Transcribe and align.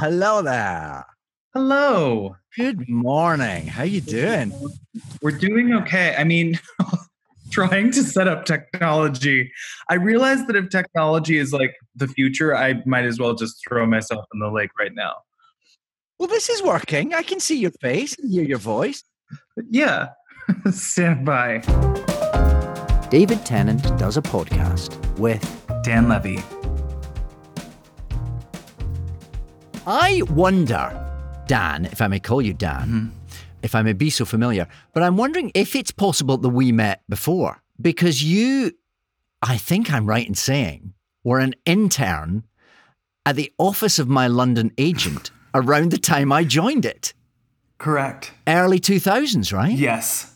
Hello 0.00 0.40
there. 0.40 1.04
Hello. 1.52 2.34
Good 2.56 2.88
morning. 2.88 3.66
How 3.66 3.82
you 3.82 4.00
doing? 4.00 4.50
We're 5.20 5.36
doing 5.36 5.74
okay. 5.74 6.14
I 6.16 6.24
mean, 6.24 6.58
trying 7.52 7.90
to 7.90 8.02
set 8.02 8.26
up 8.26 8.46
technology. 8.46 9.52
I 9.90 9.96
realize 9.96 10.46
that 10.46 10.56
if 10.56 10.70
technology 10.70 11.36
is 11.36 11.52
like 11.52 11.76
the 11.94 12.08
future, 12.08 12.56
I 12.56 12.82
might 12.86 13.04
as 13.04 13.18
well 13.18 13.34
just 13.34 13.62
throw 13.68 13.84
myself 13.84 14.24
in 14.32 14.40
the 14.40 14.48
lake 14.48 14.70
right 14.78 14.94
now. 14.94 15.16
Well, 16.18 16.28
this 16.28 16.48
is 16.48 16.62
working. 16.62 17.12
I 17.12 17.22
can 17.22 17.38
see 17.38 17.58
your 17.58 17.72
face 17.82 18.18
and 18.18 18.32
hear 18.32 18.44
your 18.44 18.58
voice. 18.58 19.04
But 19.54 19.66
yeah, 19.68 20.08
stand 20.70 21.26
by. 21.26 21.58
David 23.10 23.44
Tennant 23.44 23.82
does 23.98 24.16
a 24.16 24.22
podcast 24.22 24.96
with 25.18 25.44
Dan 25.82 26.08
Levy. 26.08 26.38
I 29.92 30.22
wonder, 30.30 31.04
Dan, 31.48 31.86
if 31.86 32.00
I 32.00 32.06
may 32.06 32.20
call 32.20 32.40
you 32.40 32.54
Dan, 32.54 32.86
mm-hmm. 32.86 33.08
if 33.64 33.74
I 33.74 33.82
may 33.82 33.92
be 33.92 34.08
so 34.08 34.24
familiar, 34.24 34.68
but 34.92 35.02
I'm 35.02 35.16
wondering 35.16 35.50
if 35.52 35.74
it's 35.74 35.90
possible 35.90 36.36
that 36.36 36.48
we 36.50 36.70
met 36.70 37.02
before 37.08 37.60
because 37.80 38.22
you, 38.22 38.70
I 39.42 39.56
think 39.56 39.92
I'm 39.92 40.06
right 40.06 40.24
in 40.24 40.36
saying, 40.36 40.94
were 41.24 41.40
an 41.40 41.56
intern 41.66 42.44
at 43.26 43.34
the 43.34 43.52
office 43.58 43.98
of 43.98 44.08
my 44.08 44.28
London 44.28 44.70
agent 44.78 45.32
around 45.54 45.90
the 45.90 45.98
time 45.98 46.30
I 46.30 46.44
joined 46.44 46.84
it. 46.84 47.12
Correct. 47.78 48.30
Early 48.46 48.78
2000s, 48.78 49.52
right? 49.52 49.72
Yes. 49.72 50.29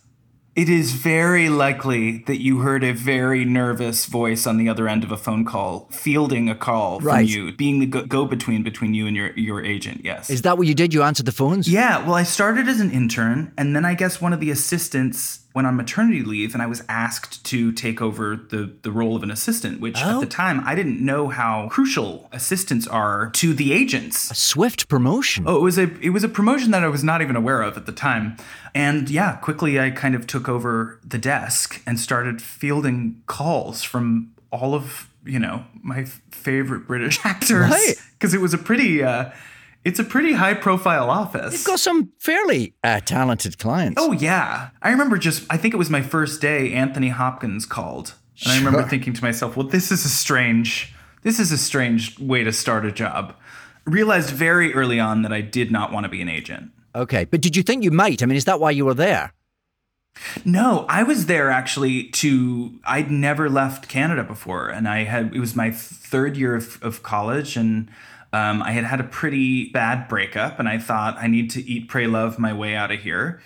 It 0.57 0.69
is 0.69 0.93
very 0.93 1.49
likely 1.49 2.19
that 2.27 2.41
you 2.41 2.61
heard 2.61 2.85
a 2.85 2.93
very 2.93 3.45
nervous 3.45 4.07
voice 4.07 4.47
on 4.47 4.57
the 4.57 4.69
other 4.69 4.89
end 4.89 5.03
of 5.03 5.11
a 5.11 5.17
phone 5.17 5.45
call, 5.45 5.89
fielding 5.91 6.49
a 6.49 6.55
call 6.55 7.01
from 7.01 7.25
you, 7.25 7.51
being 7.51 7.81
the 7.81 7.87
go 7.87 8.25
between 8.25 8.63
between 8.63 8.95
you 8.95 9.09
and 9.09 9.17
your, 9.17 9.33
your 9.33 9.65
agent. 9.65 10.03
Yes. 10.05 10.31
Is 10.31 10.43
that 10.43 10.57
what 10.57 10.69
you 10.69 10.75
did? 10.75 10.95
You 10.95 11.03
answered 11.03 11.27
the 11.27 11.33
phones? 11.33 11.69
Yeah, 11.69 12.05
well, 12.05 12.15
I 12.15 12.23
started 12.23 12.69
as 12.69 12.79
an 12.79 12.93
intern, 12.93 13.53
and 13.59 13.75
then 13.75 13.85
I 13.85 13.95
guess 13.95 14.21
one 14.21 14.33
of 14.33 14.39
the 14.39 14.53
assistants 14.53 15.41
went 15.55 15.69
on 15.69 15.77
maternity 15.77 16.23
leave, 16.23 16.53
and 16.53 16.61
I 16.63 16.67
was 16.67 16.83
asked 16.89 17.45
to 17.47 17.71
take 17.71 18.03
over 18.03 18.35
the, 18.35 18.73
the 18.83 18.91
role 18.91 19.15
of 19.15 19.23
an 19.23 19.31
assistant, 19.31 19.81
which 19.81 19.97
Oh. 20.03 20.17
at 20.17 20.21
the 20.21 20.27
time 20.27 20.61
I 20.67 20.75
didn't 20.75 21.01
know 21.01 21.29
how 21.29 21.69
crucial 21.71 22.29
assistants 22.33 22.89
are 22.89 23.31
to 23.35 23.55
the 23.55 23.73
agents. 23.73 24.31
A 24.33 24.35
swift 24.35 24.89
promotion. 24.89 25.45
Oh, 25.47 25.57
it 25.57 25.63
was 25.63 25.79
a 25.79 25.91
it 26.01 26.11
was 26.11 26.25
a 26.25 26.29
promotion 26.29 26.73
that 26.73 26.83
I 26.83 26.89
was 26.89 27.05
not 27.05 27.23
even 27.23 27.37
aware 27.37 27.63
of 27.63 27.77
at 27.77 27.87
the 27.87 27.93
time. 27.93 28.37
And 28.75 29.09
yeah, 29.09 29.37
quickly 29.37 29.79
I 29.79 29.91
kind 29.91 30.17
of 30.17 30.27
took 30.27 30.49
over 30.49 30.99
the 31.05 31.19
desk 31.19 31.81
and 31.87 32.01
started 32.01 32.43
fielding 32.43 33.23
calls 33.27 33.85
from 33.85 34.33
all 34.51 34.75
of, 34.75 35.09
you 35.25 35.39
know, 35.39 35.65
my 35.83 36.05
favorite 36.33 36.87
British 36.89 37.21
actors 37.25 37.71
Right. 37.71 37.95
because 38.19 38.35
it 38.35 38.41
was 38.41 38.55
a 38.55 38.59
pretty 38.59 39.05
uh 39.05 39.31
it's 39.85 39.99
a 39.99 40.05
pretty 40.05 40.33
high 40.33 40.55
profile 40.55 41.11
office. 41.11 41.53
You've 41.53 41.65
got 41.65 41.79
some 41.79 42.13
fairly 42.19 42.75
uh, 42.83 43.01
talented 43.01 43.59
clients. 43.59 44.01
Oh 44.01 44.13
yeah. 44.13 44.71
I 44.83 44.91
remember 44.91 45.19
just 45.19 45.45
I 45.51 45.57
think 45.57 45.75
it 45.75 45.77
was 45.77 45.91
my 45.91 46.03
first 46.03 46.41
day 46.41 46.73
Anthony 46.73 47.11
Hopkins 47.11 47.67
called. 47.67 48.15
And 48.43 48.53
I 48.53 48.59
remember 48.59 48.83
thinking 48.83 49.13
to 49.13 49.23
myself, 49.23 49.57
well 49.57 49.67
this 49.67 49.93
is 49.93 50.05
a 50.05 50.09
strange 50.09 50.95
this 51.23 51.39
is 51.39 51.53
a 51.53 51.59
strange 51.59 52.19
way 52.19 52.45
to 52.45 52.53
start 52.53 52.85
a 52.85 52.93
job. 52.93 53.35
Realized 53.85 54.31
very 54.31 54.75
early 54.75 54.99
on 54.99 55.23
that 55.23 55.33
I 55.33 55.43
did 55.43 55.71
not 55.71 55.93
want 55.93 56.05
to 56.05 56.09
be 56.09 56.23
an 56.23 56.29
agent. 56.29 56.71
Okay, 56.95 57.25
but 57.25 57.43
did 57.43 57.55
you 57.55 57.63
think 57.63 57.85
you 57.85 57.91
might? 57.91 58.23
I 58.23 58.27
mean, 58.27 58.37
is 58.37 58.47
that 58.47 58.61
why 58.61 58.71
you 58.71 58.87
were 58.87 58.95
there? 58.95 59.35
No, 60.45 60.87
I 60.89 61.03
was 61.03 61.27
there 61.27 61.51
actually 61.51 62.05
to 62.11 62.79
I'd 62.87 63.11
never 63.11 63.51
left 63.51 63.89
Canada 63.89 64.25
before 64.25 64.69
and 64.69 64.89
I 64.89 65.05
had 65.05 65.35
it 65.35 65.41
was 65.41 65.55
my 65.55 65.71
third 65.71 66.39
year 66.39 66.55
of, 66.55 66.83
of 66.83 67.03
college 67.03 67.57
and 67.57 67.91
um, 68.35 68.65
I 68.65 68.73
had 68.73 68.83
had 68.83 68.99
a 68.99 69.05
pretty 69.05 69.71
bad 69.71 70.09
breakup 70.09 70.59
and 70.59 70.69
I 70.69 70.79
thought 70.79 71.17
I 71.19 71.29
need 71.29 71.51
to 71.51 71.63
eat 71.63 71.89
pray 71.89 72.09
love 72.09 72.37
my 72.37 72.53
way 72.53 72.75
out 72.75 72.91
of 72.91 73.01
here 73.01 73.41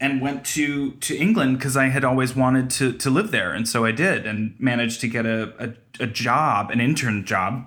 and 0.00 0.22
went 0.22 0.46
to 0.56 0.92
to 0.92 1.14
England 1.14 1.58
because 1.58 1.76
I 1.76 1.88
had 1.88 2.04
always 2.04 2.34
wanted 2.34 2.70
to 2.70 2.92
to 2.94 3.10
live 3.10 3.32
there 3.32 3.52
and 3.52 3.68
so 3.68 3.84
I 3.84 3.92
did 3.92 4.26
and 4.26 4.54
managed 4.58 5.02
to 5.02 5.08
get 5.08 5.26
a, 5.26 5.52
a, 5.62 6.04
a 6.04 6.06
job 6.06 6.70
an 6.70 6.80
intern 6.80 7.26
job 7.26 7.66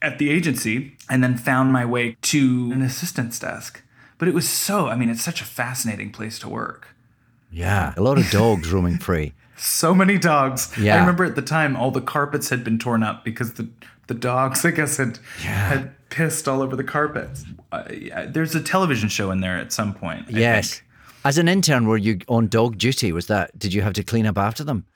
at 0.00 0.18
the 0.18 0.30
agency 0.30 0.96
and 1.10 1.22
then 1.22 1.36
found 1.36 1.70
my 1.70 1.84
way 1.84 2.16
to 2.22 2.70
an 2.72 2.80
assistant's 2.80 3.38
desk 3.38 3.82
but 4.16 4.26
it 4.26 4.32
was 4.32 4.48
so 4.48 4.88
I 4.88 4.96
mean 4.96 5.10
it's 5.10 5.22
such 5.22 5.42
a 5.42 5.44
fascinating 5.44 6.12
place 6.12 6.38
to 6.38 6.48
work 6.48 6.88
Yeah, 7.52 7.94
a 7.96 8.02
lot 8.02 8.16
of 8.16 8.30
dogs 8.30 8.70
roaming 8.72 8.98
free. 8.98 9.32
So 9.60 9.94
many 9.94 10.18
dogs. 10.18 10.72
Yeah. 10.78 10.96
I 10.96 11.00
remember 11.00 11.24
at 11.24 11.36
the 11.36 11.42
time 11.42 11.76
all 11.76 11.90
the 11.90 12.00
carpets 12.00 12.48
had 12.48 12.64
been 12.64 12.78
torn 12.78 13.02
up 13.02 13.24
because 13.24 13.54
the 13.54 13.68
the 14.06 14.14
dogs, 14.14 14.64
I 14.64 14.70
guess, 14.72 14.96
had 14.96 15.18
had 15.38 15.92
pissed 16.08 16.48
all 16.48 16.62
over 16.62 16.76
the 16.76 16.84
carpets. 16.84 17.44
Uh, 17.70 17.84
yeah, 17.92 18.26
there's 18.26 18.54
a 18.54 18.60
television 18.60 19.08
show 19.08 19.30
in 19.30 19.40
there 19.40 19.56
at 19.56 19.72
some 19.72 19.94
point. 19.94 20.26
I 20.28 20.38
yes. 20.38 20.74
think. 20.74 20.86
As 21.22 21.36
an 21.36 21.48
intern, 21.48 21.86
were 21.86 21.98
you 21.98 22.20
on 22.28 22.48
dog 22.48 22.78
duty? 22.78 23.12
Was 23.12 23.26
that? 23.26 23.56
Did 23.58 23.74
you 23.74 23.82
have 23.82 23.92
to 23.94 24.02
clean 24.02 24.26
up 24.26 24.38
after 24.38 24.64
them? 24.64 24.86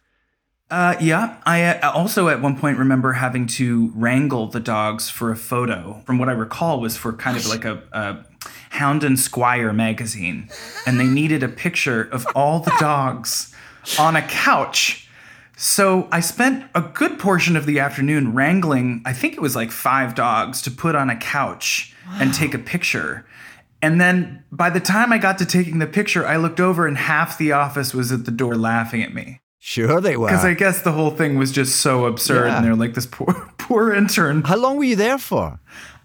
Uh, 0.70 0.96
yeah. 0.98 1.36
I 1.44 1.62
uh, 1.64 1.92
also 1.92 2.28
at 2.28 2.40
one 2.40 2.58
point 2.58 2.78
remember 2.78 3.12
having 3.12 3.46
to 3.46 3.92
wrangle 3.94 4.46
the 4.46 4.60
dogs 4.60 5.10
for 5.10 5.30
a 5.30 5.36
photo. 5.36 6.02
From 6.06 6.18
what 6.18 6.30
I 6.30 6.32
recall, 6.32 6.80
was 6.80 6.96
for 6.96 7.12
kind 7.12 7.36
of 7.36 7.46
like 7.46 7.64
a. 7.64 7.82
a 7.92 8.24
Hound 8.70 9.04
and 9.04 9.20
Squire 9.20 9.72
magazine, 9.72 10.48
and 10.84 10.98
they 10.98 11.06
needed 11.06 11.44
a 11.44 11.48
picture 11.48 12.02
of 12.02 12.26
all 12.34 12.58
the 12.58 12.74
dogs 12.80 13.53
on 13.98 14.16
a 14.16 14.22
couch. 14.22 15.08
So 15.56 16.08
I 16.10 16.20
spent 16.20 16.64
a 16.74 16.80
good 16.80 17.18
portion 17.18 17.56
of 17.56 17.66
the 17.66 17.78
afternoon 17.78 18.34
wrangling, 18.34 19.02
I 19.04 19.12
think 19.12 19.34
it 19.34 19.40
was 19.40 19.54
like 19.54 19.70
five 19.70 20.14
dogs 20.14 20.60
to 20.62 20.70
put 20.70 20.94
on 20.94 21.10
a 21.10 21.16
couch 21.16 21.94
and 22.14 22.34
take 22.34 22.54
a 22.54 22.58
picture. 22.58 23.24
And 23.80 24.00
then 24.00 24.42
by 24.50 24.70
the 24.70 24.80
time 24.80 25.12
I 25.12 25.18
got 25.18 25.38
to 25.38 25.46
taking 25.46 25.78
the 25.78 25.86
picture, 25.86 26.26
I 26.26 26.36
looked 26.36 26.58
over 26.58 26.86
and 26.86 26.96
half 26.96 27.38
the 27.38 27.52
office 27.52 27.94
was 27.94 28.10
at 28.10 28.24
the 28.24 28.30
door 28.30 28.56
laughing 28.56 29.02
at 29.02 29.14
me. 29.14 29.40
Sure, 29.58 30.00
they 30.00 30.16
were. 30.16 30.26
Because 30.26 30.44
I 30.44 30.54
guess 30.54 30.82
the 30.82 30.92
whole 30.92 31.10
thing 31.10 31.38
was 31.38 31.52
just 31.52 31.76
so 31.76 32.06
absurd. 32.06 32.48
Yeah. 32.48 32.56
And 32.56 32.64
they're 32.64 32.74
like, 32.74 32.94
this 32.94 33.06
poor, 33.06 33.52
poor 33.58 33.92
intern. 33.92 34.42
How 34.42 34.56
long 34.56 34.76
were 34.76 34.84
you 34.84 34.96
there 34.96 35.18
for? 35.18 35.60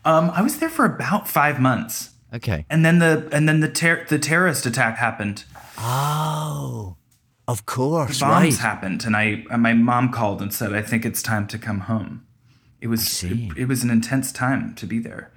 Um, 0.05 0.29
I 0.29 0.41
was 0.41 0.59
there 0.59 0.69
for 0.69 0.85
about 0.85 1.27
five 1.27 1.59
months. 1.59 2.11
Okay. 2.33 2.65
And 2.69 2.85
then 2.85 2.99
the 2.99 3.27
and 3.31 3.49
then 3.49 3.59
the 3.59 3.69
ter- 3.69 4.05
the 4.05 4.19
terrorist 4.19 4.65
attack 4.65 4.97
happened. 4.97 5.45
Oh, 5.77 6.95
of 7.53 7.65
course, 7.65 8.19
bombs 8.19 8.43
right. 8.43 8.57
happened 8.69 9.05
and 9.05 9.15
I 9.23 9.25
and 9.51 9.61
my 9.61 9.73
mom 9.73 10.05
called 10.11 10.39
and 10.41 10.53
said 10.53 10.73
I 10.73 10.81
think 10.89 11.05
it's 11.09 11.21
time 11.21 11.45
to 11.47 11.57
come 11.57 11.81
home. 11.91 12.25
It 12.81 12.87
was 12.87 13.23
it, 13.23 13.57
it 13.57 13.67
was 13.67 13.83
an 13.83 13.89
intense 13.89 14.31
time 14.31 14.73
to 14.75 14.85
be 14.85 14.99
there. 14.99 15.31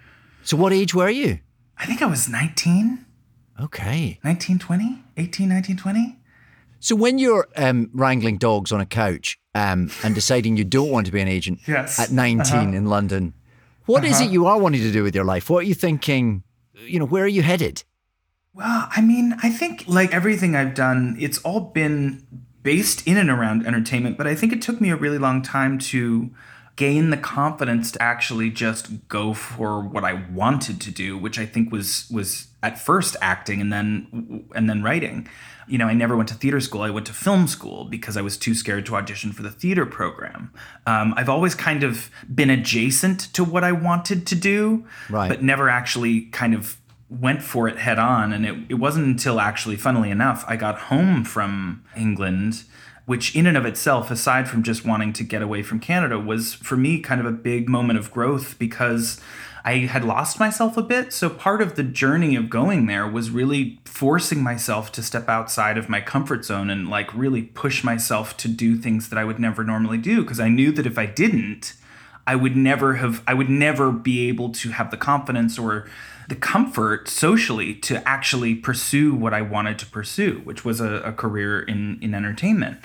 So, 0.45 0.57
what 0.57 0.73
age 0.73 0.95
were 0.95 1.11
you? 1.11 1.39
I 1.79 1.87
think 1.87 2.03
I 2.03 2.07
was 2.07 2.29
19, 2.29 3.05
Okay. 3.61 4.19
19, 4.25 4.59
20, 4.59 5.03
18, 5.17 5.49
19, 5.49 5.77
20. 5.77 6.19
So, 6.81 6.95
when 6.97 7.19
you're 7.19 7.49
um, 7.57 7.91
wrangling 7.93 8.39
dogs 8.39 8.73
on 8.73 8.81
a 8.81 8.87
couch 8.87 9.39
um, 9.55 9.91
and 10.05 10.15
deciding 10.15 10.57
you 10.57 10.65
don't 10.65 10.91
want 10.91 11.07
to 11.07 11.13
be 11.13 11.21
an 11.21 11.29
agent 11.29 11.61
Yes. 11.67 11.99
at 11.99 12.11
19 12.11 12.41
Uh-huh. 12.41 12.77
in 12.77 12.87
London, 12.87 13.35
what 13.87 14.05
is 14.05 14.21
it 14.21 14.31
you 14.31 14.47
are 14.47 14.59
wanting 14.59 14.83
to 14.83 14.93
do 14.93 15.03
with 15.03 15.15
your 15.15 15.25
life? 15.25 15.51
What 15.51 15.59
are 15.65 15.69
you 15.69 15.75
thinking? 15.75 16.43
You 16.87 16.99
know, 17.01 17.07
where 17.07 17.25
are 17.25 17.35
you 17.39 17.43
headed? 17.43 17.85
Well, 18.55 18.89
I 18.91 19.01
mean, 19.01 19.35
I 19.43 19.51
think 19.51 19.85
like 19.87 20.13
everything 20.13 20.55
I've 20.55 20.75
done, 20.75 21.17
it's 21.19 21.39
all 21.39 21.61
been 21.61 22.27
based 22.63 23.07
in 23.07 23.17
and 23.17 23.31
around 23.31 23.67
entertainment, 23.67 24.19
but 24.19 24.27
I 24.27 24.35
think 24.35 24.53
it 24.53 24.61
took 24.63 24.81
me 24.81 24.91
a 24.91 24.97
really 24.97 25.19
long 25.19 25.43
time 25.43 25.79
to 25.79 26.31
gain 26.77 27.11
the 27.11 27.17
confidence 27.17 27.93
to 27.93 28.03
actually 28.03 28.51
just 28.51 29.07
go 29.09 29.35
for 29.35 29.81
what 29.81 30.05
I 30.05 30.15
wanted 30.33 30.81
to 30.83 30.91
do, 30.91 31.19
which 31.19 31.39
I 31.39 31.47
think 31.47 31.73
was 31.73 32.09
was 32.11 32.49
at 32.63 32.79
first 32.79 33.17
acting 33.21 33.61
and 33.61 33.73
then 33.73 34.45
and 34.55 34.69
then 34.69 34.83
writing. 34.83 35.29
You 35.69 35.79
know, 35.79 35.87
I 35.87 35.95
never 35.95 36.17
went 36.17 36.29
to 36.29 36.35
theater 36.35 36.61
school. 36.61 36.83
I 36.83 36.91
went 36.91 37.07
to 37.07 37.13
film 37.15 37.47
school 37.47 37.85
because 37.85 38.17
I 38.17 38.21
was 38.21 38.37
too 38.37 38.55
scared 38.55 38.85
to 38.87 38.97
audition 38.97 39.33
for 39.33 39.43
the 39.43 39.51
theater 39.51 39.87
program. 39.87 40.53
Um, 40.87 41.15
I've 41.17 41.29
always 41.29 41.55
kind 41.55 41.83
of 41.85 42.11
been 42.35 42.51
adjacent 42.51 43.33
to 43.35 43.45
what 43.45 43.65
I 43.65 43.73
wanted 43.73 44.27
to 44.27 44.35
do, 44.35 44.85
Right. 45.09 45.29
but 45.29 45.43
never 45.43 45.69
actually 45.71 46.23
kind 46.27 46.53
of 46.53 46.77
went 47.21 47.43
for 47.43 47.69
it 47.69 47.79
head 47.79 47.99
on. 47.99 48.33
And 48.33 48.47
it, 48.47 48.57
it 48.71 48.75
wasn't 48.75 49.07
until 49.07 49.41
actually, 49.41 49.77
funnily 49.77 50.11
enough, 50.11 50.45
I 50.49 50.57
got 50.57 50.79
home 50.79 51.25
from 51.25 51.85
England 51.97 52.65
which 53.05 53.35
in 53.35 53.47
and 53.47 53.57
of 53.57 53.67
itself, 53.67 54.11
aside 54.11 54.49
from 54.49 54.63
just 54.63 54.85
wanting 54.85 55.13
to 55.13 55.25
get 55.25 55.43
away 55.43 55.63
from 55.63 55.81
Canada, 55.81 56.19
was 56.19 56.55
for 56.55 56.77
me 56.77 57.01
kind 57.01 57.21
of 57.21 57.27
a 57.27 57.33
big 57.33 57.69
moment 57.69 57.99
of 57.99 58.13
growth 58.13 58.59
because 58.59 59.21
I 59.65 59.79
had 59.79 60.05
lost 60.05 60.41
myself 60.41 60.77
a 60.77 60.83
bit. 60.83 61.13
So 61.13 61.29
part 61.29 61.63
of 61.63 61.77
the 61.77 61.83
journey 61.83 62.37
of 62.37 62.51
going 62.51 62.87
there 62.87 63.07
was 63.07 63.31
really 63.31 63.81
forcing 63.85 64.43
myself 64.43 64.93
to 64.93 65.03
step 65.03 65.29
outside 65.29 65.79
of 65.79 65.89
my 65.89 66.01
comfort 66.01 66.45
zone 66.45 66.71
and 66.71 66.89
like 66.89 67.13
really 67.15 67.43
push 67.43 67.85
myself 67.85 68.37
to 68.39 68.49
do 68.49 68.77
things 68.77 69.09
that 69.09 69.19
I 69.19 69.25
would 69.25 69.39
never 69.39 69.63
normally 69.65 69.99
do 69.99 70.23
because 70.23 70.41
I 70.41 70.49
knew 70.49 70.73
that 70.73 70.87
if 70.87 70.99
I 70.99 71.07
didn't, 71.07 71.75
I 72.27 72.37
would 72.37 72.57
never 72.57 72.95
have 72.95 73.23
I 73.27 73.35
would 73.35 73.51
never 73.51 73.91
be 73.91 74.29
able 74.29 74.51
to 74.51 74.71
have 74.71 74.91
the 74.91 74.97
confidence 74.97 75.59
or 75.59 75.89
the 76.33 76.39
comfort 76.39 77.09
socially 77.09 77.75
to 77.75 78.09
actually 78.09 78.55
pursue 78.55 79.15
what 79.15 79.35
I 79.35 79.43
wanted 79.43 79.79
to 79.81 79.87
pursue, 79.87 80.41
which 80.45 80.65
was 80.65 80.81
a, 80.81 80.95
a 81.03 81.13
career 81.13 81.61
in 81.61 81.99
in 82.01 82.15
entertainment. 82.15 82.79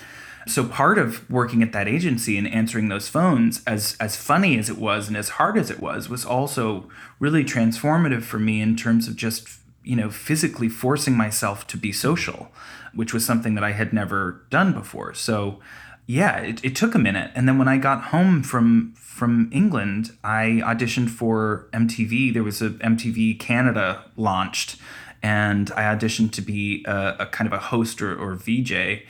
So 0.48 0.66
part 0.66 0.98
of 0.98 1.30
working 1.30 1.64
at 1.64 1.72
that 1.72 1.88
agency 1.88 2.38
and 2.38 2.46
answering 2.46 2.90
those 2.90 3.08
phones, 3.08 3.64
as 3.66 3.96
as 4.02 4.18
funny 4.18 4.60
as 4.60 4.70
it 4.70 4.78
was 4.78 5.08
and 5.08 5.16
as 5.16 5.30
hard 5.30 5.58
as 5.58 5.72
it 5.72 5.80
was, 5.80 6.10
was 6.10 6.26
also 6.26 6.90
really 7.20 7.46
transformative 7.46 8.24
for 8.24 8.38
me 8.38 8.60
in 8.60 8.76
terms 8.76 9.08
of 9.08 9.16
just 9.16 9.48
you 9.86 9.96
know 9.96 10.10
physically 10.10 10.68
forcing 10.68 11.16
myself 11.16 11.66
to 11.68 11.78
be 11.78 11.94
social, 11.94 12.52
which 12.94 13.14
was 13.14 13.26
something 13.26 13.56
that 13.56 13.64
I 13.64 13.72
had 13.72 13.94
never 13.94 14.42
done 14.50 14.74
before. 14.74 15.14
So 15.14 15.62
yeah, 16.08 16.38
it, 16.40 16.64
it 16.64 16.76
took 16.76 16.96
a 16.96 17.00
minute, 17.00 17.32
and 17.36 17.48
then 17.48 17.58
when 17.58 17.68
I 17.68 17.78
got 17.78 18.06
home 18.06 18.42
from 18.42 18.94
from 18.96 19.50
England, 19.52 20.12
I 20.24 20.62
auditioned 20.64 21.10
for 21.10 21.68
MTV. 21.74 22.34
There 22.34 22.44
was 22.44 22.62
a 22.62 22.70
MTV 22.70 23.40
Canada 23.40 24.06
launched, 24.16 24.78
and 25.22 25.70
I 25.72 25.84
auditioned 25.84 26.32
to 26.34 26.42
be 26.42 26.86
a, 26.88 27.16
a 27.20 27.26
kind 27.26 27.48
of 27.48 27.54
a 27.54 27.60
host 27.60 28.02
or, 28.02 28.16
or 28.16 28.36
VJ 28.36 29.04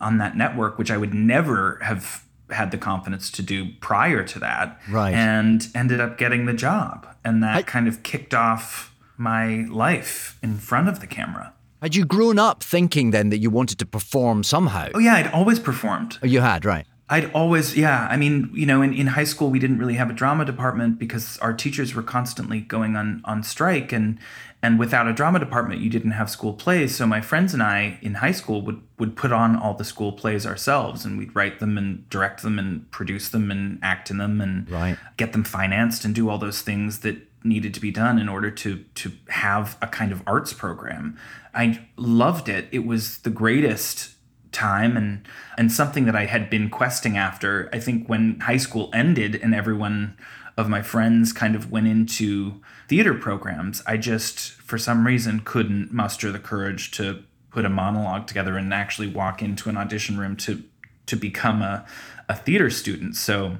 on 0.00 0.18
that 0.18 0.36
network, 0.36 0.78
which 0.78 0.90
I 0.90 0.96
would 0.96 1.14
never 1.14 1.78
have 1.82 2.24
had 2.50 2.70
the 2.70 2.78
confidence 2.78 3.30
to 3.30 3.42
do 3.42 3.72
prior 3.80 4.22
to 4.22 4.38
that. 4.38 4.78
Right. 4.90 5.14
And 5.14 5.66
ended 5.74 6.00
up 6.00 6.18
getting 6.18 6.46
the 6.46 6.52
job. 6.52 7.06
And 7.24 7.42
that 7.42 7.56
I- 7.56 7.62
kind 7.62 7.88
of 7.88 8.02
kicked 8.02 8.34
off 8.34 8.94
my 9.16 9.66
life 9.70 10.38
in 10.42 10.58
front 10.58 10.88
of 10.88 11.00
the 11.00 11.06
camera. 11.06 11.52
Had 11.84 11.94
you 11.94 12.06
grown 12.06 12.38
up 12.38 12.62
thinking 12.62 13.10
then 13.10 13.28
that 13.28 13.40
you 13.40 13.50
wanted 13.50 13.78
to 13.80 13.84
perform 13.84 14.42
somehow? 14.42 14.88
Oh, 14.94 14.98
yeah, 14.98 15.16
I'd 15.16 15.30
always 15.32 15.60
performed. 15.60 16.18
Oh, 16.22 16.26
you 16.26 16.40
had, 16.40 16.64
right. 16.64 16.86
I'd 17.10 17.30
always, 17.32 17.76
yeah. 17.76 18.08
I 18.10 18.16
mean, 18.16 18.48
you 18.54 18.64
know, 18.64 18.80
in, 18.80 18.94
in 18.94 19.08
high 19.08 19.24
school, 19.24 19.50
we 19.50 19.58
didn't 19.58 19.76
really 19.76 19.96
have 19.96 20.08
a 20.08 20.14
drama 20.14 20.46
department 20.46 20.98
because 20.98 21.36
our 21.40 21.52
teachers 21.52 21.94
were 21.94 22.02
constantly 22.02 22.62
going 22.62 22.96
on, 22.96 23.20
on 23.26 23.42
strike. 23.42 23.92
And, 23.92 24.18
and 24.62 24.78
without 24.78 25.06
a 25.06 25.12
drama 25.12 25.38
department, 25.38 25.82
you 25.82 25.90
didn't 25.90 26.12
have 26.12 26.30
school 26.30 26.54
plays. 26.54 26.96
So 26.96 27.06
my 27.06 27.20
friends 27.20 27.52
and 27.52 27.62
I 27.62 27.98
in 28.00 28.14
high 28.14 28.32
school 28.32 28.62
would, 28.62 28.80
would 28.98 29.14
put 29.14 29.30
on 29.30 29.54
all 29.54 29.74
the 29.74 29.84
school 29.84 30.12
plays 30.12 30.46
ourselves 30.46 31.04
and 31.04 31.18
we'd 31.18 31.36
write 31.36 31.60
them 31.60 31.76
and 31.76 32.08
direct 32.08 32.42
them 32.42 32.58
and 32.58 32.90
produce 32.92 33.28
them 33.28 33.50
and 33.50 33.78
act 33.82 34.10
in 34.10 34.16
them 34.16 34.40
and 34.40 34.70
Right. 34.70 34.96
get 35.18 35.32
them 35.32 35.44
financed 35.44 36.06
and 36.06 36.14
do 36.14 36.30
all 36.30 36.38
those 36.38 36.62
things 36.62 37.00
that 37.00 37.18
needed 37.44 37.74
to 37.74 37.80
be 37.80 37.90
done 37.90 38.18
in 38.18 38.28
order 38.28 38.50
to 38.50 38.84
to 38.94 39.12
have 39.28 39.76
a 39.80 39.86
kind 39.86 40.10
of 40.10 40.22
arts 40.26 40.52
program. 40.52 41.16
I 41.54 41.86
loved 41.96 42.48
it. 42.48 42.68
It 42.72 42.86
was 42.86 43.18
the 43.18 43.30
greatest 43.30 44.14
time 44.50 44.96
and 44.96 45.26
and 45.58 45.70
something 45.70 46.06
that 46.06 46.16
I 46.16 46.24
had 46.24 46.48
been 46.48 46.70
questing 46.70 47.16
after. 47.18 47.68
I 47.72 47.78
think 47.78 48.08
when 48.08 48.40
high 48.40 48.56
school 48.56 48.90
ended 48.94 49.34
and 49.36 49.54
everyone 49.54 50.16
of 50.56 50.68
my 50.68 50.82
friends 50.82 51.32
kind 51.32 51.56
of 51.56 51.70
went 51.70 51.88
into 51.88 52.62
theater 52.88 53.14
programs, 53.14 53.82
I 53.86 53.98
just 53.98 54.52
for 54.52 54.78
some 54.78 55.06
reason 55.06 55.40
couldn't 55.40 55.92
muster 55.92 56.32
the 56.32 56.38
courage 56.38 56.90
to 56.92 57.24
put 57.50 57.64
a 57.64 57.68
monologue 57.68 58.26
together 58.26 58.56
and 58.56 58.72
actually 58.72 59.08
walk 59.08 59.42
into 59.42 59.68
an 59.68 59.76
audition 59.76 60.18
room 60.18 60.36
to 60.36 60.62
to 61.06 61.16
become 61.16 61.60
a, 61.60 61.84
a 62.28 62.34
theater 62.34 62.70
student. 62.70 63.16
So 63.16 63.58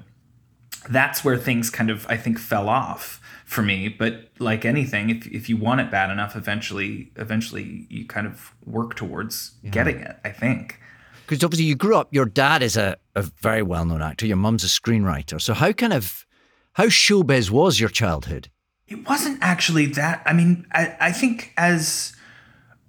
that's 0.89 1.25
where 1.25 1.37
things 1.37 1.69
kind 1.71 1.91
of 1.91 2.07
I 2.09 2.17
think 2.17 2.39
fell 2.39 2.69
off 2.69 3.21
for 3.45 3.63
me. 3.63 3.89
But 3.89 4.31
like 4.39 4.65
anything, 4.65 5.11
if 5.11 5.27
if 5.27 5.49
you 5.49 5.57
want 5.57 5.81
it 5.81 5.91
bad 5.91 6.11
enough, 6.11 6.37
eventually 6.37 7.13
eventually 7.17 7.87
you 7.89 8.07
kind 8.07 8.27
of 8.27 8.55
work 8.65 8.95
towards 8.95 9.53
getting 9.71 10.01
it. 10.01 10.19
I 10.25 10.31
think. 10.31 10.81
Because 11.27 11.43
obviously 11.43 11.65
you 11.65 11.75
grew 11.75 11.97
up, 11.97 12.13
your 12.13 12.27
dad 12.27 12.63
is 12.63 12.77
a, 12.77 12.97
a 13.15 13.23
very 13.23 13.63
well 13.63 13.87
known 13.87 14.03
actor, 14.03 14.27
your 14.27 14.37
mum's 14.37 14.63
a 14.63 14.67
screenwriter. 14.67 15.41
So 15.41 15.55
how 15.55 15.73
kind 15.73 15.95
of, 15.95 16.27
how 16.75 16.87
showbiz 16.87 17.51
was 17.51 17.81
your 17.81 17.89
childhood? 17.89 18.51
It 18.87 19.09
wasn't 19.09 19.39
actually 19.41 19.87
that. 19.87 20.23
I 20.27 20.35
mean, 20.35 20.67
I, 20.73 20.95
I 21.01 21.13
think 21.13 21.55
as 21.57 22.15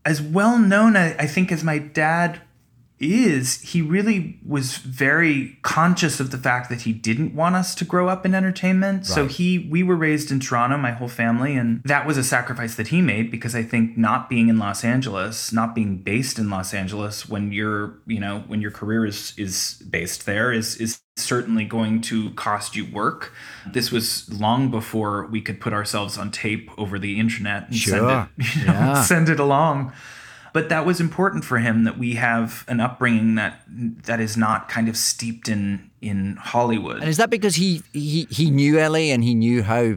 as 0.03 0.21
well 0.21 0.59
known, 0.59 0.97
I, 0.97 1.15
I 1.17 1.27
think 1.27 1.51
as 1.51 1.63
my 1.63 1.77
dad 1.77 2.41
is, 2.99 3.61
he 3.61 3.81
really 3.81 4.39
was 4.45 4.77
very 4.77 5.57
conscious 5.61 6.19
of 6.19 6.31
the 6.31 6.37
fact 6.37 6.69
that 6.69 6.81
he 6.81 6.93
didn't 6.93 7.35
want 7.35 7.55
us 7.55 7.75
to 7.75 7.85
grow 7.85 8.07
up 8.07 8.25
in 8.25 8.33
entertainment. 8.33 9.05
So 9.05 9.27
he, 9.27 9.59
we 9.69 9.83
were 9.83 9.95
raised 9.95 10.31
in 10.31 10.39
Toronto, 10.39 10.77
my 10.77 10.91
whole 10.91 11.07
family, 11.09 11.55
and 11.55 11.81
that 11.83 12.05
was 12.07 12.17
a 12.17 12.23
sacrifice 12.23 12.75
that 12.75 12.87
he 12.87 13.01
made 13.01 13.29
because 13.31 13.53
I 13.55 13.63
think 13.63 13.97
not 13.97 14.29
being 14.29 14.47
in 14.47 14.57
Los 14.57 14.83
Angeles, 14.83 15.51
not 15.51 15.75
being 15.75 15.97
based 15.97 16.39
in 16.39 16.49
Los 16.49 16.73
Angeles 16.73 17.27
when 17.27 17.51
your, 17.51 17.95
you 18.07 18.19
know, 18.19 18.43
when 18.47 18.61
your 18.61 18.71
career 18.71 19.05
is 19.05 19.33
is 19.37 19.81
based 19.89 20.25
there 20.25 20.51
is 20.53 20.77
is 20.77 21.01
certainly 21.17 21.63
going 21.63 22.01
to 22.01 22.29
cost 22.31 22.75
you 22.75 22.85
work. 22.91 23.31
This 23.71 23.89
was 23.91 24.29
long 24.33 24.69
before 24.69 25.27
we 25.27 25.41
could 25.41 25.61
put 25.61 25.71
ourselves 25.71 26.17
on 26.17 26.29
tape 26.31 26.69
over 26.77 26.99
the 26.99 27.19
internet 27.19 27.67
and 27.67 27.75
Sure. 27.75 27.91
send 27.97 28.29
it, 28.37 28.55
you 28.57 28.65
know, 28.65 28.73
Yeah. 28.73 29.01
send 29.01 29.29
it 29.29 29.39
along. 29.39 29.93
But 30.55 30.69
that 30.69 30.85
was 30.85 31.01
important 31.01 31.43
for 31.43 31.57
him 31.57 31.83
that 31.83 31.97
we 31.97 32.15
have 32.15 32.63
an 32.69 32.79
upbringing 32.79 33.35
that 33.35 33.59
that 33.67 34.21
is 34.21 34.37
not 34.37 34.69
kind 34.69 34.87
of 34.87 34.95
steeped 34.95 35.49
in 35.49 35.91
in 35.99 36.37
Hollywood. 36.37 37.01
And 37.01 37.09
is 37.09 37.17
that 37.17 37.29
because 37.29 37.55
he 37.55 37.83
he, 37.91 38.25
he 38.29 38.49
knew 38.49 38.79
LA 38.79 39.11
and 39.11 39.21
he 39.21 39.35
knew 39.35 39.63
how 39.63 39.95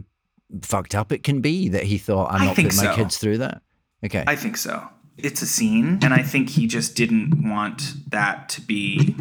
fucked 0.61 0.95
up 0.95 1.13
it 1.13 1.23
can 1.23 1.39
be 1.39 1.69
that 1.69 1.83
he 1.83 1.97
thought, 1.97 2.33
I'm 2.33 2.41
I 2.41 2.45
not 2.47 2.55
putting 2.57 2.75
my 2.75 2.93
kids 2.93 3.17
through 3.17 3.37
that? 3.37 3.61
Okay. 4.03 4.25
I 4.27 4.35
think 4.35 4.57
so. 4.57 4.85
It's 5.17 5.41
a 5.41 5.45
scene, 5.45 5.99
and 6.01 6.13
I 6.13 6.23
think 6.23 6.49
he 6.49 6.67
just 6.67 6.93
didn't 6.93 7.49
want 7.49 7.93
that 8.11 8.49
to 8.49 8.61
be, 8.61 9.15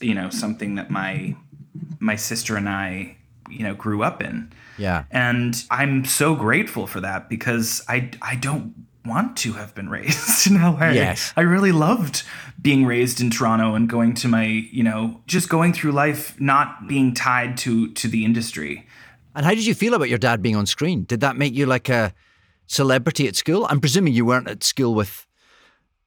you 0.00 0.14
know, 0.14 0.28
something 0.28 0.74
that 0.74 0.90
my 0.90 1.36
my 2.00 2.16
sister 2.16 2.56
and 2.56 2.68
I, 2.68 3.16
you 3.48 3.62
know, 3.62 3.74
grew 3.74 4.02
up 4.02 4.20
in. 4.20 4.52
yeah. 4.76 5.04
And 5.12 5.64
I'm 5.70 6.04
so 6.04 6.34
grateful 6.34 6.88
for 6.88 7.00
that 7.00 7.28
because 7.28 7.80
I 7.88 8.10
I 8.20 8.34
don't 8.34 8.74
want 9.04 9.36
to 9.38 9.52
have 9.52 9.74
been 9.74 9.88
raised 9.88 10.46
in 10.50 10.60
LA. 10.60 10.90
Yes. 10.90 11.32
I 11.36 11.42
really 11.42 11.72
loved 11.72 12.22
being 12.60 12.86
raised 12.86 13.20
in 13.20 13.30
Toronto 13.30 13.74
and 13.74 13.88
going 13.88 14.14
to 14.14 14.28
my, 14.28 14.44
you 14.46 14.82
know, 14.82 15.20
just 15.26 15.48
going 15.48 15.72
through 15.72 15.92
life 15.92 16.40
not 16.40 16.88
being 16.88 17.12
tied 17.14 17.56
to 17.58 17.92
to 17.92 18.08
the 18.08 18.24
industry. 18.24 18.86
And 19.34 19.44
how 19.44 19.50
did 19.54 19.66
you 19.66 19.74
feel 19.74 19.94
about 19.94 20.08
your 20.08 20.18
dad 20.18 20.42
being 20.42 20.56
on 20.56 20.66
screen? 20.66 21.04
Did 21.04 21.20
that 21.20 21.36
make 21.36 21.54
you 21.54 21.66
like 21.66 21.88
a 21.88 22.12
celebrity 22.66 23.26
at 23.28 23.36
school? 23.36 23.66
I'm 23.68 23.80
presuming 23.80 24.14
you 24.14 24.24
weren't 24.24 24.48
at 24.48 24.62
school 24.62 24.94
with 24.94 25.26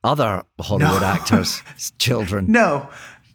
other 0.03 0.43
Hollywood 0.59 1.01
No. 1.01 1.07
actors' 1.07 1.61
children. 1.99 2.45
No, 2.49 2.89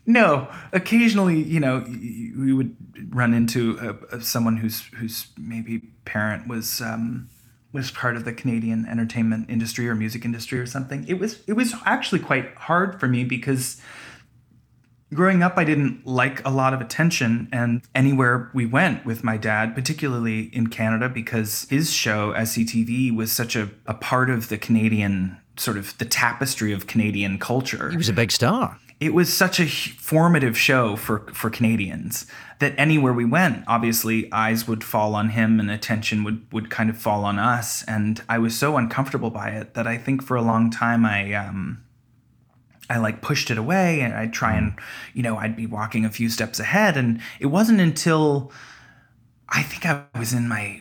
no. 0.07 0.49
Occasionally, 0.73 1.42
you 1.42 1.61
know, 1.61 1.85
we 1.87 2.52
would 2.52 2.75
run 3.11 3.35
into 3.35 3.78
a, 4.11 4.16
a, 4.16 4.21
someone 4.23 4.57
whose 4.57 4.81
whose 4.99 5.26
maybe 5.37 5.83
parent 6.04 6.49
was 6.49 6.81
um, 6.81 7.28
was 7.73 7.91
part 7.91 8.17
of 8.17 8.25
the 8.25 8.33
Canadian 8.33 8.87
entertainment 8.87 9.49
industry 9.49 9.88
or 9.88 9.95
music 9.95 10.25
industry 10.25 10.59
or 10.59 10.67
something. 10.67 11.07
It 11.09 11.14
was 11.14 11.43
it 11.47 11.55
was 11.55 11.75
actually 11.85 12.21
quite 12.21 12.55
hard 12.57 13.00
for 13.00 13.09
me 13.09 13.25
because 13.25 13.81
growing 15.12 15.43
up, 15.43 15.57
I 15.57 15.64
didn't 15.64 16.07
like 16.07 16.45
a 16.47 16.50
lot 16.50 16.75
of 16.75 16.81
attention, 16.81 17.49
and 17.52 17.83
anywhere 17.95 18.50
we 18.55 18.67
went 18.67 19.05
with 19.05 19.23
my 19.23 19.37
dad, 19.37 19.75
particularly 19.75 20.50
in 20.55 20.69
Canada, 20.69 21.09
because 21.09 21.67
his 21.71 21.93
show 21.93 22.33
SCTV 22.33 23.14
was 23.14 23.31
such 23.31 23.57
a, 23.57 23.71
a 23.87 23.95
part 23.95 24.31
of 24.31 24.49
the 24.49 24.59
Canadian 24.59 25.38
sort 25.59 25.76
of 25.76 25.97
the 25.99 26.07
tapestry 26.07 26.73
of 26.73 26.87
Canadian 26.87 27.38
culture 27.38 27.91
He 27.91 27.97
was 27.97 28.09
a 28.09 28.14
big 28.14 28.33
star. 28.33 28.79
It 29.02 29.12
was 29.12 29.32
such 29.32 29.59
a 29.59 29.66
formative 29.66 30.56
show 30.56 30.94
for 30.94 31.26
for 31.32 31.50
Canadians 31.50 32.25
that 32.61 32.73
anywhere 32.78 33.12
we 33.12 33.25
went, 33.25 33.64
obviously 33.66 34.32
eyes 34.32 34.68
would 34.68 34.85
fall 34.85 35.16
on 35.16 35.30
him 35.30 35.59
and 35.59 35.68
attention 35.68 36.23
would 36.23 36.47
would 36.52 36.71
kind 36.71 36.88
of 36.88 36.97
fall 36.97 37.25
on 37.25 37.37
us, 37.37 37.82
and 37.88 38.23
I 38.28 38.38
was 38.38 38.56
so 38.56 38.76
uncomfortable 38.76 39.30
by 39.30 39.50
it 39.50 39.75
that 39.75 39.88
I 39.88 39.99
think 39.99 40.23
for 40.23 40.37
a 40.37 40.42
long 40.42 40.71
time 40.71 41.04
I 41.04 41.32
um 41.35 41.82
I 42.88 42.99
like 42.99 43.23
pushed 43.23 43.50
it 43.50 43.59
away 43.59 44.02
and 44.02 44.14
I'd 44.14 44.32
try 44.32 44.54
and 44.54 44.78
you 45.14 45.25
know 45.25 45.37
I'd 45.37 45.56
be 45.56 45.66
walking 45.66 46.04
a 46.04 46.11
few 46.11 46.28
steps 46.28 46.61
ahead, 46.61 46.97
and 46.97 47.21
it 47.40 47.47
wasn't 47.47 47.80
until 47.80 48.52
I 49.49 49.64
think 49.64 49.85
I 49.85 50.04
was 50.16 50.32
in 50.32 50.49
my 50.49 50.80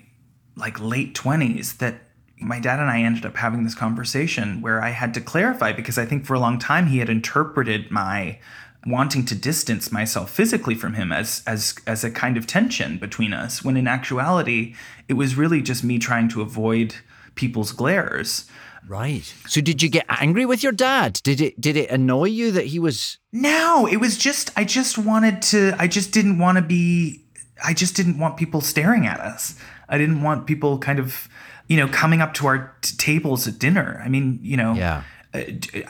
like 0.56 0.80
late 0.80 1.16
20s 1.16 1.80
that 1.80 1.96
my 2.42 2.60
dad 2.60 2.80
and 2.80 2.90
I 2.90 3.02
ended 3.02 3.26
up 3.26 3.38
having 3.38 3.64
this 3.64 3.76
conversation 3.76 4.62
where 4.62 4.84
I 4.84 4.90
had 4.90 5.14
to 5.14 5.22
clarify 5.22 5.72
because 5.72 5.98
I 5.98 6.06
think 6.06 6.26
for 6.26 6.34
a 6.34 6.40
long 6.40 6.60
time 6.60 6.88
he 6.88 6.98
had 6.98 7.10
interpreted 7.10 7.92
my 7.92 8.40
wanting 8.88 9.26
to 9.26 9.36
distance 9.36 9.92
myself 9.92 10.32
physically 10.32 10.74
from 10.74 10.96
him 10.96 11.12
as 11.12 11.44
as 11.46 11.76
as 11.86 12.04
a 12.04 12.10
kind 12.10 12.36
of 12.36 12.48
tension 12.48 12.98
between 12.98 13.32
us 13.32 13.64
when 13.64 13.78
in 13.78 13.88
actuality 13.88 14.74
it 15.08 15.14
was 15.14 15.36
really 15.36 15.62
just 15.62 15.84
me 15.84 16.00
trying 16.00 16.28
to 16.30 16.42
avoid 16.42 16.96
people's 17.36 17.72
glares 17.72 18.50
Right. 18.88 19.32
So 19.46 19.62
did 19.62 19.84
you 19.84 19.90
get 19.90 20.08
angry 20.10 20.44
with 20.44 20.64
your 20.64 20.72
dad? 20.72 21.20
Did 21.24 21.40
it 21.40 21.62
did 21.62 21.78
it 21.78 21.92
annoy 21.92 22.26
you 22.26 22.52
that 22.54 22.66
he 22.66 22.80
was 22.80 23.20
No, 23.32 23.86
it 23.86 23.98
was 23.98 24.18
just 24.18 24.50
I 24.58 24.64
just 24.64 24.98
wanted 24.98 25.44
to 25.44 25.76
I 25.78 25.88
just 25.88 26.12
didn't 26.12 26.40
want 26.40 26.58
to 26.58 26.64
be 26.64 27.24
I 27.64 27.74
just 27.74 27.96
didn't 27.96 28.18
want 28.18 28.38
people 28.38 28.60
staring 28.60 29.06
at 29.06 29.20
us. 29.20 29.56
I 29.88 29.98
didn't 29.98 30.22
want 30.22 30.48
people 30.48 30.78
kind 30.80 31.00
of, 31.00 31.28
you 31.72 31.78
know, 31.80 31.88
coming 32.02 32.22
up 32.22 32.34
to 32.40 32.48
our 32.48 32.60
t- 32.82 32.96
tables 32.98 33.48
at 33.48 33.56
dinner. 33.66 34.02
I 34.06 34.10
mean, 34.10 34.40
you 34.52 34.58
know, 34.62 34.74
Yeah. 34.74 35.04
uh, 35.34 35.40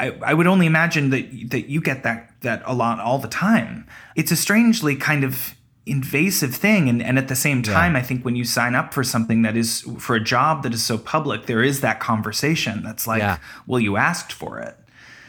I, 0.03 0.07
I 0.29 0.33
would 0.37 0.47
only 0.53 0.67
imagine 0.73 1.09
that 1.13 1.25
that 1.53 1.63
you 1.73 1.79
get 1.81 2.03
that 2.03 2.19
that 2.41 2.61
a 2.65 2.73
lot 2.81 2.99
all 3.07 3.17
the 3.27 3.27
time. 3.47 3.73
It's 4.15 4.31
a 4.31 4.35
strangely 4.35 4.95
kind 4.95 5.23
of 5.23 5.55
invasive 5.87 6.53
thing 6.55 6.87
and, 6.89 7.01
and 7.01 7.17
at 7.17 7.27
the 7.27 7.35
same 7.35 7.63
time 7.63 7.95
i 7.95 8.01
think 8.03 8.23
when 8.23 8.35
you 8.35 8.45
sign 8.45 8.75
up 8.75 8.93
for 8.93 9.03
something 9.03 9.41
that 9.41 9.57
is 9.57 9.81
for 9.97 10.15
a 10.15 10.23
job 10.23 10.61
that 10.63 10.73
is 10.75 10.83
so 10.85 10.95
public 10.95 11.47
there 11.47 11.63
is 11.63 11.81
that 11.81 11.99
conversation 11.99 12.83
that's 12.83 13.07
like 13.07 13.19
Yeah. 13.23 13.37
well 13.65 13.79
you 13.87 13.97
asked 13.97 14.31
for 14.31 14.59
it 14.59 14.75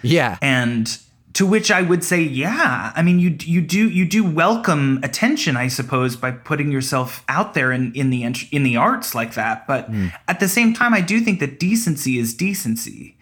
Yeah. 0.03 0.37
and 0.43 0.87
to 1.35 1.47
which 1.47 1.71
I 1.71 1.83
would 1.83 2.05
say, 2.05 2.21
yeah. 2.21 2.93
I 2.95 3.03
mean, 3.03 3.19
you 3.19 3.37
you 3.41 3.61
do 3.61 3.89
you 3.89 4.05
do 4.05 4.25
welcome 4.25 5.01
attention, 5.03 5.57
I 5.57 5.69
suppose, 5.69 6.17
by 6.17 6.31
putting 6.31 6.71
yourself 6.71 7.25
out 7.29 7.55
there 7.55 7.73
in 7.73 7.93
in 7.95 8.11
the 8.11 8.25
in 8.51 8.63
the 8.63 8.77
arts 8.77 9.15
like 9.15 9.35
that. 9.35 9.67
But 9.67 9.87
hmm. 9.87 10.09
at 10.29 10.41
the 10.41 10.49
same 10.49 10.75
time, 10.75 10.93
I 10.95 11.01
do 11.01 11.21
think 11.21 11.41
that 11.41 11.59
decency 11.59 12.19
is 12.19 12.35
decency. 12.35 13.17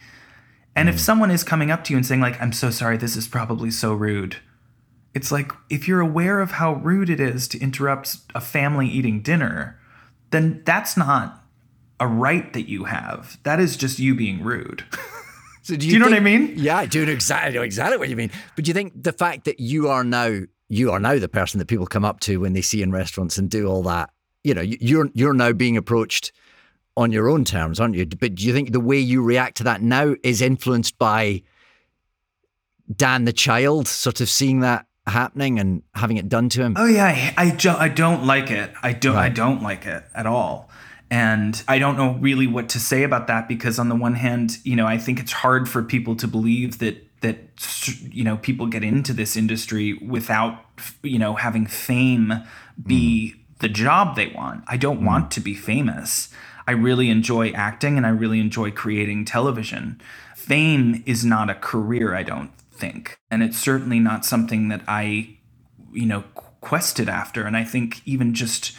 And 0.75 0.89
if 0.89 0.97
hmm. 0.97 1.01
someone 1.01 1.31
is 1.31 1.45
coming 1.45 1.71
up 1.71 1.85
to 1.85 1.93
you 1.93 1.97
and 1.97 2.07
saying 2.07 2.21
like, 2.21 2.41
"I'm 2.41 2.53
so 2.53 2.71
sorry, 2.71 2.97
this 2.97 3.17
is 3.17 3.29
probably 3.29 3.71
so 3.71 3.93
rude," 3.93 4.37
it's 5.15 5.31
like 5.31 5.53
if 5.69 5.87
you're 5.87 6.01
aware 6.01 6.41
of 6.41 6.53
how 6.53 6.75
rude 6.75 7.11
it 7.11 7.21
is 7.21 7.47
to 7.49 7.61
interrupt 7.61 8.17
a 8.35 8.41
family 8.41 8.89
eating 8.89 9.23
dinner, 9.23 9.79
then 10.31 10.63
that's 10.65 10.97
not 10.97 11.45
a 12.01 12.07
right 12.07 12.53
that 12.55 12.69
you 12.69 12.85
have. 12.85 13.39
That 13.43 13.61
is 13.61 13.77
just 13.77 13.99
you 13.99 14.15
being 14.15 14.43
rude. 14.43 14.85
So 15.71 15.77
do 15.77 15.87
you 15.87 15.99
know 15.99 16.07
what 16.07 16.15
I 16.15 16.21
mean? 16.21 16.53
Yeah, 16.57 16.79
I 16.79 16.87
do 16.87 17.07
know 17.07 17.13
exactly, 17.13 17.55
know 17.55 17.63
exactly 17.63 17.97
what 17.97 18.09
you 18.09 18.17
mean. 18.17 18.31
But 18.57 18.65
do 18.65 18.69
you 18.71 18.75
think 18.75 18.93
the 19.01 19.13
fact 19.13 19.45
that 19.45 19.61
you 19.61 19.89
are 19.89 20.03
now 20.05 20.41
you 20.69 20.91
are 20.93 21.01
now 21.01 21.19
the 21.19 21.29
person 21.29 21.59
that 21.59 21.67
people 21.67 21.87
come 21.87 22.05
up 22.05 22.21
to 22.21 22.39
when 22.39 22.53
they 22.53 22.61
see 22.63 22.83
in 22.83 22.93
restaurants 22.93 23.39
and 23.39 23.51
do 23.51 23.67
all 23.67 23.83
that, 23.85 24.11
you 24.45 24.55
know, 24.55 24.61
you- 24.61 24.79
you're 24.81 25.11
you're 25.15 25.35
now 25.35 25.53
being 25.53 25.77
approached 25.77 26.33
on 26.97 27.13
your 27.13 27.29
own 27.29 27.45
terms, 27.45 27.79
aren't 27.81 27.95
you? 27.95 28.05
But 28.07 28.35
do 28.35 28.45
you 28.45 28.53
think 28.53 28.73
the 28.73 28.81
way 28.81 28.99
you 28.99 29.23
react 29.23 29.57
to 29.59 29.65
that 29.65 29.81
now 29.83 30.15
is 30.25 30.41
influenced 30.43 30.99
by 30.99 31.43
Dan 32.95 33.25
the 33.25 33.33
child 33.33 33.87
sort 33.89 34.21
of 34.21 34.29
seeing 34.29 34.61
that 34.61 34.87
happening 35.07 35.59
and 35.61 35.83
having 35.95 36.17
it 36.17 36.29
done 36.29 36.49
to 36.51 36.63
him? 36.63 36.75
Oh 36.77 36.87
yeah, 36.87 37.07
I, 37.07 37.35
I 37.37 37.51
don't 37.51 37.81
I 37.81 37.89
don't 37.89 38.25
like 38.25 38.51
it. 38.51 38.73
I 38.83 38.93
don't 38.93 39.17
I 39.17 39.29
don't 39.29 39.63
like 39.63 39.87
it 39.87 40.05
at 40.15 40.27
all. 40.27 40.70
And 41.11 41.63
I 41.67 41.79
don't 41.79 41.97
know 41.97 42.15
really 42.21 42.47
what 42.47 42.69
to 42.71 42.79
say 42.79 43.03
about 43.03 43.27
that 43.27 43.49
because 43.49 43.79
on 43.79 43.89
the 43.89 43.97
one 43.97 44.15
hand, 44.15 44.59
you 44.63 44.77
know, 44.77 44.87
I 44.87 44.97
think 44.97 45.19
it's 45.19 45.33
hard 45.33 45.69
for 45.69 45.83
people 45.83 46.15
to 46.17 46.29
believe 46.29 46.79
that 46.79 47.07
that 47.21 47.39
you 48.11 48.25
know 48.25 48.39
people 48.39 48.67
get 48.67 48.83
into 48.83 49.13
this 49.13 49.37
industry 49.37 49.95
without 49.95 50.65
you 51.03 51.19
know 51.19 51.35
having 51.35 51.67
fame 51.67 52.33
be 52.87 53.31
hmm. 53.31 53.39
the 53.59 53.69
job 53.69 54.17
they 54.17 54.29
want. 54.29 54.65
I 54.69 54.77
don't 54.77 54.99
hmm. 54.99 55.07
want 55.07 55.31
to 55.33 55.41
be 55.41 55.55
famous. 55.55 56.29
I 56.67 56.73
really 56.73 57.11
enjoy 57.11 57.51
acting 57.51 57.97
and 57.97 58.07
I 58.07 58.11
really 58.11 58.39
enjoy 58.39 58.71
creating 58.71 59.25
television. 59.25 60.01
Fame 60.37 61.03
is 61.05 61.25
not 61.25 61.51
a 61.51 61.55
career, 61.55 62.15
I 62.15 62.23
don't 62.23 62.53
think. 62.71 63.19
And 63.31 63.43
it's 63.43 63.59
certainly 63.59 63.99
not 63.99 64.25
something 64.25 64.69
that 64.69 64.83
I 64.87 65.39
you 65.93 66.07
know 66.07 66.25
quested 66.61 67.09
after 67.09 67.45
and 67.45 67.57
i 67.57 67.65
think 67.65 68.03
even 68.07 68.35
just 68.35 68.77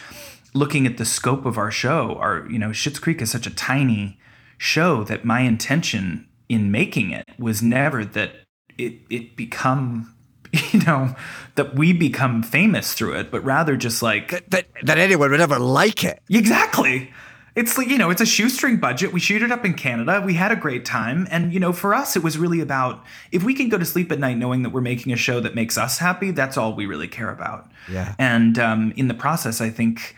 looking 0.54 0.86
at 0.86 0.96
the 0.96 1.04
scope 1.04 1.46
of 1.46 1.58
our 1.58 1.70
show 1.70 2.14
our 2.16 2.46
you 2.50 2.58
know 2.58 2.68
Schitt's 2.68 2.98
creek 2.98 3.22
is 3.22 3.30
such 3.30 3.46
a 3.46 3.54
tiny 3.54 4.18
show 4.58 5.04
that 5.04 5.24
my 5.24 5.40
intention 5.40 6.28
in 6.48 6.70
making 6.70 7.10
it 7.10 7.28
was 7.38 7.62
never 7.62 8.04
that 8.04 8.32
it 8.78 8.94
it 9.10 9.36
become 9.36 10.14
you 10.72 10.80
know 10.80 11.14
that 11.54 11.74
we 11.74 11.92
become 11.92 12.42
famous 12.42 12.94
through 12.94 13.14
it 13.14 13.30
but 13.30 13.42
rather 13.42 13.76
just 13.76 14.02
like 14.02 14.48
that 14.50 14.66
that 14.82 14.98
anyone 14.98 15.30
would 15.30 15.40
ever 15.40 15.58
like 15.58 16.04
it. 16.04 16.20
Exactly. 16.28 17.12
It's 17.54 17.76
like, 17.76 17.88
you 17.88 17.98
know, 17.98 18.08
it's 18.08 18.22
a 18.22 18.26
shoestring 18.26 18.78
budget. 18.78 19.12
We 19.12 19.20
shoot 19.20 19.42
it 19.42 19.52
up 19.52 19.64
in 19.64 19.74
Canada. 19.74 20.22
We 20.24 20.34
had 20.34 20.52
a 20.52 20.56
great 20.56 20.86
time. 20.86 21.28
And, 21.30 21.52
you 21.52 21.60
know, 21.60 21.72
for 21.74 21.94
us, 21.94 22.16
it 22.16 22.22
was 22.22 22.38
really 22.38 22.60
about 22.60 23.04
if 23.30 23.42
we 23.42 23.52
can 23.52 23.68
go 23.68 23.76
to 23.76 23.84
sleep 23.84 24.10
at 24.10 24.18
night 24.18 24.38
knowing 24.38 24.62
that 24.62 24.70
we're 24.70 24.80
making 24.80 25.12
a 25.12 25.16
show 25.16 25.38
that 25.40 25.54
makes 25.54 25.76
us 25.76 25.98
happy, 25.98 26.30
that's 26.30 26.56
all 26.56 26.74
we 26.74 26.86
really 26.86 27.08
care 27.08 27.28
about. 27.28 27.70
Yeah. 27.90 28.14
And 28.18 28.58
um, 28.58 28.94
in 28.96 29.08
the 29.08 29.14
process, 29.14 29.60
I 29.60 29.68
think, 29.68 30.16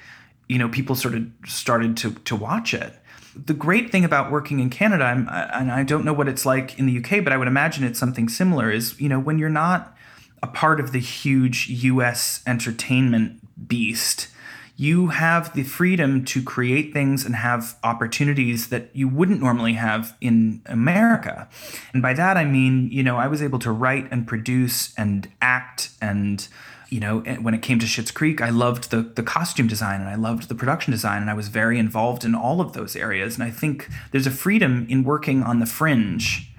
you 0.49 0.59
know, 0.59 0.69
people 0.69 0.95
sort 0.95 1.15
of 1.15 1.27
started 1.47 1.97
to, 1.99 2.13
to 2.13 2.37
watch 2.37 2.75
it. 2.75 2.95
The 3.37 3.55
great 3.55 3.91
thing 3.91 4.05
about 4.05 4.31
working 4.31 4.61
in 4.61 4.71
Canada, 4.71 5.05
I'm, 5.05 5.29
and 5.29 5.73
I 5.73 5.83
don't 5.83 6.05
know 6.05 6.13
what 6.13 6.29
it's 6.29 6.47
like 6.47 6.79
in 6.79 6.87
the 6.87 6.99
UK, 6.99 7.25
but 7.25 7.33
I 7.33 7.37
would 7.37 7.49
imagine 7.49 7.85
it's 7.85 7.99
something 7.99 8.29
similar, 8.29 8.71
is, 8.71 9.01
you 9.01 9.09
know, 9.09 9.19
when 9.19 9.39
you're 9.39 9.49
not 9.49 9.97
a 10.43 10.47
part 10.47 10.79
of 10.79 10.93
the 10.93 11.01
huge 11.01 11.69
US 11.69 12.43
entertainment 12.47 13.41
beast, 13.67 14.29
you 14.77 15.09
have 15.09 15.55
the 15.55 15.63
freedom 15.63 16.25
to 16.25 16.43
create 16.43 16.93
things 16.93 17.25
and 17.25 17.37
have 17.37 17.77
opportunities 17.85 18.69
that 18.69 18.91
you 18.93 19.09
wouldn't 19.09 19.41
normally 19.41 19.75
have 19.75 20.17
in 20.21 20.61
America. 20.67 21.49
And 21.93 22.03
by 22.03 22.13
that, 22.15 22.37
I 22.37 22.45
mean, 22.45 22.91
you 22.91 23.03
know, 23.03 23.17
I 23.17 23.29
was 23.29 23.41
able 23.41 23.61
to 23.61 23.71
write 23.71 24.11
and 24.11 24.27
produce 24.27 24.93
and 24.99 25.31
act 25.41 25.91
and 26.03 26.47
you 26.95 27.01
know, 27.01 27.19
when 27.41 27.55
it 27.55 27.61
came 27.61 27.81
to 27.81 27.87
Schitt's 27.87 28.13
Creek, 28.13 28.41
I 28.41 28.51
loved 28.51 28.93
the 28.93 29.03
the 29.03 29.25
costume 29.25 29.67
design 29.67 30.01
and 30.01 30.09
I 30.09 30.15
loved 30.15 30.49
the 30.49 30.55
production 30.55 30.93
design 30.93 31.23
and 31.23 31.29
I 31.29 31.35
was 31.35 31.49
very 31.49 31.77
involved 31.77 32.25
in 32.25 32.37
all 32.37 32.61
of 32.61 32.73
those 32.73 32.95
areas. 32.95 33.35
And 33.35 33.43
I 33.43 33.51
think 33.51 33.89
there's 34.13 34.29
a 34.29 34.31
freedom 34.31 34.87
in 34.89 35.03
working 35.03 35.43
on 35.43 35.59
the 35.59 35.67
fringe. 35.67 36.55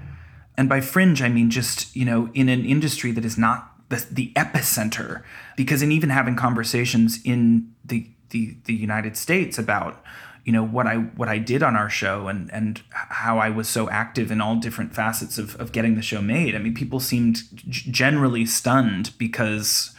And 0.57 0.67
by 0.67 0.81
fringe, 0.81 1.21
I 1.21 1.29
mean 1.29 1.49
just, 1.49 1.95
you 1.95 2.03
know, 2.03 2.29
in 2.33 2.49
an 2.49 2.65
industry 2.65 3.13
that 3.13 3.23
is 3.23 3.37
not 3.37 3.71
the, 3.87 4.05
the 4.11 4.33
epicenter. 4.35 5.23
Because 5.55 5.81
in 5.81 5.93
even 5.93 6.09
having 6.09 6.35
conversations 6.35 7.17
in 7.23 7.71
the, 7.85 8.05
the, 8.31 8.57
the 8.65 8.73
United 8.73 9.15
States 9.15 9.57
about, 9.57 10.03
you 10.43 10.51
know, 10.51 10.65
what 10.65 10.85
I 10.85 10.97
what 11.15 11.29
I 11.29 11.37
did 11.37 11.63
on 11.63 11.77
our 11.77 11.89
show 11.89 12.27
and 12.27 12.51
and 12.51 12.81
how 12.89 13.39
I 13.39 13.49
was 13.49 13.69
so 13.69 13.89
active 13.89 14.31
in 14.31 14.41
all 14.41 14.57
different 14.57 14.93
facets 14.93 15.37
of, 15.37 15.55
of 15.61 15.71
getting 15.71 15.95
the 15.95 16.01
show 16.01 16.21
made. 16.21 16.55
I 16.55 16.59
mean, 16.59 16.73
people 16.73 16.99
seemed 16.99 17.37
g- 17.55 17.89
generally 17.89 18.45
stunned 18.45 19.13
because 19.17 19.94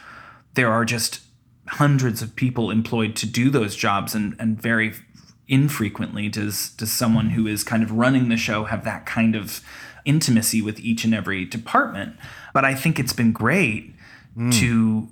there 0.57 0.71
are 0.71 0.83
just 0.83 1.21
hundreds 1.67 2.21
of 2.21 2.35
people 2.35 2.71
employed 2.71 3.15
to 3.15 3.25
do 3.25 3.49
those 3.49 3.75
jobs 3.75 4.15
and, 4.15 4.35
and 4.39 4.59
very 4.59 4.93
infrequently 5.47 6.27
does 6.27 6.71
does 6.71 6.91
someone 6.91 7.29
who 7.29 7.47
is 7.47 7.63
kind 7.63 7.83
of 7.83 7.91
running 7.91 8.27
the 8.27 8.35
show 8.35 8.65
have 8.65 8.83
that 8.83 9.05
kind 9.05 9.35
of 9.35 9.61
intimacy 10.03 10.61
with 10.61 10.79
each 10.79 11.05
and 11.05 11.13
every 11.13 11.45
department. 11.45 12.17
But 12.53 12.65
i 12.65 12.73
think 12.75 12.99
it's 12.99 13.13
been 13.13 13.31
great 13.31 13.93
hmm. 14.35 14.49
to 14.51 15.07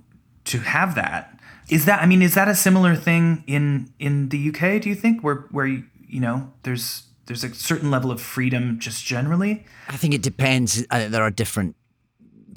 to 0.46 0.60
have 0.60 0.96
that. 0.96 1.40
Is 1.70 1.86
that 1.86 2.02
i 2.02 2.06
mean 2.06 2.22
is 2.22 2.34
that 2.34 2.48
a 2.48 2.56
similar 2.56 2.96
thing 2.96 3.44
in 3.48 3.94
in 4.00 4.30
the 4.30 4.50
uk 4.50 4.82
do 4.82 4.90
you 4.90 4.96
think? 4.96 5.22
Where 5.22 5.46
where 5.52 5.68
you 5.68 6.20
know 6.20 6.52
there's 6.64 7.04
there's 7.28 7.44
a 7.44 7.54
certain 7.54 7.92
level 7.92 8.12
of 8.12 8.20
freedom 8.20 8.80
just 8.80 9.06
generally? 9.06 9.66
I 9.90 9.98
think 9.98 10.14
it 10.14 10.22
depends. 10.22 10.86
I 10.92 11.00
think 11.00 11.12
there 11.12 11.24
are 11.24 11.32
different 11.32 11.76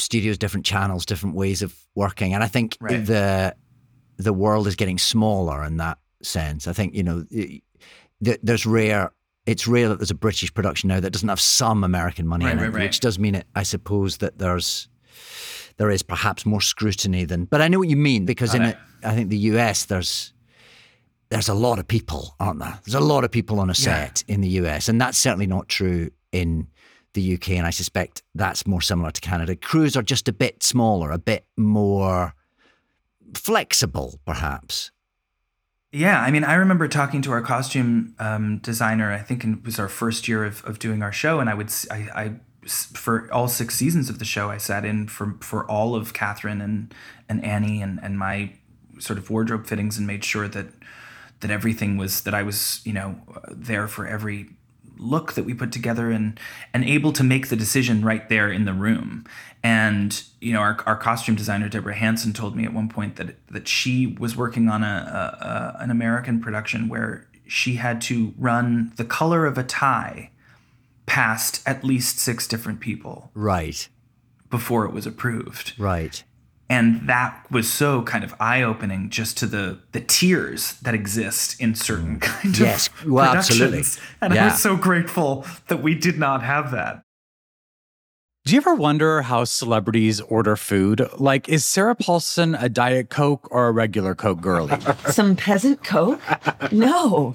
studios, 0.00 0.38
different 0.38 0.66
channels, 0.66 1.04
different 1.06 1.34
ways 1.36 1.62
of 1.62 1.74
working, 1.94 2.34
and 2.34 2.42
I 2.44 2.48
think 2.48 2.76
Right. 2.80 3.04
the 3.04 3.54
the 4.16 4.32
world 4.32 4.66
is 4.66 4.74
getting 4.76 4.98
smaller 4.98 5.62
in 5.64 5.76
that 5.76 5.98
sense. 6.22 6.66
I 6.66 6.72
think 6.72 6.94
you 6.94 7.02
know 7.02 7.24
th- 7.30 7.62
th- 8.24 8.40
there's 8.42 8.66
rare. 8.66 9.12
It's 9.46 9.66
rare 9.66 9.88
that 9.88 9.98
there's 9.98 10.10
a 10.10 10.14
British 10.14 10.52
production 10.52 10.88
now 10.88 11.00
that 11.00 11.10
doesn't 11.10 11.28
have 11.28 11.40
some 11.40 11.82
American 11.84 12.26
money 12.26 12.44
Right, 12.44 12.52
in 12.58 12.58
it, 12.64 12.68
right, 12.70 12.82
which 12.82 13.00
does 13.00 13.18
mean 13.18 13.34
it. 13.34 13.46
I 13.54 13.62
suppose 13.62 14.18
that 14.18 14.38
there's 14.38 14.88
there 15.78 15.90
is 15.90 16.02
perhaps 16.02 16.44
more 16.44 16.60
scrutiny 16.60 17.24
than. 17.24 17.44
But 17.44 17.62
I 17.62 17.68
know 17.68 17.78
what 17.78 17.88
you 17.88 17.96
mean 17.96 18.24
because 18.26 18.54
in 18.54 18.62
it, 18.62 18.76
I 19.04 19.14
think 19.14 19.30
the 19.30 19.38
US 19.52 19.84
there's 19.86 20.34
there's 21.30 21.48
a 21.48 21.54
lot 21.54 21.78
of 21.78 21.86
people, 21.86 22.34
aren't 22.40 22.58
there? 22.58 22.78
There's 22.84 22.94
a 22.94 23.00
lot 23.00 23.22
of 23.24 23.30
people 23.30 23.60
on 23.60 23.70
a 23.70 23.74
set 23.74 24.24
in 24.28 24.40
the 24.40 24.48
US, 24.62 24.88
and 24.88 25.00
that's 25.00 25.16
certainly 25.18 25.46
not 25.46 25.68
true 25.68 26.10
in 26.32 26.66
the 27.14 27.34
UK. 27.34 27.50
And 27.50 27.66
I 27.66 27.70
suspect 27.70 28.22
that's 28.34 28.66
more 28.66 28.80
similar 28.80 29.10
to 29.10 29.20
Canada. 29.20 29.56
Crews 29.56 29.96
are 29.96 30.02
just 30.02 30.28
a 30.28 30.32
bit 30.32 30.62
smaller, 30.62 31.10
a 31.10 31.18
bit 31.18 31.46
more 31.56 32.34
flexible, 33.34 34.20
perhaps. 34.24 34.90
Yeah, 35.90 36.20
I 36.20 36.30
mean, 36.30 36.44
I 36.44 36.54
remember 36.54 36.86
talking 36.86 37.22
to 37.22 37.32
our 37.32 37.40
costume 37.40 38.14
um, 38.18 38.58
designer. 38.58 39.10
I 39.10 39.20
think 39.20 39.42
it 39.42 39.64
was 39.64 39.78
our 39.78 39.88
first 39.88 40.28
year 40.28 40.44
of, 40.44 40.62
of 40.66 40.78
doing 40.78 41.02
our 41.02 41.12
show, 41.12 41.40
and 41.40 41.48
I 41.48 41.54
would 41.54 41.72
I, 41.90 41.96
I 42.14 42.34
for 42.68 43.32
all 43.32 43.48
six 43.48 43.76
seasons 43.76 44.10
of 44.10 44.18
the 44.18 44.26
show, 44.26 44.50
I 44.50 44.58
sat 44.58 44.84
in 44.84 45.08
for 45.08 45.36
for 45.40 45.68
all 45.70 45.94
of 45.94 46.12
Catherine 46.12 46.60
and 46.60 46.94
and 47.26 47.42
Annie 47.42 47.80
and 47.80 47.98
and 48.02 48.18
my 48.18 48.52
sort 48.98 49.18
of 49.18 49.30
wardrobe 49.30 49.66
fittings 49.66 49.96
and 49.96 50.06
made 50.06 50.24
sure 50.24 50.46
that 50.48 50.66
that 51.40 51.50
everything 51.50 51.96
was 51.96 52.22
that 52.22 52.34
I 52.34 52.42
was 52.42 52.82
you 52.84 52.92
know 52.92 53.18
there 53.50 53.88
for 53.88 54.06
every 54.06 54.50
look 54.98 55.34
that 55.34 55.44
we 55.44 55.54
put 55.54 55.72
together 55.72 56.10
and 56.10 56.38
and 56.74 56.84
able 56.84 57.12
to 57.12 57.24
make 57.24 57.48
the 57.48 57.56
decision 57.56 58.04
right 58.04 58.28
there 58.28 58.50
in 58.50 58.64
the 58.64 58.72
room. 58.72 59.24
And 59.62 60.22
you 60.40 60.52
know, 60.52 60.60
our, 60.60 60.78
our 60.86 60.96
costume 60.96 61.34
designer 61.34 61.68
Debra 61.68 61.94
Hanson 61.94 62.32
told 62.32 62.54
me 62.56 62.64
at 62.64 62.72
one 62.72 62.88
point 62.88 63.16
that 63.16 63.36
that 63.48 63.66
she 63.68 64.16
was 64.18 64.36
working 64.36 64.68
on 64.68 64.82
a, 64.82 64.86
a, 64.86 65.46
a 65.80 65.82
an 65.82 65.90
American 65.90 66.40
production 66.40 66.88
where 66.88 67.26
she 67.46 67.74
had 67.76 68.00
to 68.02 68.34
run 68.36 68.92
the 68.96 69.04
color 69.04 69.46
of 69.46 69.56
a 69.58 69.64
tie 69.64 70.30
past 71.06 71.62
at 71.66 71.82
least 71.82 72.18
six 72.18 72.46
different 72.46 72.80
people 72.80 73.30
Right. 73.34 73.88
before 74.50 74.84
it 74.84 74.92
was 74.92 75.06
approved. 75.06 75.72
Right. 75.78 76.22
And 76.70 77.06
that 77.08 77.46
was 77.50 77.72
so 77.72 78.02
kind 78.02 78.22
of 78.24 78.34
eye-opening 78.38 79.08
just 79.08 79.38
to 79.38 79.46
the 79.46 79.78
the 79.92 80.00
tiers 80.00 80.74
that 80.82 80.94
exist 80.94 81.58
in 81.60 81.74
certain 81.74 82.20
kind 82.20 82.54
Mm. 82.54 82.60
Yes, 82.60 82.88
of 82.88 83.06
well, 83.10 83.26
productions. 83.30 83.60
absolutely. 83.62 84.02
And 84.20 84.32
I 84.32 84.36
Yeah. 84.36 84.44
was 84.52 84.60
so 84.62 84.76
grateful 84.76 85.46
that 85.68 85.82
we 85.82 85.94
did 85.94 86.18
not 86.18 86.42
have 86.42 86.70
that. 86.72 87.02
Do 88.44 88.54
you 88.54 88.60
ever 88.60 88.74
wonder 88.74 89.22
how 89.22 89.44
celebrities 89.44 90.20
order 90.22 90.56
food? 90.56 91.06
Like, 91.18 91.48
is 91.50 91.66
Sarah 91.66 91.94
Paulson 91.94 92.54
a 92.54 92.68
Diet 92.70 93.10
Coke 93.10 93.46
or 93.50 93.68
a 93.68 93.72
regular 93.72 94.14
Coke 94.14 94.40
girlie? 94.40 94.78
Some 95.10 95.36
peasant 95.36 95.84
coke? 95.84 96.20
No. 96.72 97.34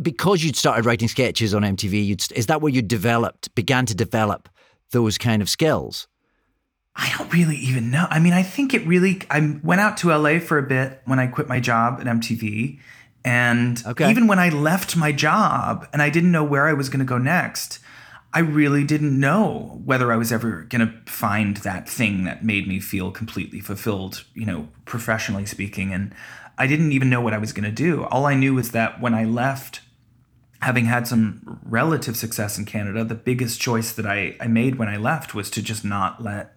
Because 0.00 0.42
you'd 0.42 0.56
started 0.56 0.84
writing 0.84 1.08
sketches 1.08 1.54
on 1.54 1.62
MTV, 1.62 2.04
you'd, 2.04 2.32
is 2.32 2.46
that 2.46 2.60
where 2.60 2.72
you 2.72 2.82
developed, 2.82 3.54
began 3.54 3.86
to 3.86 3.94
develop 3.94 4.48
those 4.90 5.18
kind 5.18 5.40
of 5.40 5.48
skills? 5.48 6.08
I 6.96 7.12
don't 7.16 7.32
really 7.32 7.56
even 7.56 7.90
know. 7.90 8.06
I 8.08 8.20
mean, 8.20 8.32
I 8.32 8.42
think 8.42 8.72
it 8.72 8.86
really. 8.86 9.22
I 9.30 9.58
went 9.62 9.80
out 9.80 9.96
to 9.98 10.16
LA 10.16 10.38
for 10.38 10.58
a 10.58 10.62
bit 10.62 11.00
when 11.06 11.18
I 11.18 11.26
quit 11.26 11.48
my 11.48 11.58
job 11.58 11.98
at 12.00 12.06
MTV, 12.06 12.78
and 13.24 13.82
Okay. 13.86 14.10
even 14.10 14.26
when 14.26 14.38
I 14.38 14.48
left 14.48 14.96
my 14.96 15.10
job 15.10 15.88
and 15.92 16.00
I 16.02 16.10
didn't 16.10 16.30
know 16.30 16.44
where 16.44 16.68
I 16.68 16.72
was 16.72 16.88
going 16.88 17.00
to 17.00 17.04
go 17.04 17.18
next, 17.18 17.80
I 18.32 18.40
really 18.40 18.84
didn't 18.84 19.18
know 19.18 19.80
whether 19.84 20.12
I 20.12 20.16
was 20.16 20.30
ever 20.32 20.66
going 20.68 20.86
to 20.86 21.10
find 21.10 21.56
that 21.58 21.88
thing 21.88 22.24
that 22.24 22.44
made 22.44 22.68
me 22.68 22.80
feel 22.80 23.10
completely 23.10 23.60
fulfilled, 23.60 24.24
you 24.34 24.44
know, 24.44 24.68
professionally 24.84 25.46
speaking. 25.46 25.92
And 25.92 26.14
I 26.58 26.66
didn't 26.66 26.92
even 26.92 27.10
know 27.10 27.20
what 27.20 27.32
I 27.32 27.38
was 27.38 27.52
going 27.52 27.64
to 27.64 27.72
do. 27.72 28.04
All 28.04 28.26
I 28.26 28.34
knew 28.34 28.54
was 28.54 28.70
that 28.72 29.00
when 29.00 29.14
I 29.14 29.24
left, 29.24 29.80
having 30.60 30.86
had 30.86 31.06
some 31.06 31.60
relative 31.64 32.16
success 32.16 32.58
in 32.58 32.64
Canada, 32.64 33.04
the 33.04 33.14
biggest 33.14 33.60
choice 33.60 33.92
that 33.92 34.06
I, 34.06 34.36
I 34.40 34.46
made 34.46 34.76
when 34.76 34.88
I 34.88 34.96
left 34.96 35.34
was 35.34 35.50
to 35.50 35.62
just 35.62 35.84
not 35.84 36.22
let 36.22 36.56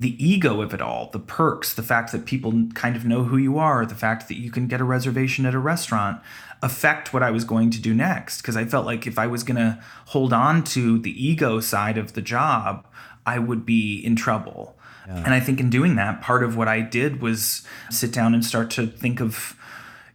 the 0.00 0.22
ego 0.24 0.60
of 0.60 0.72
it 0.72 0.80
all, 0.80 1.10
the 1.10 1.18
perks, 1.18 1.74
the 1.74 1.82
fact 1.82 2.12
that 2.12 2.24
people 2.24 2.68
kind 2.74 2.94
of 2.94 3.04
know 3.04 3.24
who 3.24 3.36
you 3.36 3.58
are, 3.58 3.84
the 3.84 3.96
fact 3.96 4.28
that 4.28 4.36
you 4.36 4.50
can 4.50 4.68
get 4.68 4.80
a 4.80 4.84
reservation 4.84 5.44
at 5.44 5.54
a 5.54 5.58
restaurant 5.58 6.20
affect 6.62 7.12
what 7.12 7.22
I 7.22 7.30
was 7.30 7.44
going 7.44 7.70
to 7.70 7.80
do 7.80 7.92
next. 7.92 8.40
Because 8.40 8.56
I 8.56 8.64
felt 8.64 8.86
like 8.86 9.06
if 9.06 9.18
I 9.18 9.26
was 9.26 9.42
going 9.42 9.56
to 9.56 9.82
hold 10.06 10.32
on 10.32 10.62
to 10.64 10.98
the 10.98 11.26
ego 11.26 11.58
side 11.58 11.98
of 11.98 12.12
the 12.12 12.22
job, 12.22 12.86
I 13.26 13.38
would 13.40 13.66
be 13.66 13.98
in 13.98 14.14
trouble. 14.14 14.76
And 15.24 15.32
I 15.32 15.40
think 15.40 15.58
in 15.58 15.70
doing 15.70 15.96
that, 15.96 16.20
part 16.20 16.42
of 16.42 16.54
what 16.54 16.68
I 16.68 16.82
did 16.82 17.22
was 17.22 17.62
sit 17.90 18.12
down 18.12 18.34
and 18.34 18.44
start 18.44 18.70
to 18.72 18.86
think 18.86 19.22
of 19.22 19.56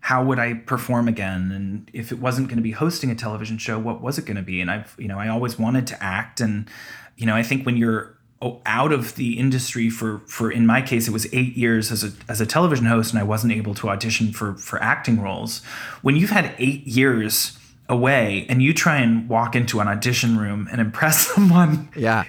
how 0.08 0.22
would 0.22 0.38
I 0.38 0.54
perform 0.56 1.08
again? 1.08 1.50
And 1.54 1.90
if 1.94 2.12
it 2.12 2.20
wasn't 2.20 2.50
going 2.50 2.58
to 2.58 2.62
be 2.64 2.72
hosting 2.72 3.10
a 3.10 3.16
television 3.16 3.58
show, 3.58 3.80
what 3.80 4.02
was 4.02 4.18
it 4.18 4.26
going 4.26 4.36
to 4.36 4.44
be? 4.44 4.60
And 4.60 4.70
I've, 4.70 4.94
you 5.00 5.08
know, 5.08 5.18
I 5.18 5.30
always 5.30 5.58
wanted 5.58 5.88
to 5.88 6.04
act. 6.04 6.42
And, 6.42 6.68
you 7.16 7.26
know, 7.26 7.34
I 7.34 7.42
think 7.42 7.66
when 7.66 7.78
you're 7.78 8.18
out 8.66 8.92
of 8.92 9.16
the 9.16 9.40
industry 9.40 9.90
for, 9.90 10.20
for 10.28 10.52
in 10.52 10.66
my 10.68 10.82
case, 10.82 11.08
it 11.08 11.12
was 11.12 11.26
eight 11.34 11.56
years 11.56 11.90
as 11.90 12.04
a, 12.04 12.12
as 12.28 12.42
a 12.42 12.46
television 12.46 12.86
host 12.86 13.14
and 13.14 13.20
I 13.22 13.24
wasn't 13.24 13.54
able 13.54 13.74
to 13.76 13.88
audition 13.88 14.34
for, 14.34 14.56
for 14.58 14.84
acting 14.84 15.22
roles. 15.22 15.64
When 16.02 16.18
you've 16.18 16.32
had 16.32 16.54
eight 16.58 16.86
years 16.86 17.58
away 17.88 18.46
and 18.50 18.62
you 18.62 18.74
try 18.74 18.98
and 18.98 19.30
walk 19.30 19.56
into 19.56 19.80
an 19.80 19.88
audition 19.88 20.38
room 20.38 20.68
and 20.70 20.82
impress 20.82 21.28
someone, 21.34 21.88
Yeah. 21.96 22.26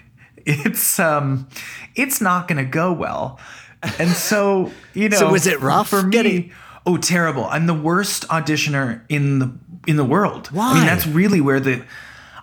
it's, 0.46 1.00
um, 1.00 1.48
it's 1.96 2.20
not 2.20 2.46
going 2.46 2.58
to 2.64 2.70
go 2.70 2.92
well. 2.92 3.40
And 3.98 4.10
so, 4.10 4.70
you 4.94 5.08
know, 5.08 5.18
So 5.18 5.32
was 5.32 5.48
it 5.48 5.60
rough 5.60 5.88
for 5.88 6.04
me? 6.04 6.10
getting- 6.10 6.52
Oh, 6.86 6.96
terrible! 6.96 7.46
I'm 7.46 7.66
the 7.66 7.74
worst 7.74 8.28
auditioner 8.28 9.02
in 9.08 9.38
the 9.38 9.52
in 9.86 9.96
the 9.96 10.04
world. 10.04 10.48
Why? 10.48 10.72
I 10.72 10.74
mean, 10.74 10.86
that's 10.86 11.06
really 11.06 11.40
where 11.40 11.60
the 11.60 11.84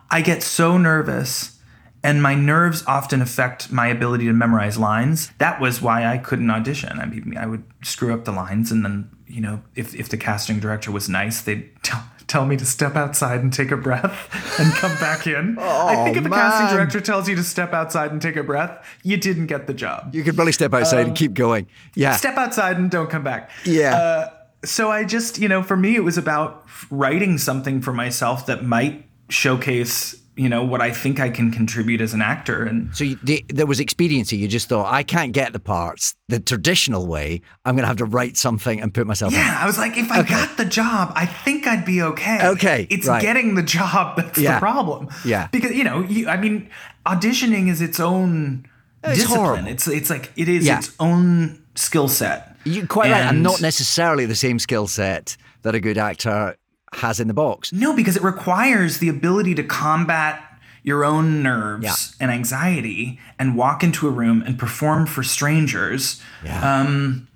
I 0.10 0.22
get 0.22 0.44
so 0.44 0.78
nervous, 0.78 1.60
and 2.04 2.22
my 2.22 2.36
nerves 2.36 2.84
often 2.88 3.22
affect 3.22 3.72
my 3.72 3.88
ability 3.88 4.26
to 4.26 4.34
memorize 4.34 4.78
lines. 4.78 5.32
That 5.38 5.62
was 5.62 5.82
why 5.82 6.06
I 6.06 6.18
couldn't 6.18 6.50
audition. 6.50 7.00
I 7.00 7.06
mean, 7.06 7.38
I 7.38 7.46
would 7.46 7.64
screw 7.84 8.14
up 8.14 8.26
the 8.26 8.32
lines, 8.32 8.72
and 8.72 8.84
then 8.84 9.10
you 9.28 9.42
know, 9.42 9.62
if 9.76 9.96
if 9.96 10.10
the 10.10 10.18
casting 10.18 10.60
director 10.60 10.92
was 10.92 11.08
nice, 11.08 11.42
they'd 11.42 11.70
tell 11.84 12.04
tell 12.32 12.46
me 12.46 12.56
to 12.56 12.66
step 12.66 12.96
outside 12.96 13.42
and 13.42 13.52
take 13.52 13.72
a 13.72 13.78
breath 13.78 14.30
and 14.58 14.74
come 14.76 14.98
back 15.00 15.28
in. 15.28 15.58
I 15.60 16.06
think 16.06 16.16
if 16.16 16.26
a 16.26 16.30
man. 16.30 16.40
casting 16.40 16.78
director 16.78 17.02
tells 17.02 17.28
you 17.28 17.36
to 17.36 17.44
step 17.44 17.74
outside 17.74 18.12
and 18.12 18.22
take 18.22 18.38
a 18.38 18.44
breath, 18.44 18.88
you 19.04 19.18
didn't 19.18 19.48
get 19.48 19.68
the 19.68 19.74
job 19.74 20.16
You 20.16 20.24
could 20.24 20.36
probably 20.36 20.54
step 20.54 20.74
outside 20.74 21.08
and 21.08 21.16
keep 21.16 21.34
going. 21.34 21.68
Yeah. 21.94 22.16
step 22.16 22.38
outside 22.38 22.78
and 22.78 22.90
don't 22.90 23.10
come 23.10 23.24
back. 23.24 23.52
Yeah. 23.66 23.96
Uh, 23.96 24.30
so 24.64 24.90
I 24.90 25.04
just, 25.04 25.40
you 25.40 25.50
know, 25.50 25.62
for 25.62 25.76
me, 25.76 25.96
it 25.96 26.06
was 26.06 26.18
about 26.18 26.66
writing 26.90 27.38
something 27.38 27.82
for 27.82 27.92
myself 27.92 28.46
that 28.46 28.64
might 28.64 29.06
showcase, 29.28 30.21
you 30.42 30.50
know, 30.50 30.64
what 30.64 30.82
I 30.82 30.92
think 30.92 31.20
I 31.20 31.30
can 31.30 31.52
contribute 31.52 32.02
as 32.02 32.14
an 32.14 32.22
actor. 32.22 32.64
And 32.64 32.96
So 32.96 33.04
you, 33.04 33.18
the, 33.24 33.46
there 33.50 33.68
was 33.68 33.80
expediency. 33.80 34.36
You 34.38 34.48
just 34.48 34.68
thought, 34.70 34.92
I 34.92 35.04
can't 35.04 35.34
get 35.34 35.54
the 35.54 35.60
parts 35.60 36.16
the 36.30 36.40
traditional 36.40 37.06
way. 37.06 37.42
I'm 37.66 37.76
going 37.76 37.84
to 37.84 37.88
have 37.88 37.98
to 37.98 38.06
write 38.06 38.38
something 38.38 38.82
and 38.82 38.94
put 38.94 39.06
myself 39.06 39.34
in. 39.34 39.40
yeah, 39.40 39.60
I 39.62 39.66
was 39.68 39.78
like, 39.78 39.98
if 39.98 40.10
I 40.12 40.24
got 40.24 40.58
the 40.58 40.66
job, 40.66 41.14
I 41.16 41.26
think 41.28 41.68
I'd 41.68 41.86
be 41.86 42.02
okay. 42.02 42.40
Okay, 42.56 42.88
It's 42.90 43.08
right. 43.08 43.22
getting 43.22 43.54
the 43.56 43.62
job 43.64 44.16
that's 44.18 44.40
Yeah. 44.40 44.56
the 44.56 44.60
problem. 44.60 45.10
Yeah. 45.24 45.48
Because, 45.52 45.72
you 45.72 45.84
know, 45.84 46.02
you, 46.02 46.28
I 46.28 46.38
mean, 46.38 46.70
auditioning 47.06 47.70
is 47.70 47.82
its 47.82 48.00
own 48.00 48.66
It's 49.04 49.16
discipline. 49.20 49.40
horrible. 49.40 49.68
It's, 49.68 49.88
it's 49.88 50.10
like, 50.10 50.32
it 50.36 50.50
is 50.50 50.66
Yeah. 50.66 50.80
its 50.80 50.92
own 51.00 51.62
skill 51.76 52.08
set. 52.08 52.56
You're 52.64 52.88
quite 52.88 53.12
right. 53.12 53.22
And 53.22 53.30
And- 53.38 53.44
not 53.44 53.62
necessarily 53.62 54.26
the 54.26 54.36
same 54.36 54.60
skill 54.60 54.88
set 54.88 55.38
that 55.64 55.76
a 55.76 55.80
good 55.80 55.98
actor 55.98 56.56
has 56.94 57.20
in 57.20 57.28
the 57.28 57.34
box. 57.34 57.72
No, 57.72 57.94
because 57.96 58.16
it 58.16 58.24
requires 58.24 58.98
the 59.00 59.10
ability 59.10 59.56
to 59.56 59.64
combat 59.64 60.42
your 60.84 61.06
own 61.06 61.44
nerves 61.44 61.84
Yeah. 61.84 61.94
and 62.20 62.32
anxiety 62.32 63.20
and 63.38 63.56
walk 63.56 63.84
into 63.84 64.08
a 64.08 64.12
room 64.12 64.44
and 64.46 64.58
perform 64.58 65.06
for 65.06 65.24
strangers. 65.24 66.22
Um, 66.62 67.28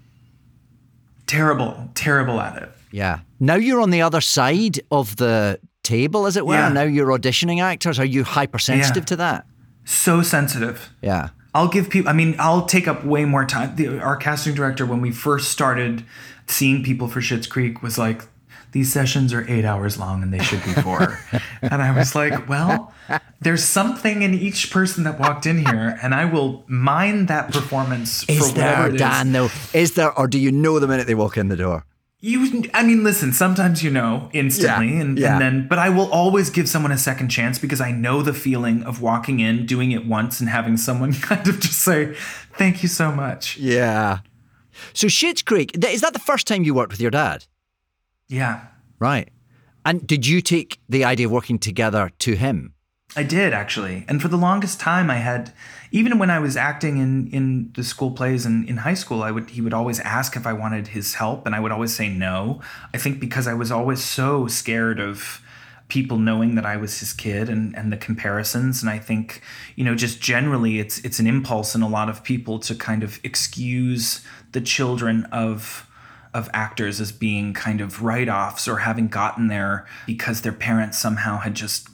terrible, 1.27 1.89
terrible 1.95 2.39
at 2.41 2.61
it. 2.61 2.71
Yeah. 2.91 3.19
Now 3.39 3.55
you're 3.55 3.81
on 3.81 3.89
the 3.91 4.01
other 4.01 4.21
side 4.21 4.79
of 4.91 5.15
the 5.17 5.59
table, 5.83 6.25
as 6.25 6.37
it 6.37 6.45
were. 6.45 6.55
Yeah. 6.55 6.69
Now 6.69 6.83
you're 6.83 7.07
auditioning 7.17 7.61
actors. 7.61 7.99
Are 7.99 8.05
you 8.05 8.23
hypersensitive 8.23 9.03
Yeah. 9.03 9.05
to 9.07 9.15
that? 9.17 9.45
So 9.85 10.21
sensitive. 10.21 10.89
Yeah. 11.01 11.29
I'll 11.53 11.67
give 11.67 11.89
people, 11.89 12.09
I 12.09 12.13
mean, 12.13 12.35
I'll 12.39 12.65
take 12.65 12.87
up 12.87 13.05
way 13.05 13.23
more 13.25 13.45
time. 13.45 13.75
The, 13.75 13.99
our 13.99 14.17
casting 14.17 14.55
director, 14.55 14.85
when 14.85 14.99
we 15.01 15.11
first 15.11 15.51
started 15.51 16.03
seeing 16.47 16.83
people 16.83 17.07
for 17.07 17.21
Schitt's 17.21 17.47
Creek, 17.47 17.81
was 17.81 17.97
like, 17.97 18.23
these 18.75 18.91
sessions 18.91 19.33
are 19.33 19.49
eight 19.49 19.63
hours 19.63 19.97
long 19.97 20.21
and 20.21 20.33
they 20.33 20.43
should 20.43 20.61
be 20.65 20.73
four. 20.73 21.17
and 21.61 21.81
I 21.81 21.95
was 21.97 22.13
like, 22.13 22.49
well, 22.49 22.91
there's 23.39 23.63
something 23.63 24.21
in 24.21 24.33
each 24.33 24.69
person 24.69 25.05
that 25.05 25.17
walked 25.17 25.45
in 25.45 25.65
here, 25.65 25.97
and 26.03 26.13
I 26.13 26.25
will 26.25 26.65
mine 26.67 27.27
that 27.27 27.53
performance 27.53 28.27
Is 28.27 28.53
there, 28.53 28.87
it 28.87 28.95
is. 28.95 28.99
Dan, 28.99 29.31
though? 29.31 29.47
Is 29.73 29.93
there, 29.93 30.11
or 30.19 30.27
do 30.27 30.37
you 30.37 30.51
know 30.51 30.77
the 30.79 30.87
minute 30.89 31.07
they 31.07 31.15
walk 31.15 31.37
in 31.37 31.47
the 31.47 31.55
door? 31.55 31.85
You, 32.19 32.69
I 32.73 32.83
mean, 32.83 33.01
listen. 33.05 33.31
Sometimes 33.31 33.81
you 33.81 33.91
know 33.91 34.29
instantly, 34.33 34.95
Yeah, 34.95 35.01
and, 35.01 35.17
yeah. 35.17 35.31
and 35.33 35.41
then, 35.41 35.67
but 35.69 35.79
I 35.79 35.87
will 35.87 36.11
always 36.11 36.49
give 36.49 36.67
someone 36.67 36.91
a 36.91 36.97
second 36.97 37.29
chance 37.29 37.57
because 37.57 37.79
I 37.79 37.91
know 37.91 38.21
the 38.23 38.33
feeling 38.33 38.83
of 38.83 39.01
walking 39.01 39.39
in, 39.39 39.65
doing 39.65 39.93
it 39.93 40.05
once, 40.05 40.41
and 40.41 40.49
having 40.49 40.75
someone 40.75 41.13
kind 41.29 41.47
of 41.47 41.61
just 41.61 41.79
say, 41.79 42.13
"Thank 42.57 42.83
you 42.83 42.89
so 42.89 43.13
much." 43.13 43.55
Yeah. 43.57 44.19
So 44.91 45.07
Schitt's 45.07 45.43
Creek, 45.43 45.77
is 45.85 46.01
that 46.01 46.11
the 46.11 46.19
first 46.19 46.45
time 46.45 46.65
you 46.65 46.73
worked 46.73 46.91
with 46.91 46.99
your 46.99 47.11
dad? 47.11 47.45
Yeah, 48.27 48.67
Right. 48.99 49.29
And 49.83 50.05
did 50.07 50.25
you 50.25 50.41
take 50.41 50.79
the 50.89 51.05
idea 51.05 51.27
of 51.27 51.31
working 51.31 51.59
together 51.59 52.11
to 52.19 52.35
him? 52.35 52.73
I 53.15 53.23
did 53.23 53.53
actually, 53.53 54.03
and 54.07 54.21
for 54.21 54.27
the 54.27 54.37
longest 54.37 54.79
time, 54.79 55.09
I 55.11 55.17
had, 55.17 55.53
even 55.91 56.17
when 56.17 56.31
I 56.31 56.39
was 56.39 56.57
acting 56.57 56.97
in 56.97 57.29
in 57.29 57.71
the 57.75 57.83
school 57.83 58.11
plays 58.11 58.45
and 58.45 58.67
in 58.67 58.77
high 58.77 58.95
school, 58.95 59.21
I 59.21 59.31
would 59.31 59.51
he 59.51 59.61
would 59.61 59.73
always 59.73 59.99
ask 59.99 60.35
if 60.35 60.47
I 60.47 60.53
wanted 60.53 60.87
his 60.87 61.13
help, 61.13 61.45
and 61.45 61.53
I 61.55 61.59
would 61.59 61.71
always 61.71 61.95
say 61.95 62.09
no. 62.09 62.61
I 62.93 62.97
think 62.97 63.19
because 63.19 63.47
I 63.47 63.53
was 63.53 63.71
always 63.71 64.03
so 64.03 64.47
scared 64.47 64.99
of 64.99 65.41
people 65.87 66.17
knowing 66.17 66.55
that 66.55 66.65
I 66.65 66.77
was 66.77 66.99
his 66.99 67.13
kid 67.13 67.47
and 67.47 67.77
and 67.77 67.93
the 67.93 67.97
comparisons, 67.97 68.81
and 68.81 68.89
I 68.89 68.97
think 68.97 69.41
you 69.75 69.85
know 69.85 69.95
just 69.95 70.19
generally 70.19 70.79
it's 70.79 70.97
it's 71.05 71.19
an 71.19 71.27
impulse 71.27 71.75
in 71.75 71.83
a 71.83 71.87
lot 71.87 72.09
of 72.09 72.23
people 72.23 72.57
to 72.59 72.73
kind 72.75 73.03
of 73.03 73.19
excuse 73.23 74.25
the 74.51 74.61
children 74.61 75.25
of 75.31 75.84
of 76.35 76.49
actors 76.53 77.01
as 77.01 77.11
being 77.11 77.53
kind 77.53 77.81
of 77.81 78.03
write-offs 78.03 78.67
or 78.67 78.79
having 78.79 79.07
gotten 79.07 79.47
there 79.47 79.87
because 80.05 80.41
their 80.41 80.51
parents 80.51 80.99
somehow 80.99 81.37
had 81.39 81.55
just 81.55 81.87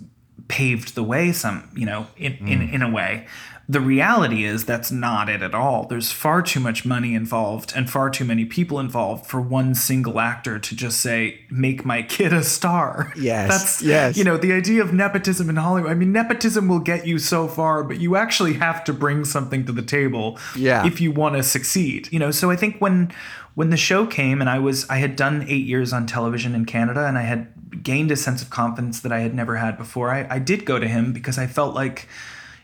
paved 0.48 0.96
the 0.96 1.04
way 1.04 1.32
some, 1.32 1.70
you 1.74 1.86
know, 1.86 2.08
in, 2.18 2.34
in, 2.46 2.68
hmm. 2.68 2.74
in 2.76 2.82
a 2.82 2.92
way. 2.92 3.26
The 3.70 3.80
reality 3.80 4.44
is 4.44 4.66
that's 4.66 4.92
not 4.92 5.30
it 5.30 5.42
at 5.42 5.54
all. 5.54 5.86
There's 5.88 6.12
far 6.12 6.42
too 6.42 6.60
much 6.60 6.84
money 6.84 7.16
involved 7.16 7.72
and 7.74 7.90
far 7.90 8.10
too 8.10 8.26
many 8.26 8.44
people 8.44 8.82
involved 8.82 9.28
for 9.28 9.40
one 9.40 9.76
single 9.76 10.20
actor 10.20 10.60
to 10.60 10.76
just 10.76 11.00
say, 11.00 11.46
make 11.50 11.86
my 11.86 12.02
kid 12.02 12.34
a 12.34 12.44
star. 12.44 13.14
Yes, 13.16 13.48
That's, 13.48 13.82
yes. 13.82 14.18
you 14.18 14.26
know, 14.26 14.36
the 14.36 14.52
idea 14.52 14.82
of 14.82 14.94
nepotism 14.94 15.50
in 15.50 15.56
Hollywood. 15.56 15.90
I 15.90 15.94
mean, 15.94 16.12
nepotism 16.12 16.68
will 16.68 16.80
get 16.80 17.08
you 17.08 17.18
so 17.18 17.48
far, 17.48 17.82
but 17.86 18.02
you 18.02 18.18
actually 18.18 18.56
have 18.56 18.84
to 18.86 18.94
bring 18.94 19.24
something 19.24 19.66
to 19.68 19.72
the 19.72 19.84
table 19.84 20.38
Yeah. 20.54 20.86
if 20.86 21.00
you 21.00 21.14
want 21.14 21.38
to 21.38 21.44
succeed. 21.44 22.10
You 22.12 22.20
know, 22.20 22.32
so 22.32 22.52
I 22.52 22.58
think 22.58 22.80
when 22.80 23.14
when 23.54 23.70
the 23.70 23.78
show 23.78 24.06
came 24.06 24.42
and 24.42 24.50
I 24.50 24.60
was 24.60 24.90
I 24.90 24.98
had 24.98 25.16
done 25.16 25.46
eight 25.48 25.66
years 25.66 25.94
on 25.94 26.06
television 26.06 26.56
in 26.56 26.66
Canada 26.66 27.06
and 27.06 27.18
I 27.18 27.24
had 27.24 27.84
gained 27.84 28.12
a 28.12 28.16
sense 28.16 28.42
of 28.42 28.50
confidence 28.50 29.00
that 29.02 29.12
I 29.12 29.20
had 29.20 29.34
never 29.34 29.58
had 29.58 29.78
before, 29.78 30.12
I, 30.12 30.28
I 30.30 30.40
did 30.40 30.66
go 30.66 30.80
to 30.80 30.88
him 30.88 31.14
because 31.14 31.38
I 31.38 31.48
felt 31.48 31.76
like 31.76 32.08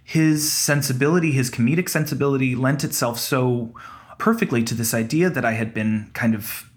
his 0.04 0.50
sensibility, 0.52 1.32
his 1.32 1.52
comedic 1.52 1.89
sensibility 1.89 2.56
lent 2.56 2.84
itself 2.84 3.19
so 3.19 3.73
perfectly 4.17 4.63
to 4.63 4.73
this 4.73 4.93
idea 4.93 5.30
that 5.30 5.45
I 5.45 5.54
had 5.54 5.73
been 5.73 6.10
kind 6.13 6.34
of 6.34 6.69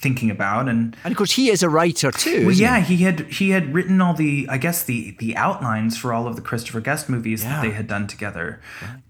thinking 0.00 0.30
about 0.30 0.68
and 0.68 0.96
And 1.04 1.12
of 1.12 1.16
course, 1.16 1.32
he 1.32 1.50
is 1.50 1.62
a 1.62 1.68
writer 1.68 2.10
too. 2.10 2.46
well, 2.46 2.54
yeah, 2.54 2.80
he? 2.80 2.96
he 2.96 3.04
had 3.04 3.20
he 3.20 3.50
had 3.50 3.74
written 3.74 4.00
all 4.00 4.14
the 4.14 4.46
I 4.48 4.58
guess 4.58 4.82
the 4.82 5.14
the 5.18 5.36
outlines 5.36 5.96
for 5.96 6.12
all 6.12 6.26
of 6.26 6.36
the 6.36 6.42
Christopher 6.42 6.80
Guest 6.80 7.08
movies 7.08 7.42
that 7.42 7.62
they 7.62 7.70
had 7.70 7.86
done 7.86 8.06
together, 8.06 8.60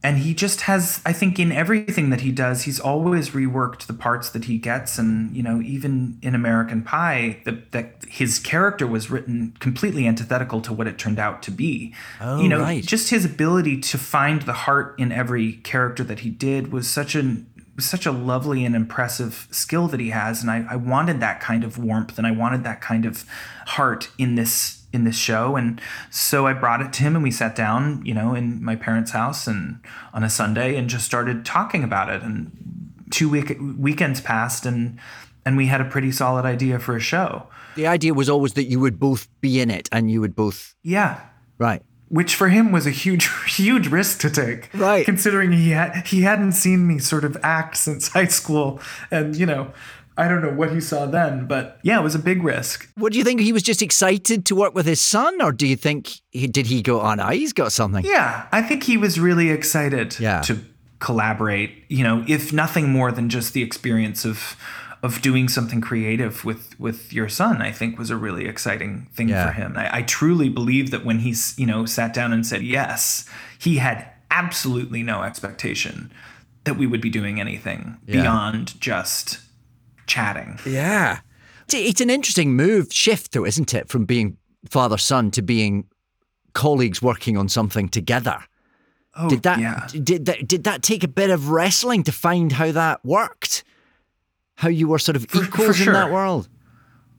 and 0.03 0.19
he 0.19 0.35
just 0.35 0.63
has 0.63 1.01
I 1.07 1.13
think 1.13 1.39
in 1.39 1.53
everything 1.53 2.11
that 2.11 2.23
he 2.23 2.33
does, 2.33 2.63
he's 2.63 2.81
always 2.81 3.31
reworked 3.31 3.87
the 3.87 3.95
parts 3.95 4.31
that 4.31 4.45
he 4.45 4.59
gets, 4.59 4.99
and 4.99 5.35
you 5.35 5.43
know 5.43 5.61
even 5.61 6.19
in 6.23 6.35
American 6.35 6.83
Pie, 6.83 7.41
that 7.45 7.73
that 7.73 8.05
his 8.09 8.39
character 8.39 8.87
was 8.87 9.11
written 9.11 9.55
completely 9.61 10.07
antithetical 10.07 10.61
to 10.63 10.73
what 10.73 10.87
it 10.87 10.99
turned 10.99 11.19
out 11.19 11.43
to 11.45 11.51
be. 11.51 11.95
Oh, 12.21 12.41
you 12.41 12.49
know, 12.49 12.61
right. 12.61 12.85
just 12.85 13.11
his 13.11 13.25
ability 13.25 13.81
to 13.81 13.99
find 13.99 14.43
the 14.43 14.53
heart 14.53 14.95
in 14.99 15.13
every 15.13 15.55
character 15.55 16.03
that 16.05 16.21
he 16.21 16.31
did 16.31 16.73
was 16.73 16.89
such 16.89 17.15
an 17.15 17.47
was 17.81 17.89
such 17.89 18.05
a 18.05 18.13
lovely 18.13 18.63
and 18.67 18.77
impressive 18.77 19.49
skill 19.51 19.89
that 19.89 20.01
he 20.01 20.11
has 20.11 20.43
and 20.43 20.51
I, 20.51 20.67
I 20.71 20.77
wanted 20.77 21.19
that 21.21 21.41
kind 21.41 21.65
of 21.65 21.79
warmth 21.79 22.19
and 22.19 22.27
I 22.27 22.31
wanted 22.31 22.63
that 22.65 22.83
kind 22.83 23.07
of 23.07 23.25
heart 23.69 24.11
in 24.19 24.35
this 24.35 24.83
in 24.93 25.05
this 25.05 25.17
show 25.17 25.57
and 25.57 25.81
so 26.11 26.47
I 26.47 26.53
brought 26.53 26.83
it 26.83 26.93
to 26.93 27.03
him 27.03 27.15
and 27.17 27.23
we 27.23 27.31
sat 27.31 27.57
down 27.57 28.05
you 28.05 28.13
know 28.13 28.35
in 28.35 28.63
my 28.63 28.77
parents 28.77 29.13
house 29.13 29.47
and 29.47 29.81
on 30.13 30.23
a 30.23 30.29
Sunday 30.29 30.77
and 30.77 30.91
just 30.91 31.07
started 31.07 31.43
talking 31.47 31.83
about 31.83 32.11
it 32.11 32.23
and 32.23 32.53
two 33.11 33.31
week, 33.31 33.57
weekends 33.79 34.21
passed 34.21 34.67
and 34.67 34.99
and 35.47 35.57
we 35.57 35.67
had 35.67 35.81
a 35.81 35.87
pretty 35.87 36.13
solid 36.13 36.45
idea 36.45 36.79
for 36.79 36.95
a 36.97 37.01
show 37.01 37.47
The 37.77 37.87
idea 37.87 38.13
was 38.13 38.29
always 38.29 38.53
that 38.55 38.65
you 38.65 38.79
would 38.79 38.99
both 39.01 39.27
be 39.41 39.59
in 39.59 39.71
it 39.71 39.89
and 39.91 40.11
you 40.11 40.21
would 40.21 40.37
both. 40.37 40.75
yeah 40.83 41.21
Right. 41.57 41.83
Which 42.11 42.35
for 42.35 42.49
him 42.49 42.73
was 42.73 42.87
a 42.87 42.91
huge 42.91 43.29
huge 43.47 43.87
risk 43.89 44.21
to 44.21 44.31
take 44.31 44.69
Right. 44.75 45.05
considering 45.07 45.53
he 45.53 45.71
had 45.71 46.07
he 46.07 46.23
hadn't 46.23 46.53
seen 46.53 46.87
me 46.87 46.99
sort 46.99 47.25
of 47.25 47.37
act 47.43 47.77
since 47.77 48.09
high 48.17 48.27
school 48.41 48.81
and 49.11 49.37
you 49.37 49.47
know 49.47 49.73
i 50.19 50.29
don't 50.29 50.43
know 50.43 50.53
what 50.61 50.71
he 50.73 50.81
saw 50.81 51.07
then 51.07 51.47
but 51.47 51.79
yeah 51.83 51.99
it 52.01 52.03
was 52.03 52.15
a 52.15 52.19
big 52.19 52.43
risk 52.43 52.89
What 52.97 53.13
do 53.13 53.19
you 53.19 53.25
think? 53.25 53.41
He 53.41 53.53
was 53.53 53.63
just 53.63 53.81
excited 53.81 54.45
to 54.47 54.55
work 54.55 54.75
with 54.75 54.87
his 54.87 55.01
son, 55.01 55.41
or 55.41 55.53
do 55.53 55.67
you 55.67 55.77
think 55.77 56.01
he 56.31 56.47
did 56.47 56.67
he 56.67 56.83
go, 56.83 57.01
"Oh 57.01 57.31
he's 57.31 57.53
got 57.55 57.73
something"? 57.73 58.05
yeah 58.05 58.47
i 58.53 58.61
think 58.69 58.83
he 58.85 58.97
was 58.99 59.19
really 59.19 59.49
excited 59.51 60.19
Yeah. 60.21 60.41
to 60.49 60.59
collaborate 60.99 61.71
you 61.89 62.05
know 62.05 62.23
if 62.29 62.53
nothing 62.53 62.91
more 62.91 63.11
than 63.13 63.29
just 63.31 63.55
the 63.55 63.63
experience 63.63 64.25
of 64.27 64.57
of 65.03 65.23
doing 65.23 65.49
something 65.49 65.81
creative 65.81 66.45
with 66.45 66.79
with 66.79 67.13
your 67.13 67.29
son 67.29 67.63
i 67.63 67.73
think 67.73 67.99
was 67.99 68.11
a 68.11 68.17
really 68.17 68.47
exciting 68.47 69.09
thing 69.15 69.29
Yeah. 69.29 69.47
for 69.47 69.53
him 69.53 69.75
I, 69.77 69.99
I 69.99 70.03
truly 70.03 70.49
believe 70.49 70.91
that 70.91 71.05
when 71.05 71.21
he's 71.21 71.55
you 71.59 71.67
know 71.67 71.87
sat 71.87 72.13
down 72.13 72.33
and 72.33 72.47
said 72.47 72.63
yes 72.63 73.25
he 73.59 73.77
had 73.77 74.07
absolutely 74.31 75.03
no 75.03 75.23
expectation 75.23 76.13
that 76.65 76.77
we 76.77 76.87
would 76.87 77.01
be 77.01 77.11
doing 77.11 77.41
anything 77.41 77.97
Yeah. 78.07 78.21
beyond 78.23 78.81
just 78.81 79.41
chatting 80.07 80.59
Yeah. 80.67 81.21
It's- 81.69 81.89
It's 81.91 82.01
an 82.01 82.11
interesting 82.11 82.55
move, 82.57 82.93
shift 82.93 83.31
though, 83.33 83.45
isn't 83.47 83.73
it? 83.75 83.89
From 83.89 84.05
being 84.05 84.37
father 84.69 84.99
son 84.99 85.31
to 85.33 85.41
being 85.43 85.85
colleagues 86.53 87.01
working 87.01 87.37
on 87.39 87.49
something 87.49 87.89
together. 87.89 88.39
oh 89.17 89.29
Did 89.31 89.43
that 89.43 89.59
yeah 89.61 89.87
did 90.03 90.27
that 90.27 90.47
did 90.49 90.65
that 90.65 90.83
take 90.83 91.03
a 91.05 91.09
bit 91.09 91.31
of 91.31 91.49
wrestling 91.49 92.03
to 92.05 92.13
find 92.13 92.53
how 92.53 92.71
that 92.73 93.05
worked? 93.05 93.65
How 94.61 94.69
you 94.69 94.89
were 94.89 94.99
sort 94.99 95.17
of 95.17 95.25
for 95.25 95.43
equals 95.43 95.81
in 95.81 95.95
that 95.95 96.13
world? 96.13 96.47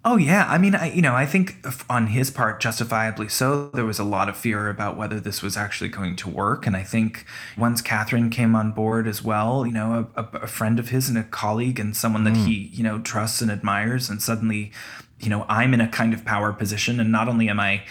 Oh 0.05 0.17
yeah, 0.17 0.45
I 0.47 0.59
mean, 0.59 0.75
I, 0.75 0.91
you 0.91 1.01
know, 1.01 1.15
I 1.15 1.25
think 1.25 1.65
on 1.89 2.07
his 2.07 2.29
part, 2.29 2.61
justifiably 2.61 3.29
so, 3.29 3.69
there 3.69 3.83
was 3.83 3.97
a 3.97 4.03
lot 4.03 4.29
of 4.29 4.37
fear 4.37 4.69
about 4.69 4.95
whether 4.95 5.19
this 5.19 5.41
was 5.41 5.57
actually 5.57 5.89
going 5.89 6.15
to 6.17 6.29
work. 6.29 6.67
And 6.67 6.77
I 6.77 6.83
think 6.83 7.25
once 7.57 7.81
Catherine 7.81 8.29
came 8.29 8.55
on 8.55 8.73
board 8.73 9.07
as 9.07 9.23
well, 9.23 9.65
you 9.65 9.73
know, 9.73 10.07
a, 10.15 10.21
a, 10.21 10.25
a 10.43 10.47
friend 10.47 10.77
of 10.77 10.89
his 10.89 11.09
and 11.09 11.17
a 11.17 11.23
colleague 11.23 11.79
and 11.79 11.95
someone 11.97 12.25
that 12.25 12.37
hmm. 12.37 12.45
he, 12.45 12.69
you 12.73 12.83
know, 12.83 12.99
trusts 12.99 13.41
and 13.41 13.49
admires, 13.49 14.07
and 14.07 14.21
suddenly, 14.21 14.71
you 15.19 15.29
know, 15.29 15.47
I'm 15.49 15.73
in 15.73 15.81
a 15.81 15.87
kind 15.87 16.13
of 16.13 16.23
power 16.23 16.53
position, 16.53 16.99
and 16.99 17.11
not 17.11 17.27
only 17.27 17.49
am 17.49 17.59
I 17.59 17.83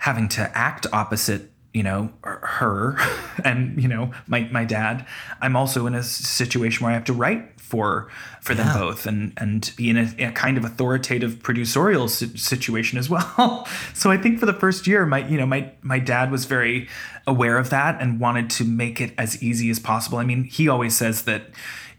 having 0.00 0.28
to 0.28 0.56
act 0.56 0.86
opposite 0.92 1.50
you 1.74 1.82
know 1.82 2.10
er, 2.24 2.40
her 2.42 2.96
and 3.44 3.80
you 3.82 3.88
know 3.88 4.10
my 4.26 4.48
my 4.50 4.64
dad. 4.64 5.04
I'm 5.42 5.56
also 5.56 5.86
in 5.86 5.94
a 5.94 6.02
situation 6.02 6.84
where 6.84 6.92
i 6.92 6.94
have 6.94 7.04
to 7.04 7.12
write 7.12 7.60
for 7.60 8.08
for 8.40 8.54
them 8.54 8.78
both 8.78 9.06
and 9.06 9.32
and 9.36 9.72
be 9.76 9.90
in 9.90 9.96
a, 9.98 10.14
a 10.18 10.32
kind 10.32 10.56
of 10.56 10.64
authoritative 10.64 11.40
producerial 11.42 12.08
si- 12.08 12.36
situation 12.38 12.98
as 12.98 13.10
well. 13.14 13.68
So 13.92 14.10
i 14.10 14.16
think 14.16 14.38
for 14.38 14.46
the 14.46 14.54
first 14.54 14.86
year 14.86 15.04
my 15.04 15.26
you 15.26 15.36
know 15.36 15.46
my 15.46 15.72
my 15.82 15.98
dad 15.98 16.30
was 16.30 16.46
very 16.46 16.88
aware 17.26 17.58
of 17.58 17.70
that 17.70 18.00
and 18.00 18.20
wanted 18.20 18.48
to 18.50 18.64
make 18.64 19.00
it 19.00 19.12
as 19.18 19.42
easy 19.42 19.68
as 19.68 19.78
possible. 19.78 20.18
I 20.18 20.24
mean 20.24 20.44
he 20.44 20.68
always 20.68 20.96
says 20.96 21.22
that 21.22 21.50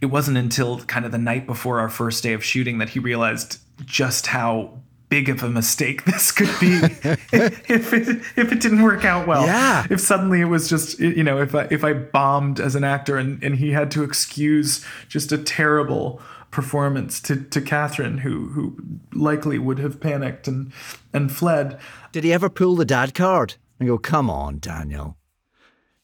it 0.02 0.08
wasn't 0.08 0.38
until 0.38 0.82
kind 0.82 1.06
of 1.06 1.12
the 1.12 1.18
night 1.18 1.46
before 1.46 1.80
our 1.80 1.90
first 1.90 2.24
day 2.24 2.34
of 2.34 2.44
shooting 2.44 2.78
that 2.78 2.90
he 2.90 3.00
realized 3.00 3.60
just 3.86 4.28
how 4.28 4.80
big 5.10 5.30
of 5.30 5.44
a 5.44 5.50
mistake 5.50 6.04
this 6.06 6.32
could 6.32 6.50
be 6.60 6.80
if 7.34 7.94
it 7.94 8.08
if 8.36 8.52
it 8.52 8.60
didn't 8.60 8.82
work 8.82 9.06
out 9.06 9.28
well. 9.28 9.46
Yeah. 9.46 9.86
If 9.90 10.00
suddenly 10.00 10.42
it 10.42 10.46
was 10.46 10.70
just 10.70 11.00
you 11.00 11.24
know 11.24 11.40
if 11.42 11.54
I 11.54 11.68
if 11.72 11.84
I 11.84 11.94
bombed 11.94 12.60
as 12.60 12.76
an 12.76 12.84
actor 12.84 13.18
and 13.18 13.42
and 13.44 13.56
he 13.56 13.72
had 13.72 13.92
to 13.92 14.04
excuse 14.04 14.86
just 15.08 15.32
a 15.32 15.38
terrible 15.38 16.22
performance 16.52 17.20
to 17.22 17.36
to 17.36 17.62
Catherine 17.62 18.20
who 18.20 18.48
who 18.48 18.78
likely 19.14 19.60
would 19.60 19.80
have 19.80 20.00
panicked 20.00 20.48
and 20.48 20.72
and 21.14 21.32
fled. 21.32 21.78
Did 22.12 22.24
he 22.24 22.34
ever 22.34 22.50
pull 22.50 22.76
the 22.76 22.86
dad 22.86 23.14
card 23.14 23.56
and 23.80 23.88
go, 23.90 23.98
"Come 23.98 24.30
on, 24.30 24.60
Daniel, 24.60 25.18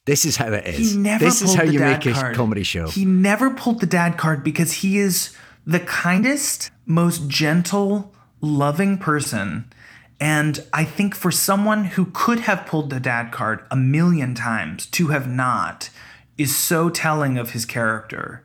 this 0.06 0.26
is 0.26 0.36
how 0.36 0.52
it 0.52 0.68
is. 0.68 0.92
He 0.92 0.98
never 0.98 1.24
this 1.24 1.42
is 1.42 1.56
how 1.56 1.64
you 1.64 1.80
make 1.80 2.06
a 2.06 2.14
card. 2.14 2.36
comedy 2.36 2.64
show." 2.64 2.88
He 2.88 3.06
never 3.06 3.52
pulled 3.52 3.80
the 3.80 3.86
dad 3.86 4.18
card 4.18 4.44
because 4.44 4.74
he 4.74 4.98
is 4.98 5.36
the 5.66 5.80
kindest, 5.80 6.72
most 6.86 7.30
gentle, 7.30 8.11
loving 8.42 8.98
person. 8.98 9.72
And 10.20 10.64
I 10.74 10.84
think 10.84 11.16
for 11.16 11.32
someone 11.32 11.86
who 11.86 12.06
could 12.14 12.42
have 12.42 12.66
pulled 12.66 12.90
the 12.90 13.00
dad 13.00 13.32
card 13.32 13.66
a 13.72 13.76
million 13.76 14.36
times 14.36 14.86
to 14.88 15.08
have 15.08 15.28
not 15.28 15.90
is 16.38 16.56
so 16.56 16.90
telling 16.90 17.38
of 17.38 17.52
his 17.52 17.66
character. 17.66 18.44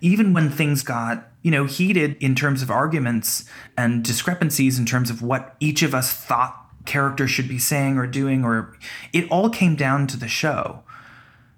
Even 0.00 0.34
when 0.34 0.50
things 0.50 0.82
got, 0.82 1.30
you 1.42 1.50
know, 1.50 1.64
heated 1.64 2.16
in 2.20 2.34
terms 2.34 2.62
of 2.62 2.70
arguments 2.70 3.48
and 3.76 4.04
discrepancies 4.04 4.78
in 4.78 4.84
terms 4.84 5.08
of 5.08 5.22
what 5.22 5.56
each 5.60 5.82
of 5.82 5.94
us 5.94 6.12
thought 6.12 6.60
character 6.84 7.26
should 7.26 7.48
be 7.48 7.58
saying 7.58 7.96
or 7.96 8.06
doing 8.06 8.44
or 8.44 8.76
it 9.12 9.30
all 9.30 9.48
came 9.48 9.74
down 9.74 10.06
to 10.06 10.18
the 10.18 10.28
show. 10.28 10.82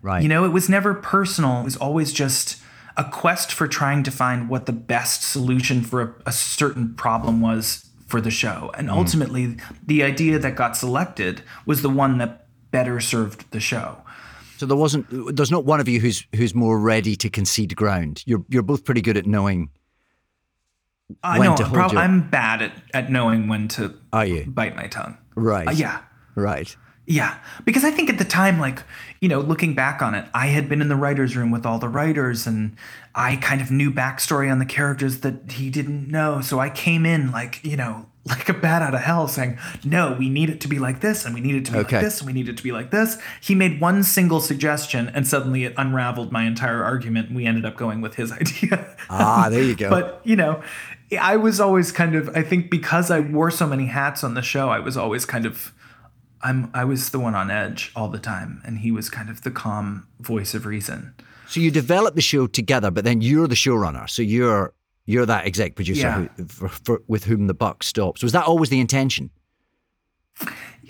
right. 0.03 0.23
You 0.23 0.29
know, 0.29 0.45
it 0.45 0.53
was 0.53 0.69
never 0.69 0.95
personal. 0.95 1.61
It 1.61 1.65
was 1.65 1.77
always 1.77 2.13
just 2.13 2.63
a 2.97 3.05
quest 3.05 3.53
for 3.53 3.67
trying 3.69 4.03
to 4.05 4.11
find 4.11 4.49
what 4.49 4.67
the 4.67 4.73
best 4.73 5.23
solution 5.23 5.83
for 5.83 6.03
a, 6.03 6.15
a 6.27 6.33
certain 6.33 6.95
problem 6.95 7.41
was 7.41 7.87
for 8.07 8.21
the 8.21 8.31
show. 8.31 8.71
And 8.77 8.91
ultimately, 8.91 9.57
the 9.87 10.03
idea 10.03 10.39
that 10.39 10.57
got 10.57 10.77
selected 10.77 11.43
was 11.67 11.83
the 11.83 11.91
one 11.91 12.19
that 12.19 12.47
better 12.71 13.01
served 13.01 13.51
the 13.51 13.61
show. 13.61 13.99
so 14.59 14.67
there 14.67 14.77
wasn't. 14.77 15.07
There's 15.37 15.51
not 15.51 15.65
one 15.65 15.81
of 15.81 15.89
you 15.89 16.01
who's 16.01 16.27
who's 16.35 16.55
more 16.55 16.79
ready 16.79 17.17
to 17.17 17.29
concede 17.31 17.75
ground. 17.77 18.23
You're 18.27 18.45
you're 18.49 18.63
both 18.63 18.85
pretty 18.85 19.03
good 19.03 19.17
at 19.17 19.27
knowing. 19.27 19.71
I 21.23 21.39
When 21.39 21.51
know 21.51 21.57
to 21.57 21.65
hold 21.65 21.75
prob- 21.75 21.93
your- 21.93 22.01
I'm 22.03 22.29
bad 22.31 22.63
at, 22.63 22.73
at 22.93 23.11
knowing 23.13 23.47
when 23.49 23.69
to 23.69 23.95
Are 24.13 24.27
you? 24.27 24.45
bite 24.47 24.75
my 24.75 24.87
tongue. 24.89 25.17
Right. 25.37 25.69
Uh, 25.69 25.73
yeah. 25.73 26.01
Right. 26.35 26.77
Yeah, 27.07 27.39
because 27.65 27.85
I 27.85 27.91
think 27.93 28.11
at 28.11 28.19
the 28.19 28.25
time, 28.25 28.59
like, 28.59 28.83
you 29.21 29.29
know, 29.29 29.39
looking 29.41 29.75
back 29.75 30.03
on 30.03 30.15
it, 30.15 30.27
I 30.35 30.49
had 30.49 30.69
been 30.69 30.81
in 30.81 30.89
the 30.89 30.97
writer's 30.97 31.37
room 31.37 31.53
with 31.53 31.65
all 31.65 31.79
the 31.79 31.89
writers 31.89 32.47
and 32.49 32.77
I 33.15 33.37
kind 33.37 33.61
of 33.61 33.71
knew 33.71 33.93
backstory 33.93 34.51
on 34.51 34.59
the 34.59 34.65
characters 34.67 35.21
that 35.21 35.53
he 35.53 35.71
didn't 35.71 36.09
know. 36.09 36.41
So 36.41 36.59
I 36.59 36.69
came 36.69 37.07
in 37.07 37.31
like, 37.31 37.65
you 37.65 37.77
know, 37.77 38.07
like 38.27 38.49
a 38.49 38.55
bat 38.55 38.83
out 38.83 38.93
of 38.93 39.03
hell 39.03 39.29
saying, 39.29 39.57
no, 39.85 40.17
we 40.19 40.29
need 40.29 40.51
it 40.51 40.61
to 40.63 40.69
be 40.69 40.81
like 40.81 41.01
this 41.01 41.25
and 41.25 41.33
we 41.33 41.41
need 41.41 41.55
it 41.55 41.65
to 41.67 41.73
be 41.73 41.79
Okay. 41.79 41.97
like 41.99 42.05
this 42.05 42.19
and 42.19 42.27
we 42.27 42.33
need 42.33 42.49
it 42.49 42.57
to 42.57 42.63
be 42.65 42.73
like 42.73 42.91
this. 42.91 43.19
He 43.41 43.55
made 43.55 43.81
one 43.81 44.03
single 44.03 44.41
suggestion 44.41 45.09
and 45.15 45.29
suddenly 45.29 45.63
it 45.63 45.75
unraveled 45.77 46.33
my 46.33 46.43
entire 46.43 46.83
argument 46.83 47.29
and 47.29 47.37
we 47.37 47.47
ended 47.47 47.65
up 47.65 47.77
going 47.77 48.01
with 48.01 48.17
his 48.17 48.33
idea. 48.41 48.97
Ah, 49.09 49.47
there 49.49 49.63
you 49.63 49.77
go. 49.77 49.91
But, 49.91 50.21
you 50.25 50.35
know, 50.35 50.61
I 51.21 51.37
was 51.37 51.61
always 51.61 51.93
kind 51.93 52.17
of, 52.17 52.37
I 52.37 52.43
think 52.43 52.69
because 52.69 53.13
I 53.13 53.21
wore 53.21 53.53
so 53.53 53.65
many 53.69 53.87
hats 53.87 54.25
on 54.25 54.35
the 54.35 54.43
show, 54.43 54.71
I 54.71 54.81
was 54.81 54.97
always 54.97 55.25
kind 55.25 55.47
of 55.47 55.73
I'm 56.43 56.71
I 56.75 56.85
was 56.85 57.11
the 57.11 57.19
one 57.19 57.35
on 57.35 57.51
edge 57.51 57.93
all 57.97 58.09
the 58.09 58.19
time, 58.19 58.61
and 58.65 58.79
he 58.79 58.91
was 58.91 59.09
kind 59.09 59.31
of 59.31 59.43
the 59.43 59.51
calm 59.51 60.07
voice 60.21 60.55
of 60.55 60.67
reason. 60.67 61.15
So 61.49 61.61
you 61.61 61.71
develop 61.71 62.15
the 62.15 62.21
show 62.23 62.47
together, 62.47 62.91
but 62.91 63.05
then 63.05 63.21
you're 63.21 63.47
the 63.49 63.55
showrunner. 63.55 64.09
So 64.11 64.23
you're 64.23 64.73
you're 65.07 65.27
that 65.27 65.47
exec 65.47 65.77
producer 65.77 66.01
Yeah. 66.01 66.27
who, 66.37 66.47
for, 66.47 66.69
for, 66.69 67.03
with 67.07 67.25
whom 67.25 67.47
the 67.47 67.55
buck 67.55 67.83
stops. 67.85 68.23
Was 68.23 68.33
that 68.33 68.45
always 68.45 68.71
the 68.71 68.81
intention? 68.81 69.31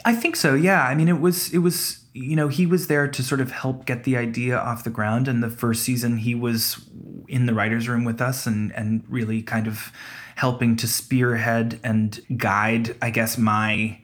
I 0.05 0.15
think 0.15 0.37
so. 0.37 0.55
Yeah. 0.55 0.83
I 0.83 0.95
mean, 0.95 1.09
it 1.09 1.21
was 1.21 1.53
it 1.53 1.59
was 1.59 2.05
you 2.13 2.35
know 2.35 2.49
he 2.49 2.67
was 2.67 2.87
there 2.89 3.07
to 3.09 3.23
sort 3.23 3.41
of 3.41 3.53
help 3.53 3.87
get 3.87 4.05
the 4.05 4.17
idea 4.17 4.59
off 4.59 4.85
the 4.85 4.91
ground. 4.91 5.29
And 5.29 5.43
the 5.43 5.51
first 5.51 5.83
season, 5.83 6.19
he 6.19 6.35
was 6.35 6.89
in 7.29 7.47
the 7.47 7.55
writers' 7.55 7.89
room 7.89 8.05
with 8.05 8.21
us 8.21 8.47
and 8.47 8.73
and 8.75 9.05
really 9.09 9.43
kind 9.43 9.67
of 9.67 9.93
helping 10.37 10.77
to 10.77 10.87
spearhead 10.89 11.81
and 11.83 12.21
guide, 12.37 12.95
I 13.01 13.11
guess, 13.11 13.39
my 13.39 13.99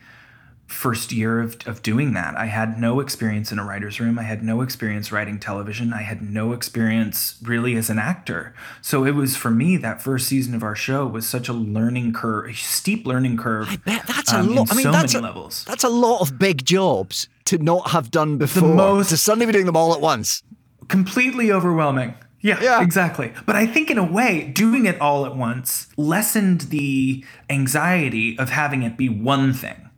first 0.73 1.13
year 1.13 1.41
of, 1.41 1.57
of 1.67 1.83
doing 1.83 2.15
that. 2.15 2.37
I 2.37 2.47
had 2.47 2.81
no 2.81 2.99
experience 3.01 3.53
in 3.53 3.59
a 3.59 3.65
writer's 3.65 4.01
room. 4.01 4.19
I 4.19 4.23
had 4.23 4.43
no 4.43 4.63
experience 4.63 5.13
writing 5.13 5.39
television. 5.39 5.93
I 5.93 6.03
had 6.03 6.23
no 6.23 6.53
experience 6.53 7.37
really 7.43 7.77
as 7.77 7.91
an 7.91 7.99
actor. 7.99 8.55
So 8.81 9.05
it 9.05 9.15
was 9.15 9.37
for 9.37 9.51
me 9.51 9.77
that 9.77 10.03
first 10.03 10.27
season 10.29 10.55
of 10.55 10.63
our 10.63 10.75
show 10.75 11.07
was 11.07 11.27
such 11.27 11.49
a 11.49 11.53
learning 11.53 12.13
curve, 12.15 12.51
a 12.51 12.55
steep 12.55 13.07
learning 13.07 13.37
curve. 13.37 13.69
I 13.71 13.77
bet 13.77 14.07
that's 14.07 14.33
um, 14.33 14.49
a 14.49 14.51
lot. 14.51 14.73
I 14.73 14.75
mean, 14.75 14.85
so 14.85 14.91
that's 14.93 15.15
many 15.15 15.25
a, 15.25 15.29
levels. 15.29 15.65
That's 15.67 15.85
a 15.85 15.89
lot 15.89 16.21
of 16.21 16.39
big 16.39 16.65
jobs 16.65 17.29
to 17.45 17.59
not 17.59 17.91
have 17.91 18.11
done 18.11 18.39
before. 18.39 18.69
The 18.69 18.75
most- 18.75 19.11
to 19.11 19.17
suddenly 19.17 19.47
be 19.47 19.53
doing 19.53 19.67
them 19.67 19.77
all 19.77 19.93
at 19.95 20.01
once. 20.01 20.43
completely 20.89 21.53
overwhelming. 21.53 22.15
Yeah, 22.41 22.61
Yeah. 22.61 22.83
exactly. 22.83 23.33
But 23.47 23.55
I 23.55 23.67
think 23.67 23.89
in 23.91 23.99
a 23.99 24.05
way, 24.05 24.51
doing 24.53 24.85
it 24.87 25.01
all 25.01 25.25
at 25.27 25.37
once 25.37 25.87
lessened 25.97 26.63
the 26.63 27.25
anxiety 27.49 28.37
of 28.39 28.51
having 28.51 28.83
it 28.83 28.97
be 28.97 29.09
one 29.09 29.53
thing. 29.53 29.89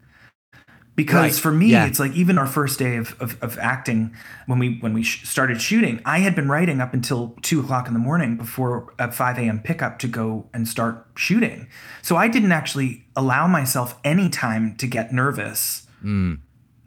Because 0.97 1.35
Right. 1.35 1.43
for 1.43 1.51
me, 1.51 1.73
Yeah. 1.73 1.87
it's 1.87 1.99
like 1.99 2.13
even 2.13 2.39
our 2.39 2.47
first 2.47 2.79
day 2.79 2.97
of, 2.97 3.17
of, 3.21 3.37
of 3.43 3.59
acting 3.59 4.13
when 4.47 4.61
we 4.61 4.79
when 4.79 4.93
we 4.95 5.03
sh- 5.03 5.29
started 5.29 5.61
shooting, 5.61 6.01
I 6.05 6.21
had 6.21 6.37
been 6.37 6.49
writing 6.49 6.81
up 6.81 6.95
until 6.95 7.37
two 7.43 7.59
o'clock 7.61 7.89
in 7.89 7.95
the 7.95 7.99
morning 8.01 8.37
before 8.37 8.93
a 8.99 9.11
five 9.11 9.37
a.m. 9.39 9.61
pickup 9.61 9.99
to 10.01 10.09
go 10.09 10.47
and 10.55 10.69
start 10.69 11.07
shooting. 11.17 11.67
So 12.01 12.17
I 12.17 12.29
didn't 12.29 12.53
actually 12.53 13.07
allow 13.17 13.49
myself 13.49 13.99
any 14.05 14.29
time 14.29 14.77
to 14.77 14.87
get 14.87 15.13
nervous 15.13 15.87
hmm. 16.01 16.35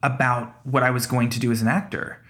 about 0.02 0.56
what 0.66 0.84
I 0.84 0.90
was 0.90 1.06
going 1.06 1.30
to 1.32 1.40
do 1.40 1.52
as 1.52 1.62
an 1.62 1.68
actor. 1.68 2.22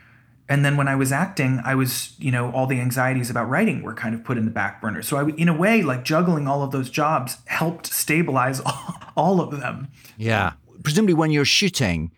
And 0.50 0.64
then 0.64 0.78
when 0.78 0.88
I 0.88 0.96
was 0.96 1.12
acting, 1.12 1.60
I 1.66 1.76
was, 1.76 2.16
you 2.20 2.32
know, 2.32 2.52
all 2.52 2.68
the 2.68 2.80
anxieties 2.80 3.30
about 3.30 3.50
writing 3.50 3.84
were 3.84 3.94
kind 3.94 4.16
of 4.16 4.24
put 4.24 4.38
in 4.38 4.46
the 4.46 4.52
back 4.52 4.82
burner. 4.82 5.02
So 5.02 5.18
i 5.18 5.30
in 5.32 5.50
a 5.50 5.54
way, 5.54 5.82
like 5.82 6.06
juggling 6.06 6.48
all 6.48 6.64
of 6.64 6.72
those 6.72 6.90
jobs 6.90 7.38
helped 7.48 7.88
stabilize 7.88 8.62
all, 8.62 8.96
all 9.18 9.42
of 9.42 9.60
them. 9.60 9.90
Yeah. 10.18 10.54
Presumably, 10.84 11.14
when 11.14 11.32
you're 11.32 11.46
shooting, 11.46 12.12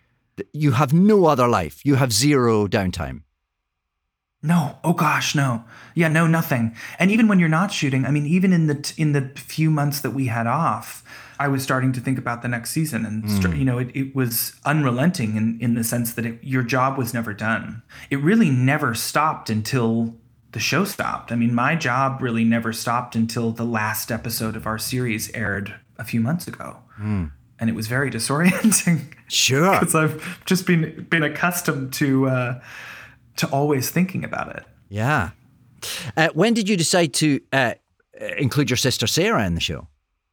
you 0.52 0.72
have 0.72 0.92
no 0.92 1.26
other 1.26 1.48
life. 1.48 1.84
You 1.84 1.96
have 1.96 2.12
zero 2.12 2.66
downtime. 2.66 3.22
No, 4.42 4.78
oh 4.82 4.94
gosh, 4.94 5.34
no, 5.34 5.64
yeah, 5.94 6.08
no, 6.08 6.26
nothing. 6.26 6.74
And 6.98 7.10
even 7.10 7.28
when 7.28 7.38
you're 7.38 7.48
not 7.50 7.72
shooting, 7.72 8.06
I 8.06 8.10
mean, 8.10 8.24
even 8.24 8.54
in 8.54 8.68
the 8.68 8.76
t- 8.76 9.00
in 9.00 9.12
the 9.12 9.32
few 9.36 9.70
months 9.70 10.00
that 10.00 10.12
we 10.12 10.28
had 10.28 10.46
off, 10.46 11.04
I 11.38 11.48
was 11.48 11.62
starting 11.62 11.92
to 11.92 12.00
think 12.00 12.18
about 12.18 12.40
the 12.40 12.48
next 12.48 12.70
season, 12.70 13.04
and 13.04 13.30
str- 13.30 13.48
mm. 13.48 13.58
you 13.58 13.64
know, 13.66 13.76
it, 13.76 13.90
it 13.94 14.16
was 14.16 14.54
unrelenting 14.64 15.36
in 15.36 15.58
in 15.60 15.74
the 15.74 15.84
sense 15.84 16.14
that 16.14 16.24
it, 16.24 16.38
your 16.42 16.62
job 16.62 16.96
was 16.96 17.12
never 17.12 17.34
done. 17.34 17.82
It 18.08 18.16
really 18.20 18.48
never 18.48 18.94
stopped 18.94 19.50
until 19.50 20.14
the 20.52 20.58
show 20.58 20.86
stopped. 20.86 21.30
I 21.30 21.36
mean, 21.36 21.54
my 21.54 21.76
job 21.76 22.22
really 22.22 22.44
never 22.44 22.72
stopped 22.72 23.14
until 23.14 23.52
the 23.52 23.64
last 23.64 24.10
episode 24.10 24.56
of 24.56 24.66
our 24.66 24.78
series 24.78 25.30
aired 25.34 25.74
a 25.98 26.04
few 26.04 26.20
months 26.20 26.48
ago, 26.48 26.78
mm. 26.98 27.30
And 27.60 27.70
it 27.70 27.74
was 27.76 27.86
very 27.86 28.10
disorienting 28.10 29.12
Sure. 29.28 29.78
because 29.78 29.94
I've 29.94 30.44
just 30.46 30.66
been 30.66 31.06
been 31.10 31.22
accustomed 31.22 31.92
to 31.94 32.28
uh, 32.28 32.60
to 33.36 33.46
always 33.48 33.90
thinking 33.90 34.24
about 34.24 34.56
it. 34.56 34.64
Yeah. 34.88 35.30
Uh, 36.16 36.28
when 36.34 36.52
did 36.54 36.68
you 36.68 36.76
decide 36.76 37.12
to 37.14 37.40
uh, 37.52 37.74
include 38.36 38.68
your 38.70 38.76
sister 38.76 39.06
Sarah 39.06 39.46
in 39.46 39.54
the 39.54 39.60
show? 39.60 39.86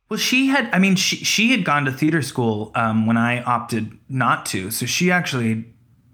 Well, 0.10 0.18
she 0.20 0.48
had. 0.48 0.70
I 0.74 0.80
mean, 0.80 0.96
she 0.96 1.18
she 1.18 1.52
had 1.52 1.64
gone 1.66 1.86
to 1.86 1.92
theater 1.92 2.22
school 2.22 2.72
um, 2.76 3.06
when 3.06 3.18
I 3.18 3.42
opted 3.44 3.98
not 4.10 4.46
to. 4.48 4.72
So 4.72 4.86
she 4.86 5.12
actually 5.12 5.66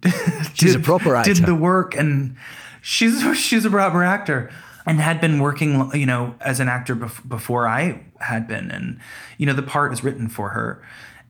She's 0.54 0.76
a 0.76 0.78
did- 0.80 0.84
proper 0.84 1.16
actor. 1.16 1.34
Did 1.34 1.46
the 1.46 1.56
work, 1.56 1.96
and 1.96 2.36
she's 2.82 3.22
she's 3.38 3.66
a 3.66 3.70
proper 3.70 4.04
actor, 4.04 4.52
and 4.86 5.00
had 5.00 5.22
been 5.22 5.40
working, 5.40 5.90
you 5.94 6.06
know, 6.06 6.36
as 6.42 6.60
an 6.60 6.68
actor 6.68 6.96
bef- 6.96 7.28
before 7.28 7.68
I 7.68 8.04
had 8.20 8.48
been, 8.48 8.72
and 8.72 9.00
you 9.38 9.46
know, 9.46 9.54
the 9.54 9.64
part 9.64 9.92
was 9.92 10.04
written 10.04 10.30
for 10.30 10.50
her, 10.50 10.84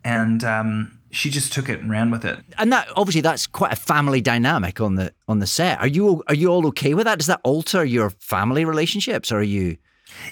and 0.03 0.43
um, 0.43 0.99
she 1.11 1.29
just 1.29 1.53
took 1.53 1.69
it 1.69 1.79
and 1.79 1.89
ran 1.89 2.11
with 2.11 2.25
it. 2.25 2.39
And 2.57 2.71
that 2.73 2.87
obviously 2.95 3.21
that's 3.21 3.47
quite 3.47 3.73
a 3.73 3.75
family 3.77 4.21
dynamic 4.21 4.81
on 4.81 4.95
the 4.95 5.13
on 5.27 5.39
the 5.39 5.47
set. 5.47 5.79
Are 5.79 5.87
you 5.87 6.23
are 6.27 6.35
you 6.35 6.49
all 6.49 6.67
okay 6.67 6.93
with 6.93 7.05
that? 7.05 7.19
Does 7.19 7.27
that 7.27 7.41
alter 7.43 7.85
your 7.85 8.09
family 8.09 8.65
relationships, 8.65 9.31
or 9.31 9.39
are 9.39 9.43
you? 9.43 9.77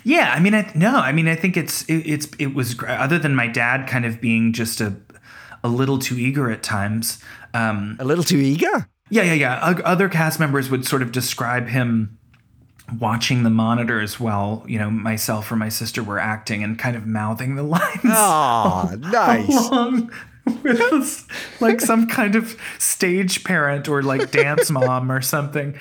Yeah, 0.03 0.31
I 0.36 0.39
mean, 0.39 0.53
I, 0.53 0.71
no, 0.75 0.95
I 0.97 1.12
mean, 1.12 1.27
I 1.27 1.36
think 1.36 1.57
it's 1.57 1.84
it, 1.84 2.03
it's 2.05 2.27
it 2.38 2.53
was 2.53 2.75
other 2.88 3.17
than 3.17 3.36
my 3.36 3.47
dad 3.47 3.88
kind 3.88 4.05
of 4.05 4.21
being 4.21 4.53
just 4.53 4.81
a 4.81 4.95
a 5.63 5.69
little 5.69 5.99
too 5.99 6.17
eager 6.17 6.49
at 6.51 6.63
times. 6.63 7.19
Um, 7.53 7.97
A 7.99 8.05
little 8.05 8.23
too 8.23 8.38
eager? 8.38 8.89
Yeah, 9.10 9.23
yeah, 9.23 9.34
yeah. 9.34 9.75
Other 9.86 10.10
cast 10.10 10.39
members 10.39 10.69
would 10.69 10.88
sort 10.88 11.01
of 11.01 11.12
describe 11.12 11.67
him 11.67 12.17
watching 12.99 13.43
the 13.43 13.49
monitors 13.49 14.19
while, 14.19 14.63
you 14.67 14.77
know, 14.80 14.89
myself 14.91 15.51
or 15.51 15.56
my 15.56 15.69
sister 15.69 16.04
were 16.04 16.19
acting 16.19 16.63
and 16.63 16.77
kind 16.77 16.95
of 16.95 17.06
mouthing 17.06 17.56
the 17.56 17.63
lines 17.77 18.01
Oh, 18.06 18.89
nice. 18.99 19.47
along 19.69 20.12
with 20.63 20.82
us, 20.82 21.25
like 21.60 21.80
some 21.80 22.08
kind 22.08 22.36
of 22.36 22.60
stage 22.80 23.43
parent 23.43 23.88
or 23.88 24.01
like 24.01 24.32
dance 24.32 24.69
mom 24.71 25.12
or 25.12 25.21
something. 25.21 25.77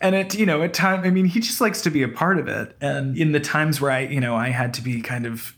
And 0.00 0.14
it, 0.14 0.34
you 0.34 0.46
know, 0.46 0.62
at 0.62 0.72
time, 0.72 1.00
I 1.04 1.10
mean, 1.10 1.24
he 1.26 1.40
just 1.40 1.60
likes 1.60 1.82
to 1.82 1.90
be 1.90 2.02
a 2.02 2.08
part 2.08 2.38
of 2.38 2.46
it. 2.48 2.76
And 2.80 3.16
in 3.18 3.32
the 3.32 3.40
times 3.40 3.80
where 3.80 3.90
I, 3.90 4.00
you 4.00 4.20
know, 4.20 4.36
I 4.36 4.50
had 4.50 4.72
to 4.74 4.82
be 4.82 5.00
kind 5.00 5.26
of 5.26 5.54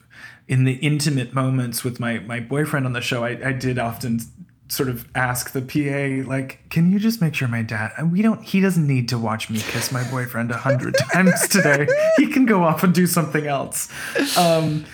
in 0.49 0.65
the 0.65 0.75
intimate 0.75 1.35
moments 1.35 1.83
with 1.85 1.99
my 2.01 2.21
my 2.21 2.41
boyfriend 2.41 2.87
on 2.87 2.93
the 2.95 3.01
show, 3.01 3.25
I, 3.25 3.31
I 3.49 3.53
did 3.53 3.79
often 3.79 4.21
sort 4.69 4.89
of 4.89 5.07
ask 5.15 5.53
the 5.53 5.63
PA, 5.63 6.29
like, 6.29 6.69
can 6.71 6.91
you 6.91 6.99
just 6.99 7.21
make 7.21 7.35
sure 7.35 7.49
my 7.49 7.63
dad, 7.63 7.93
and 7.97 8.11
we 8.11 8.23
don't, 8.23 8.43
he 8.43 8.61
doesn't 8.61 8.87
need 8.87 9.09
to 9.09 9.19
watch 9.19 9.49
me 9.49 9.61
kiss 9.61 9.93
my 9.93 10.09
boyfriend 10.11 10.51
a 10.51 10.57
hundred 10.57 10.97
times 11.13 11.49
today. 11.49 11.87
He 12.17 12.27
can 12.27 12.47
go 12.47 12.65
off 12.65 12.83
and 12.83 12.95
do 12.95 13.07
something 13.07 13.47
else. 13.47 13.89
Um, 14.37 14.85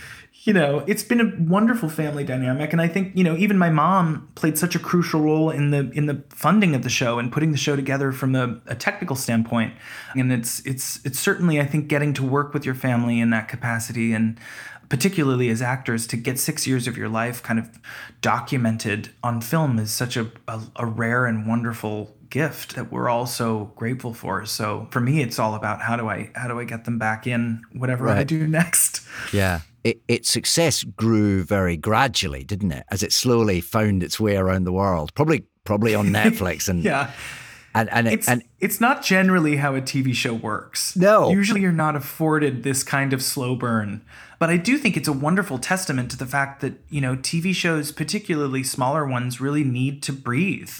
you 0.44 0.52
know, 0.52 0.82
it's 0.88 1.04
been 1.04 1.20
a 1.20 1.32
wonderful 1.38 1.88
family 1.88 2.24
dynamic, 2.24 2.72
and 2.72 2.82
I 2.82 2.88
think 2.88 3.16
you 3.16 3.22
know 3.22 3.36
even 3.36 3.56
my 3.58 3.70
mom 3.70 4.28
played 4.34 4.58
such 4.58 4.74
a 4.74 4.80
crucial 4.80 5.20
role 5.20 5.50
in 5.50 5.70
the 5.70 5.90
in 5.92 6.06
the 6.06 6.24
funding 6.30 6.74
of 6.74 6.82
the 6.82 6.90
show 6.90 7.20
and 7.20 7.30
putting 7.30 7.52
the 7.52 7.58
show 7.58 7.76
together 7.76 8.10
from 8.10 8.34
a, 8.34 8.60
a 8.66 8.74
technical 8.74 9.14
standpoint. 9.14 9.72
And 10.16 10.32
it's 10.32 10.58
it's 10.66 10.98
it's 11.04 11.18
certainly 11.20 11.60
I 11.60 11.64
think 11.64 11.86
getting 11.86 12.12
to 12.14 12.24
work 12.24 12.54
with 12.54 12.66
your 12.66 12.74
family 12.74 13.20
in 13.20 13.30
that 13.30 13.46
capacity, 13.46 14.12
and 14.12 14.36
particularly 14.92 15.48
as 15.48 15.62
actors, 15.62 16.06
to 16.06 16.18
get 16.18 16.38
six 16.38 16.66
years 16.66 16.86
of 16.86 16.98
your 16.98 17.08
life 17.08 17.42
kind 17.42 17.58
of 17.58 17.80
documented 18.20 19.08
on 19.22 19.40
film 19.40 19.78
is 19.78 19.90
such 19.90 20.18
a 20.18 20.30
a, 20.46 20.60
a 20.76 20.84
rare 20.84 21.24
and 21.24 21.46
wonderful 21.46 22.14
gift 22.28 22.74
that 22.76 22.92
we're 22.92 23.08
all 23.08 23.24
so 23.24 23.72
grateful 23.74 24.12
for. 24.12 24.44
So 24.44 24.88
for 24.90 25.00
me, 25.00 25.22
it's 25.22 25.38
all 25.38 25.54
about 25.54 25.80
how 25.80 25.96
do 25.96 26.10
I 26.10 26.30
how 26.34 26.46
do 26.46 26.60
I 26.60 26.64
get 26.64 26.84
them 26.84 26.98
back 26.98 27.26
in 27.26 27.62
whatever 27.72 28.06
I 28.06 28.22
do 28.22 28.46
next. 28.46 29.00
Yeah. 29.32 29.60
It, 29.82 30.02
its 30.08 30.28
success 30.28 30.84
grew 30.84 31.42
very 31.42 31.78
gradually, 31.78 32.44
didn't 32.44 32.72
it? 32.72 32.84
As 32.90 33.02
it 33.02 33.14
slowly 33.14 33.62
found 33.62 34.02
its 34.02 34.20
way 34.20 34.36
around 34.36 34.64
the 34.64 34.72
world, 34.72 35.14
probably 35.14 35.46
probably 35.64 35.94
on 35.94 36.08
Netflix 36.20 36.68
and 36.68 36.84
Yeah. 36.84 37.10
And 37.74 37.90
and, 37.90 38.08
It's 38.08 38.28
and 38.28 38.42
it's 38.60 38.80
not 38.80 39.02
generally 39.02 39.56
how 39.56 39.74
a 39.74 39.80
TV 39.80 40.14
show 40.14 40.34
works. 40.34 40.96
No. 40.96 41.30
Usually 41.30 41.60
you're 41.60 41.72
not 41.72 41.96
afforded 41.96 42.62
this 42.62 42.82
kind 42.82 43.12
of 43.12 43.22
slow 43.22 43.54
burn. 43.56 44.02
But 44.38 44.50
I 44.50 44.56
do 44.56 44.76
think 44.76 44.96
it's 44.96 45.08
a 45.08 45.12
wonderful 45.12 45.58
testament 45.58 46.10
to 46.10 46.16
the 46.16 46.26
fact 46.26 46.60
that, 46.62 46.74
you 46.90 47.00
know, 47.00 47.14
TV 47.14 47.54
shows, 47.54 47.92
particularly 47.92 48.64
smaller 48.64 49.06
ones, 49.06 49.40
really 49.40 49.62
need 49.62 50.02
to 50.02 50.12
breathe. 50.12 50.72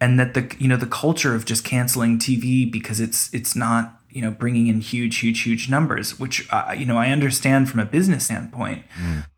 And 0.00 0.18
that 0.18 0.34
the 0.34 0.54
you 0.58 0.68
know, 0.68 0.76
the 0.76 0.86
culture 0.86 1.34
of 1.34 1.44
just 1.44 1.64
canceling 1.64 2.18
TV 2.18 2.70
because 2.70 3.00
it's 3.00 3.32
it's 3.32 3.54
not, 3.54 4.00
you 4.10 4.20
know, 4.20 4.32
bringing 4.32 4.66
in 4.66 4.80
huge 4.80 5.18
huge 5.18 5.42
huge 5.42 5.70
numbers, 5.70 6.18
which 6.18 6.46
uh, 6.52 6.74
you 6.76 6.84
know, 6.84 6.98
I 6.98 7.10
understand 7.10 7.70
from 7.70 7.80
a 7.80 7.86
business 7.86 8.24
standpoint. 8.24 8.82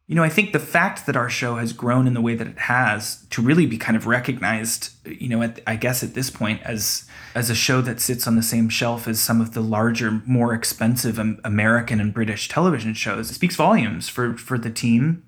You 0.09 0.15
know, 0.15 0.23
I 0.23 0.29
think 0.29 0.53
the 0.53 0.61
fact 0.61 1.07
that 1.07 1.17
our 1.17 1.29
show 1.29 1.57
has 1.57 1.73
grown 1.73 2.07
in 2.07 2.15
the 2.15 2.21
way 2.21 2.37
that 2.37 2.47
it 2.47 2.59
has 2.59 3.27
to 3.31 3.43
really 3.43 3.67
be 3.67 3.77
kind 3.77 3.97
of 3.97 4.07
recognized, 4.07 4.91
you 5.05 5.29
know, 5.29 5.43
at, 5.43 5.59
I 5.67 5.75
guess 5.75 6.05
at 6.05 6.15
this 6.15 6.31
point 6.31 6.63
as 6.63 7.07
as 7.35 7.51
a 7.51 7.55
show 7.55 7.83
that 7.83 8.01
sits 8.01 8.27
on 8.27 8.37
the 8.37 8.43
same 8.43 8.69
shelf 8.69 9.09
as 9.09 9.21
some 9.21 9.41
of 9.41 9.53
the 9.53 9.61
larger, 9.61 10.23
more 10.25 10.55
expensive 10.55 11.19
American 11.45 12.01
and 12.01 12.15
British 12.15 12.49
television 12.49 12.95
shows, 12.95 13.31
it 13.31 13.35
speaks 13.35 13.57
volumes 13.57 14.09
for 14.09 14.37
for 14.37 14.59
the 14.59 14.71
team 14.71 15.25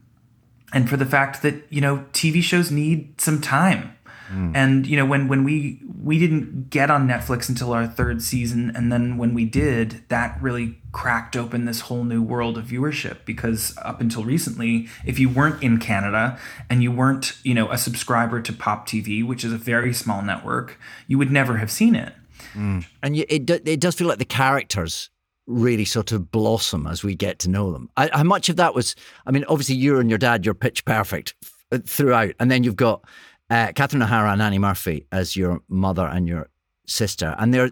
and 0.72 0.88
for 0.88 0.96
the 0.96 1.06
fact 1.06 1.42
that, 1.42 1.64
you 1.70 1.80
know, 1.80 2.04
TV 2.12 2.42
shows 2.42 2.70
need 2.70 3.20
some 3.20 3.40
time. 3.40 3.97
Mm. 4.32 4.52
And 4.54 4.86
you 4.86 4.96
know, 4.96 5.06
when 5.06 5.28
when 5.28 5.44
we 5.44 5.80
we 6.02 6.18
didn't 6.18 6.70
get 6.70 6.90
on 6.90 7.08
Netflix 7.08 7.48
until 7.48 7.72
our 7.72 7.86
third 7.86 8.22
season, 8.22 8.72
and 8.74 8.92
then 8.92 9.16
when 9.16 9.34
we 9.34 9.44
did, 9.44 10.02
that 10.08 10.40
really 10.40 10.78
cracked 10.92 11.36
open 11.36 11.64
this 11.64 11.82
whole 11.82 12.04
new 12.04 12.22
world 12.22 12.58
of 12.58 12.66
viewership. 12.66 13.18
Because 13.24 13.76
up 13.78 14.00
until 14.00 14.24
recently, 14.24 14.88
if 15.04 15.18
you 15.18 15.28
weren't 15.28 15.62
in 15.62 15.78
Canada 15.78 16.38
and 16.68 16.82
you 16.82 16.92
weren't, 16.92 17.38
you 17.42 17.54
know, 17.54 17.70
a 17.70 17.78
subscriber 17.78 18.40
to 18.42 18.52
Pop 18.52 18.86
TV, 18.86 19.26
which 19.26 19.44
is 19.44 19.52
a 19.52 19.58
very 19.58 19.92
small 19.92 20.22
network, 20.22 20.78
you 21.06 21.18
would 21.18 21.30
never 21.30 21.56
have 21.56 21.70
seen 21.70 21.94
it. 21.94 22.12
Mm. 22.54 22.86
And 23.02 23.16
it 23.16 23.50
it 23.50 23.80
does 23.80 23.94
feel 23.94 24.08
like 24.08 24.18
the 24.18 24.24
characters 24.24 25.10
really 25.48 25.86
sort 25.86 26.12
of 26.12 26.30
blossom 26.30 26.86
as 26.86 27.02
we 27.02 27.14
get 27.14 27.38
to 27.40 27.48
know 27.48 27.72
them. 27.72 27.88
I, 27.96 28.10
how 28.12 28.22
much 28.22 28.48
of 28.48 28.56
that 28.56 28.74
was? 28.74 28.94
I 29.26 29.32
mean, 29.32 29.44
obviously 29.48 29.74
you 29.74 29.98
and 29.98 30.10
your 30.10 30.18
dad, 30.18 30.44
you're 30.44 30.54
pitch 30.54 30.84
perfect 30.84 31.34
uh, 31.72 31.78
throughout, 31.84 32.34
and 32.38 32.50
then 32.50 32.62
you've 32.62 32.76
got 32.76 33.04
uh, 33.50 33.72
Catherine 33.74 34.02
O'Hara 34.02 34.32
and 34.32 34.42
Annie 34.42 34.58
Murphy 34.58 35.06
as 35.10 35.36
your 35.36 35.60
mother 35.68 36.06
and 36.06 36.28
your 36.28 36.48
sister, 36.86 37.34
and 37.38 37.52
they're. 37.52 37.70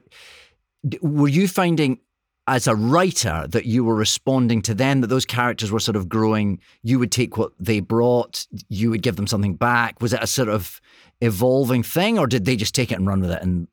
Were 1.02 1.28
you 1.28 1.48
finding? 1.48 2.00
As 2.48 2.68
a 2.68 2.76
writer, 2.76 3.44
that 3.48 3.66
you 3.66 3.82
were 3.82 3.96
responding 3.96 4.62
to 4.62 4.74
them, 4.74 5.00
that 5.00 5.08
those 5.08 5.24
characters 5.26 5.72
were 5.72 5.80
sort 5.80 5.96
of 5.96 6.08
growing. 6.08 6.60
You 6.84 7.00
would 7.00 7.10
take 7.10 7.36
what 7.36 7.50
they 7.58 7.80
brought, 7.80 8.46
you 8.68 8.88
would 8.90 9.02
give 9.02 9.16
them 9.16 9.26
something 9.26 9.56
back. 9.56 10.00
Was 10.00 10.12
it 10.12 10.22
a 10.22 10.28
sort 10.28 10.48
of 10.48 10.80
evolving 11.20 11.82
thing, 11.82 12.20
or 12.20 12.28
did 12.28 12.44
they 12.44 12.54
just 12.54 12.72
take 12.72 12.92
it 12.92 12.98
and 12.98 13.06
run 13.06 13.20
with 13.20 13.32
it? 13.32 13.42
And 13.42 13.66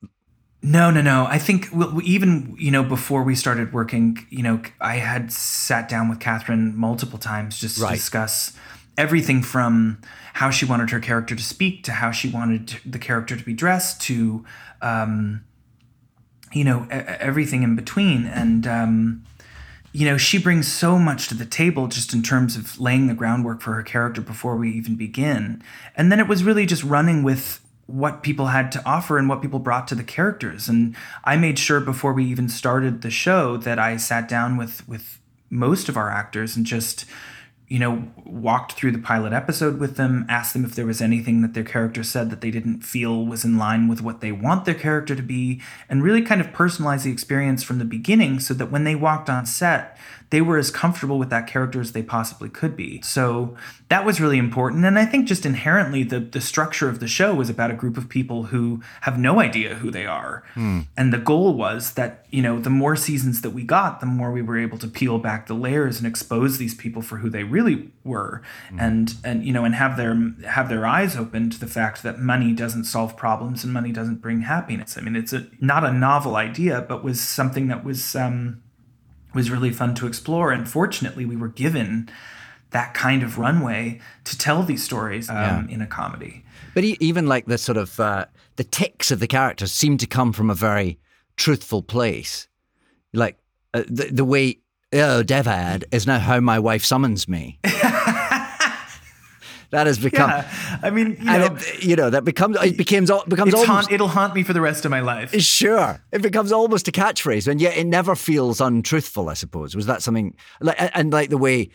No, 0.60 0.90
no, 0.90 1.02
no. 1.02 1.24
I 1.28 1.38
think 1.38 1.68
well, 1.72 2.00
even 2.02 2.56
you 2.58 2.72
know 2.72 2.82
before 2.82 3.22
we 3.22 3.36
started 3.36 3.72
working, 3.72 4.26
you 4.28 4.42
know, 4.42 4.60
I 4.80 4.96
had 4.96 5.30
sat 5.30 5.88
down 5.88 6.08
with 6.08 6.18
Catherine 6.18 6.76
multiple 6.76 7.18
times 7.20 7.60
just 7.60 7.78
to 7.78 7.88
discuss 7.88 8.54
everything 8.96 9.42
from 9.42 10.00
how 10.34 10.50
she 10.50 10.64
wanted 10.64 10.90
her 10.90 11.00
character 11.00 11.34
to 11.34 11.42
speak 11.42 11.84
to 11.84 11.92
how 11.92 12.10
she 12.10 12.28
wanted 12.28 12.74
the 12.84 12.98
character 12.98 13.36
to 13.36 13.44
be 13.44 13.52
dressed 13.52 14.00
to, 14.02 14.44
um, 14.82 15.44
you 16.52 16.64
know, 16.64 16.86
everything 16.90 17.62
in 17.62 17.76
between. 17.76 18.26
And 18.26 18.66
um, 18.66 19.24
you 19.94 20.06
know, 20.06 20.16
she 20.16 20.38
brings 20.38 20.66
so 20.66 20.98
much 20.98 21.28
to 21.28 21.34
the 21.34 21.46
table 21.46 21.86
just 21.86 22.12
in 22.12 22.20
terms 22.20 22.56
of 22.56 22.80
laying 22.80 23.06
the 23.06 23.14
groundwork 23.14 23.60
for 23.60 23.74
her 23.74 23.82
character 23.84 24.20
before 24.20 24.56
we 24.56 24.72
even 24.72 24.96
begin. 24.96 25.62
And 25.96 26.10
then 26.10 26.18
it 26.18 26.26
was 26.26 26.42
really 26.42 26.66
just 26.66 26.82
running 26.82 27.22
with 27.22 27.60
what 27.86 28.24
people 28.24 28.46
had 28.46 28.72
to 28.72 28.84
offer 28.84 29.18
and 29.18 29.28
what 29.28 29.40
people 29.40 29.60
brought 29.60 29.86
to 29.86 29.94
the 29.94 30.02
characters. 30.02 30.68
And 30.68 30.96
I 31.22 31.36
made 31.36 31.60
sure 31.60 31.80
before 31.80 32.12
we 32.12 32.24
even 32.24 32.48
started 32.48 33.02
the 33.02 33.10
show 33.10 33.56
that 33.58 33.78
I 33.78 33.96
sat 33.96 34.28
down 34.28 34.56
with 34.56 34.86
with 34.88 35.20
most 35.48 35.88
of 35.88 35.96
our 35.96 36.10
actors 36.10 36.56
and 36.56 36.66
just 36.66 37.04
you 37.68 37.78
know, 37.78 38.06
walked 38.24 38.72
through 38.72 38.92
the 38.92 38.98
pilot 38.98 39.32
episode 39.32 39.78
with 39.78 39.96
them, 39.96 40.26
asked 40.28 40.52
them 40.52 40.64
if 40.64 40.74
there 40.74 40.84
was 40.84 41.00
anything 41.00 41.40
that 41.40 41.54
their 41.54 41.64
character 41.64 42.02
said 42.02 42.30
that 42.30 42.40
they 42.42 42.50
didn't 42.50 42.82
feel 42.82 43.24
was 43.24 43.44
in 43.44 43.56
line 43.56 43.88
with 43.88 44.02
what 44.02 44.20
they 44.20 44.32
want 44.32 44.66
their 44.66 44.74
character 44.74 45.14
to 45.14 45.22
be, 45.22 45.62
and 45.88 46.02
really 46.02 46.20
kind 46.20 46.40
of 46.40 46.48
personalize 46.48 47.04
the 47.04 47.12
experience 47.12 47.62
from 47.62 47.78
the 47.78 47.84
beginning 47.84 48.38
so 48.38 48.52
that 48.52 48.70
when 48.70 48.84
they 48.84 48.94
walked 48.94 49.30
on 49.30 49.46
set, 49.46 49.96
they 50.34 50.40
were 50.40 50.58
as 50.58 50.68
comfortable 50.72 51.16
with 51.16 51.30
that 51.30 51.46
character 51.46 51.80
as 51.80 51.92
they 51.92 52.02
possibly 52.02 52.48
could 52.48 52.74
be. 52.74 53.00
So 53.02 53.56
that 53.88 54.04
was 54.04 54.20
really 54.20 54.36
important. 54.36 54.84
And 54.84 54.98
I 54.98 55.06
think 55.06 55.28
just 55.28 55.46
inherently 55.46 56.02
the 56.02 56.18
the 56.18 56.40
structure 56.40 56.88
of 56.88 56.98
the 56.98 57.06
show 57.06 57.32
was 57.36 57.48
about 57.48 57.70
a 57.70 57.74
group 57.74 57.96
of 57.96 58.08
people 58.08 58.44
who 58.44 58.82
have 59.02 59.16
no 59.16 59.38
idea 59.38 59.76
who 59.76 59.92
they 59.92 60.06
are. 60.06 60.42
And 60.96 61.12
the 61.12 61.18
goal 61.18 61.54
was 61.54 61.92
that, 61.92 62.26
you 62.30 62.42
know, 62.42 62.58
the 62.58 62.68
more 62.68 62.96
seasons 62.96 63.42
that 63.42 63.50
we 63.50 63.62
got, 63.62 64.00
the 64.00 64.06
more 64.06 64.32
we 64.32 64.42
were 64.42 64.58
able 64.58 64.76
to 64.78 64.88
peel 64.88 65.18
back 65.18 65.46
the 65.46 65.54
layers 65.54 65.98
and 65.98 66.06
expose 66.06 66.58
these 66.58 66.74
people 66.74 67.00
for 67.00 67.18
who 67.18 67.30
they 67.30 67.44
really 67.44 67.92
were. 68.02 68.42
And 68.76 69.14
and 69.22 69.44
you 69.46 69.52
know, 69.52 69.64
and 69.64 69.76
have 69.76 69.96
their 69.96 70.14
have 70.48 70.68
their 70.68 70.84
eyes 70.84 71.14
open 71.16 71.48
to 71.50 71.60
the 71.60 71.68
fact 71.68 72.02
that 72.02 72.18
money 72.18 72.52
doesn't 72.52 72.86
solve 72.86 73.16
problems 73.16 73.62
and 73.62 73.72
money 73.72 73.92
doesn't 73.92 74.20
bring 74.20 74.40
happiness. 74.40 74.98
I 74.98 75.00
mean, 75.02 75.14
it's 75.14 75.32
a 75.32 75.46
not 75.60 75.84
a 75.84 75.92
novel 75.92 76.34
idea, 76.34 76.80
but 76.80 77.04
was 77.04 77.20
something 77.20 77.68
that 77.68 77.84
was 77.84 78.16
um 78.16 78.64
was 79.34 79.50
really 79.50 79.70
fun 79.70 79.94
to 79.96 80.06
explore. 80.06 80.52
And 80.52 80.68
fortunately, 80.68 81.24
we 81.24 81.36
were 81.36 81.48
given 81.48 82.08
that 82.70 82.92
kind 82.92 83.22
of 83.22 83.38
runway 83.38 84.00
to 84.24 84.36
tell 84.36 84.62
these 84.62 84.82
stories 84.82 85.30
um, 85.30 85.68
in 85.68 85.80
a 85.80 85.86
comedy. 85.86 86.44
But 86.74 86.84
even 86.84 87.26
like 87.26 87.46
the 87.46 87.56
sort 87.56 87.78
of 87.78 88.00
uh, 88.00 88.26
the 88.56 88.64
tics 88.64 89.10
of 89.10 89.20
the 89.20 89.28
characters 89.28 89.72
seem 89.72 89.96
to 89.98 90.06
come 90.06 90.32
from 90.32 90.50
a 90.50 90.54
very 90.54 90.98
truthful 91.36 91.82
place. 91.82 92.48
Like 93.12 93.38
uh, 93.72 93.84
the 93.88 94.08
the 94.10 94.24
way 94.24 94.58
oh 94.92 95.22
David 95.22 95.84
is 95.92 96.06
now 96.06 96.18
how 96.18 96.40
my 96.40 96.58
wife 96.58 96.84
summons 96.84 97.28
me. 97.28 97.60
that 99.74 99.86
has 99.86 99.98
become, 99.98 100.30
Yeah, 100.30 100.78
I 100.82 100.90
mean, 100.90 101.16
you 101.18 101.24
know, 101.24 101.56
it, 101.58 101.84
you 101.84 101.96
know 101.96 102.10
that 102.10 102.24
becomes 102.24 102.56
it 102.62 102.76
becomes 102.76 103.10
becomes 103.28 103.54
almost 103.54 103.66
haunt, 103.68 103.92
it'll 103.92 104.08
haunt 104.08 104.34
me 104.34 104.42
for 104.42 104.52
the 104.52 104.60
rest 104.60 104.84
of 104.84 104.90
my 104.90 105.00
life. 105.00 105.34
Sure, 105.40 106.00
it 106.10 106.22
becomes 106.22 106.50
almost 106.52 106.88
a 106.88 106.92
catchphrase, 106.92 107.46
and 107.46 107.60
yet 107.60 107.76
it 107.76 107.86
never 107.86 108.14
feels 108.14 108.60
untruthful. 108.60 109.28
I 109.28 109.34
suppose 109.34 109.76
was 109.76 109.86
that 109.86 110.02
something 110.02 110.34
like 110.60 110.76
and- 110.78 111.12
like 111.12 111.30
the 111.30 111.38
way 111.38 111.68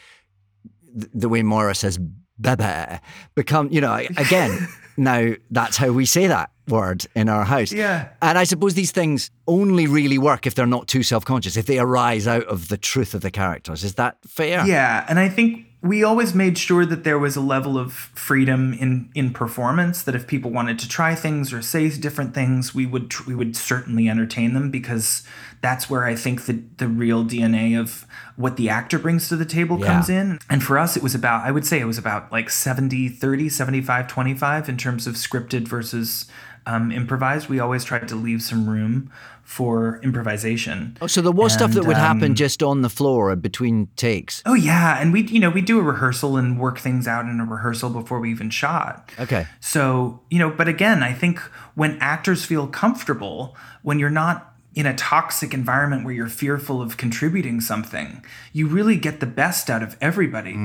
the 0.94 1.30
way 1.30 1.44
Moira 1.44 1.76
says 1.76 2.00
"bebe" 2.42 3.00
become 3.36 3.70
you 3.72 3.82
know 3.82 3.94
again 3.94 4.68
now 4.98 5.34
that's 5.52 5.78
how 5.78 5.92
we 5.92 6.06
say 6.06 6.28
that 6.28 6.52
word 6.68 7.06
in 7.16 7.30
our 7.30 7.46
house. 7.46 7.72
Yeah. 7.72 8.10
and 8.22 8.38
I 8.38 8.44
suppose 8.44 8.76
these 8.76 8.92
things 8.92 9.32
only 9.48 9.88
really 9.88 10.18
work 10.20 10.46
if 10.46 10.54
they're 10.56 10.68
not 10.68 10.88
too 10.88 11.02
self 11.04 11.26
conscious, 11.26 11.58
if 11.58 11.66
they 11.66 11.80
arise 11.80 12.28
out 12.28 12.44
of 12.46 12.68
the 12.70 12.78
truth 12.78 13.14
of 13.14 13.22
the 13.22 13.32
characters. 13.32 13.84
Is 13.84 13.96
that 13.96 14.18
fair? 14.26 14.66
Yeah, 14.68 15.06
and 15.10 15.18
I 15.20 15.30
think 15.30 15.66
we 15.82 16.04
always 16.04 16.34
made 16.36 16.58
sure 16.58 16.86
that 16.86 17.06
there 17.06 17.18
was 17.18 17.38
a 17.38 17.42
level 17.42 17.78
of 17.78 17.94
freedom 17.94 18.74
in 18.74 19.10
in 19.15 19.32
performance. 19.32 20.04
That 20.04 20.13
if 20.15 20.28
people 20.28 20.52
wanted 20.52 20.78
to 20.80 20.89
try 20.89 21.15
things 21.15 21.54
or 21.54 21.62
say 21.62 21.89
different 21.89 22.34
things, 22.34 22.76
we 22.76 22.86
would 22.86 23.10
tr- 23.10 23.24
we 23.28 23.36
would 23.36 23.56
certainly 23.56 24.10
entertain 24.10 24.54
them 24.54 24.70
because 24.72 25.24
that's 25.62 25.89
where 25.89 26.04
I 26.04 26.15
think 26.15 26.46
the 26.46 26.62
the 26.78 26.88
real 26.89 27.24
DNA 27.24 27.80
of 27.80 28.06
what 28.36 28.58
the 28.58 28.68
actor 28.70 29.00
brings 29.00 29.30
to 29.30 29.36
the 29.38 29.46
table 29.46 29.80
Yeah. 29.80 29.88
comes 29.88 30.10
in. 30.10 30.39
And 30.50 30.62
for 30.63 30.78
us, 30.78 30.98
it 30.98 31.04
was 31.04 31.15
about 31.15 31.46
I 31.46 31.52
would 31.52 31.65
say 31.65 31.80
it 31.80 31.86
was 31.88 31.98
about 31.98 32.30
like 32.30 32.50
70 32.50 33.08
30, 33.08 33.48
75 33.48 34.08
25 34.08 34.68
in 34.68 34.76
terms 34.78 35.08
of 35.08 35.15
scripted 35.15 35.65
versus 35.68 36.26
um, 36.65 36.91
improvised. 36.91 37.50
We 37.50 37.60
always 37.60 37.84
tried 37.84 38.08
to 38.10 38.15
leave 38.15 38.41
some 38.41 38.69
room 38.69 39.12
for 39.43 40.00
improvisation. 40.04 40.95
Oh, 41.02 41.08
so 41.08 41.22
there 41.22 41.32
was 41.32 41.54
stuff 41.54 41.72
that 41.72 41.80
And, 41.80 41.88
would 41.88 41.98
happen 41.98 42.32
um, 42.32 42.36
just 42.36 42.62
on 42.62 42.84
the 42.84 42.89
floor 42.89 43.36
between 43.36 43.88
takes. 43.95 44.43
Oh 44.45 44.54
yeah, 44.54 45.02
and 45.02 45.12
we 45.12 45.24
you 45.24 45.39
know 45.39 45.50
we 45.50 45.62
do 45.62 45.80
a 45.80 45.82
rehearsal 45.82 46.38
and 46.38 46.60
work 46.60 46.78
things 46.78 47.08
out 47.08 47.26
in 47.26 47.39
a 47.39 47.45
rehearsal 47.45 47.89
before 47.89 48.19
we 48.19 48.30
even 48.30 48.52
shot. 48.52 49.12
Okay. 49.19 49.48
So 49.60 50.22
you 50.30 50.38
know, 50.38 50.52
but 50.52 50.67
again, 50.67 51.02
I 51.02 51.13
think 51.13 51.39
when 51.74 51.98
actors 52.00 52.45
feel 52.45 52.67
comfortable, 52.67 53.58
when 53.82 53.98
you're 53.98 54.12
not 54.12 54.54
in 54.76 54.86
a 54.86 54.95
toxic 54.95 55.54
environment 55.54 56.06
where 56.06 56.13
you're 56.13 56.28
fearful 56.30 56.80
of 56.80 56.98
contributing 56.98 57.60
something, 57.60 58.24
you 58.54 58.67
really 58.67 58.98
get 58.98 59.19
the 59.19 59.26
best 59.26 59.69
out 59.69 59.82
of 59.82 59.98
everybody. 60.00 60.56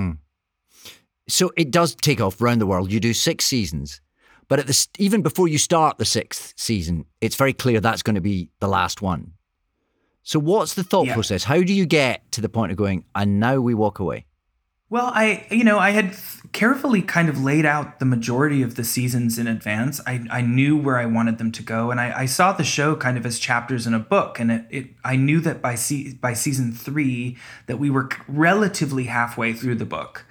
So 1.26 1.52
it 1.56 1.70
does 1.70 1.94
take 1.94 2.20
off 2.20 2.40
around 2.40 2.58
the 2.58 2.66
world. 2.66 2.92
You 2.92 3.00
do 3.00 3.14
six 3.14 3.46
seasons, 3.46 4.02
but 4.48 4.58
at 4.58 4.66
the 4.66 4.86
even 4.98 5.22
before 5.22 5.48
you 5.48 5.58
start 5.58 5.98
the 5.98 6.04
sixth 6.04 6.54
season, 6.56 7.06
it's 7.20 7.36
very 7.36 7.52
clear 7.52 7.80
that's 7.80 8.02
going 8.02 8.14
to 8.16 8.20
be 8.20 8.50
the 8.60 8.68
last 8.68 9.02
one. 9.02 9.32
So 10.22 10.38
what's 10.38 10.74
the 10.74 10.84
thought 10.84 11.06
Yeah. 11.06 11.14
process? 11.14 11.44
How 11.44 11.62
do 11.62 11.72
you 11.74 11.86
get 11.86 12.30
to 12.32 12.40
the 12.40 12.48
point 12.48 12.72
of 12.72 12.78
going, 12.78 13.04
and 13.14 13.38
now 13.40 13.60
we 13.60 13.74
walk 13.74 13.98
away? 13.98 14.24
Well, 14.90 15.10
I 15.12 15.46
you 15.50 15.64
know 15.64 15.78
I 15.78 15.90
had 15.90 16.14
carefully 16.52 17.02
kind 17.02 17.28
of 17.28 17.42
laid 17.42 17.66
out 17.66 17.98
the 17.98 18.04
majority 18.04 18.62
of 18.62 18.76
the 18.76 18.84
seasons 18.84 19.38
in 19.38 19.46
advance. 19.48 20.00
I, 20.06 20.24
I 20.30 20.40
knew 20.42 20.76
where 20.76 20.98
I 20.98 21.06
wanted 21.06 21.38
them 21.38 21.50
to 21.52 21.62
go, 21.62 21.90
and 21.90 21.98
I, 21.98 22.20
I 22.20 22.26
saw 22.26 22.52
the 22.52 22.64
show 22.64 22.94
kind 22.94 23.18
of 23.18 23.26
as 23.26 23.38
chapters 23.38 23.86
in 23.86 23.94
a 23.94 23.98
book. 23.98 24.38
And 24.38 24.52
it, 24.52 24.66
it 24.70 24.86
I 25.04 25.16
knew 25.16 25.40
that 25.40 25.60
by 25.60 25.74
se- 25.74 26.18
by 26.20 26.32
season 26.34 26.70
three 26.72 27.36
that 27.66 27.78
we 27.78 27.90
were 27.90 28.08
relatively 28.28 29.04
halfway 29.04 29.52
through 29.52 29.74
the 29.76 29.86
book, 29.86 30.26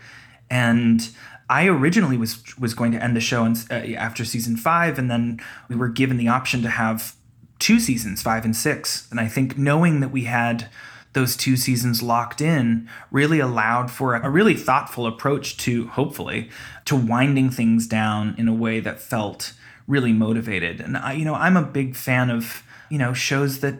and 0.49 1.09
I 1.53 1.67
originally 1.67 2.17
was 2.17 2.41
was 2.57 2.73
going 2.73 2.93
to 2.93 3.03
end 3.03 3.15
the 3.15 3.21
show 3.21 3.45
in, 3.45 3.55
uh, 3.69 3.75
after 3.95 4.25
season 4.25 4.57
five, 4.57 4.97
and 4.97 5.07
then 5.09 5.39
we 5.69 5.75
were 5.75 5.87
given 5.87 6.17
the 6.17 6.27
option 6.27 6.63
to 6.63 6.69
have 6.69 7.15
two 7.59 7.79
seasons, 7.79 8.23
five 8.23 8.43
and 8.43 8.55
six. 8.55 9.07
And 9.11 9.19
I 9.19 9.27
think 9.27 9.55
knowing 9.55 9.99
that 9.99 10.11
we 10.11 10.23
had 10.23 10.67
those 11.13 11.37
two 11.37 11.55
seasons 11.55 12.01
locked 12.01 12.41
in 12.41 12.89
really 13.11 13.39
allowed 13.39 13.91
for 13.91 14.15
a, 14.15 14.29
really 14.31 14.55
thoughtful 14.55 15.05
approach 15.05 15.55
to 15.57 15.85
hopefully 15.89 16.49
to 16.85 16.95
winding 16.95 17.51
things 17.51 17.85
down 17.85 18.33
in 18.39 18.47
a 18.47 18.53
way 18.53 18.79
that 18.79 18.99
felt 18.99 19.53
really 19.87 20.11
motivated. 20.11 20.81
And 20.81 20.97
I, 20.97 21.13
you 21.13 21.23
know, 21.23 21.35
I'm 21.35 21.55
a 21.55 21.61
big 21.61 21.95
fan 21.95 22.31
of 22.31 22.63
you 22.89 22.97
know 22.97 23.13
shows 23.13 23.59
that 23.59 23.75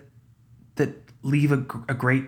that 0.76 0.92
leave 1.24 1.52
a, 1.52 1.66
a 1.90 1.96
great 1.96 2.26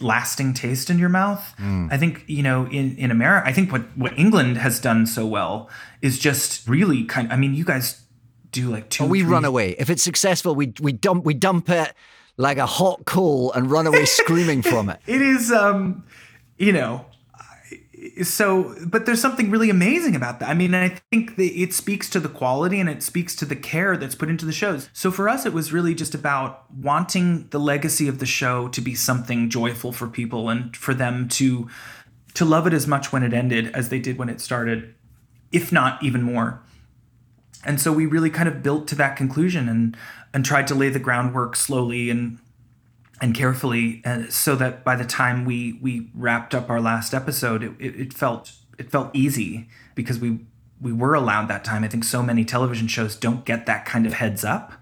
lasting 0.00 0.54
taste 0.54 0.90
in 0.90 0.98
your 0.98 1.08
mouth. 1.08 1.54
I 1.90 1.96
think 1.96 2.24
you 2.26 2.42
know 2.42 2.66
in 2.66 2.96
in 2.96 3.10
America, 3.10 3.46
I 3.48 3.52
think 3.52 3.70
what 3.72 3.82
what 3.96 4.18
England 4.18 4.56
has 4.58 4.80
done 4.80 5.06
so 5.06 5.26
well 5.26 5.68
is 6.00 6.18
just 6.18 6.68
really 6.68 7.04
kind. 7.04 7.32
I 7.32 7.36
mean, 7.36 7.54
you 7.54 7.64
guys 7.64 8.00
do 8.50 8.70
like 8.70 8.90
two. 8.90 9.04
we 9.06 9.20
three- 9.20 9.30
run 9.30 9.44
away. 9.44 9.76
If 9.78 9.90
it's 9.90 10.02
successful, 10.02 10.54
we 10.54 10.72
we 10.80 10.92
dump 10.92 11.24
we 11.24 11.34
dump 11.34 11.68
it 11.70 11.92
like 12.36 12.58
a 12.58 12.66
hot 12.66 13.04
coal 13.04 13.52
and 13.52 13.70
run 13.70 13.86
away 13.86 14.04
screaming 14.20 14.62
from 14.62 14.88
it. 14.88 14.98
It 15.06 15.20
is, 15.20 15.52
um, 15.52 16.04
you 16.56 16.72
know, 16.72 17.04
so 18.22 18.74
but 18.86 19.06
there's 19.06 19.20
something 19.20 19.50
really 19.50 19.70
amazing 19.70 20.16
about 20.16 20.40
that. 20.40 20.48
I 20.48 20.54
mean 20.54 20.74
i 20.74 20.88
think 21.10 21.36
that 21.36 21.52
it 21.60 21.72
speaks 21.72 22.08
to 22.10 22.20
the 22.20 22.28
quality 22.28 22.80
and 22.80 22.88
it 22.88 23.02
speaks 23.02 23.34
to 23.36 23.44
the 23.44 23.56
care 23.56 23.96
that's 23.96 24.14
put 24.14 24.28
into 24.28 24.44
the 24.46 24.52
shows. 24.52 24.88
So 24.92 25.10
for 25.10 25.28
us 25.28 25.46
it 25.46 25.52
was 25.52 25.72
really 25.72 25.94
just 25.94 26.14
about 26.14 26.64
wanting 26.72 27.48
the 27.48 27.60
legacy 27.60 28.08
of 28.08 28.18
the 28.18 28.26
show 28.26 28.68
to 28.68 28.80
be 28.80 28.94
something 28.94 29.50
joyful 29.50 29.92
for 29.92 30.08
people 30.08 30.48
and 30.48 30.76
for 30.76 30.94
them 30.94 31.28
to 31.30 31.68
to 32.34 32.44
love 32.44 32.66
it 32.66 32.72
as 32.72 32.86
much 32.86 33.12
when 33.12 33.22
it 33.22 33.32
ended 33.32 33.74
as 33.74 33.88
they 33.88 33.98
did 33.98 34.18
when 34.18 34.28
it 34.28 34.40
started 34.40 34.94
if 35.52 35.70
not 35.70 36.02
even 36.02 36.22
more. 36.22 36.62
And 37.64 37.80
so 37.80 37.92
we 37.92 38.06
really 38.06 38.30
kind 38.30 38.48
of 38.48 38.62
built 38.62 38.88
to 38.88 38.94
that 38.96 39.16
conclusion 39.16 39.68
and 39.68 39.96
and 40.34 40.44
tried 40.44 40.66
to 40.66 40.74
lay 40.74 40.88
the 40.88 40.98
groundwork 40.98 41.54
slowly 41.56 42.10
and 42.10 42.38
and 43.22 43.34
carefully 43.34 44.02
uh, 44.04 44.24
so 44.28 44.54
that 44.56 44.84
by 44.84 44.96
the 44.96 45.04
time 45.04 45.44
we 45.46 45.78
we 45.80 46.10
wrapped 46.14 46.54
up 46.54 46.68
our 46.68 46.80
last 46.80 47.14
episode 47.14 47.62
it, 47.62 47.72
it, 47.78 47.94
it 48.00 48.12
felt 48.12 48.52
it 48.78 48.90
felt 48.90 49.10
easy 49.14 49.68
because 49.94 50.18
we 50.18 50.40
we 50.80 50.92
were 50.92 51.14
allowed 51.14 51.46
that 51.48 51.64
time 51.64 51.84
i 51.84 51.88
think 51.88 52.04
so 52.04 52.22
many 52.22 52.44
television 52.44 52.88
shows 52.88 53.14
don't 53.16 53.44
get 53.44 53.64
that 53.66 53.84
kind 53.86 54.04
of 54.06 54.14
heads 54.14 54.44
up 54.44 54.72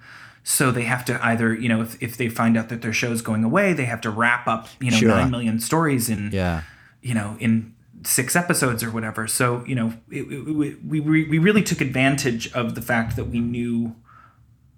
so 0.42 0.70
they 0.70 0.84
have 0.84 1.04
to 1.04 1.22
either 1.24 1.54
you 1.54 1.68
know 1.68 1.82
if, 1.82 2.02
if 2.02 2.16
they 2.16 2.28
find 2.30 2.56
out 2.56 2.68
that 2.70 2.80
their 2.82 2.92
show's 2.94 3.20
going 3.22 3.44
away 3.44 3.72
they 3.74 3.84
have 3.84 4.00
to 4.00 4.10
wrap 4.10 4.46
up 4.48 4.68
you 4.80 4.90
know 4.90 4.96
Sure. 4.96 5.08
9 5.10 5.30
million 5.30 5.60
stories 5.60 6.08
in 6.08 6.30
Yeah. 6.32 6.62
you 7.02 7.12
know 7.14 7.36
in 7.40 7.74
six 8.04 8.34
episodes 8.34 8.82
or 8.82 8.90
whatever 8.90 9.26
so 9.26 9.62
you 9.66 9.74
know 9.74 9.92
it, 10.10 10.22
it, 10.22 10.48
it- 10.48 10.56
we, 10.82 11.00
we 11.00 11.24
we 11.28 11.38
really 11.38 11.62
took 11.62 11.82
advantage 11.82 12.50
of 12.54 12.74
the 12.74 12.80
fact 12.82 13.16
that 13.16 13.26
we 13.26 13.40
knew 13.40 13.94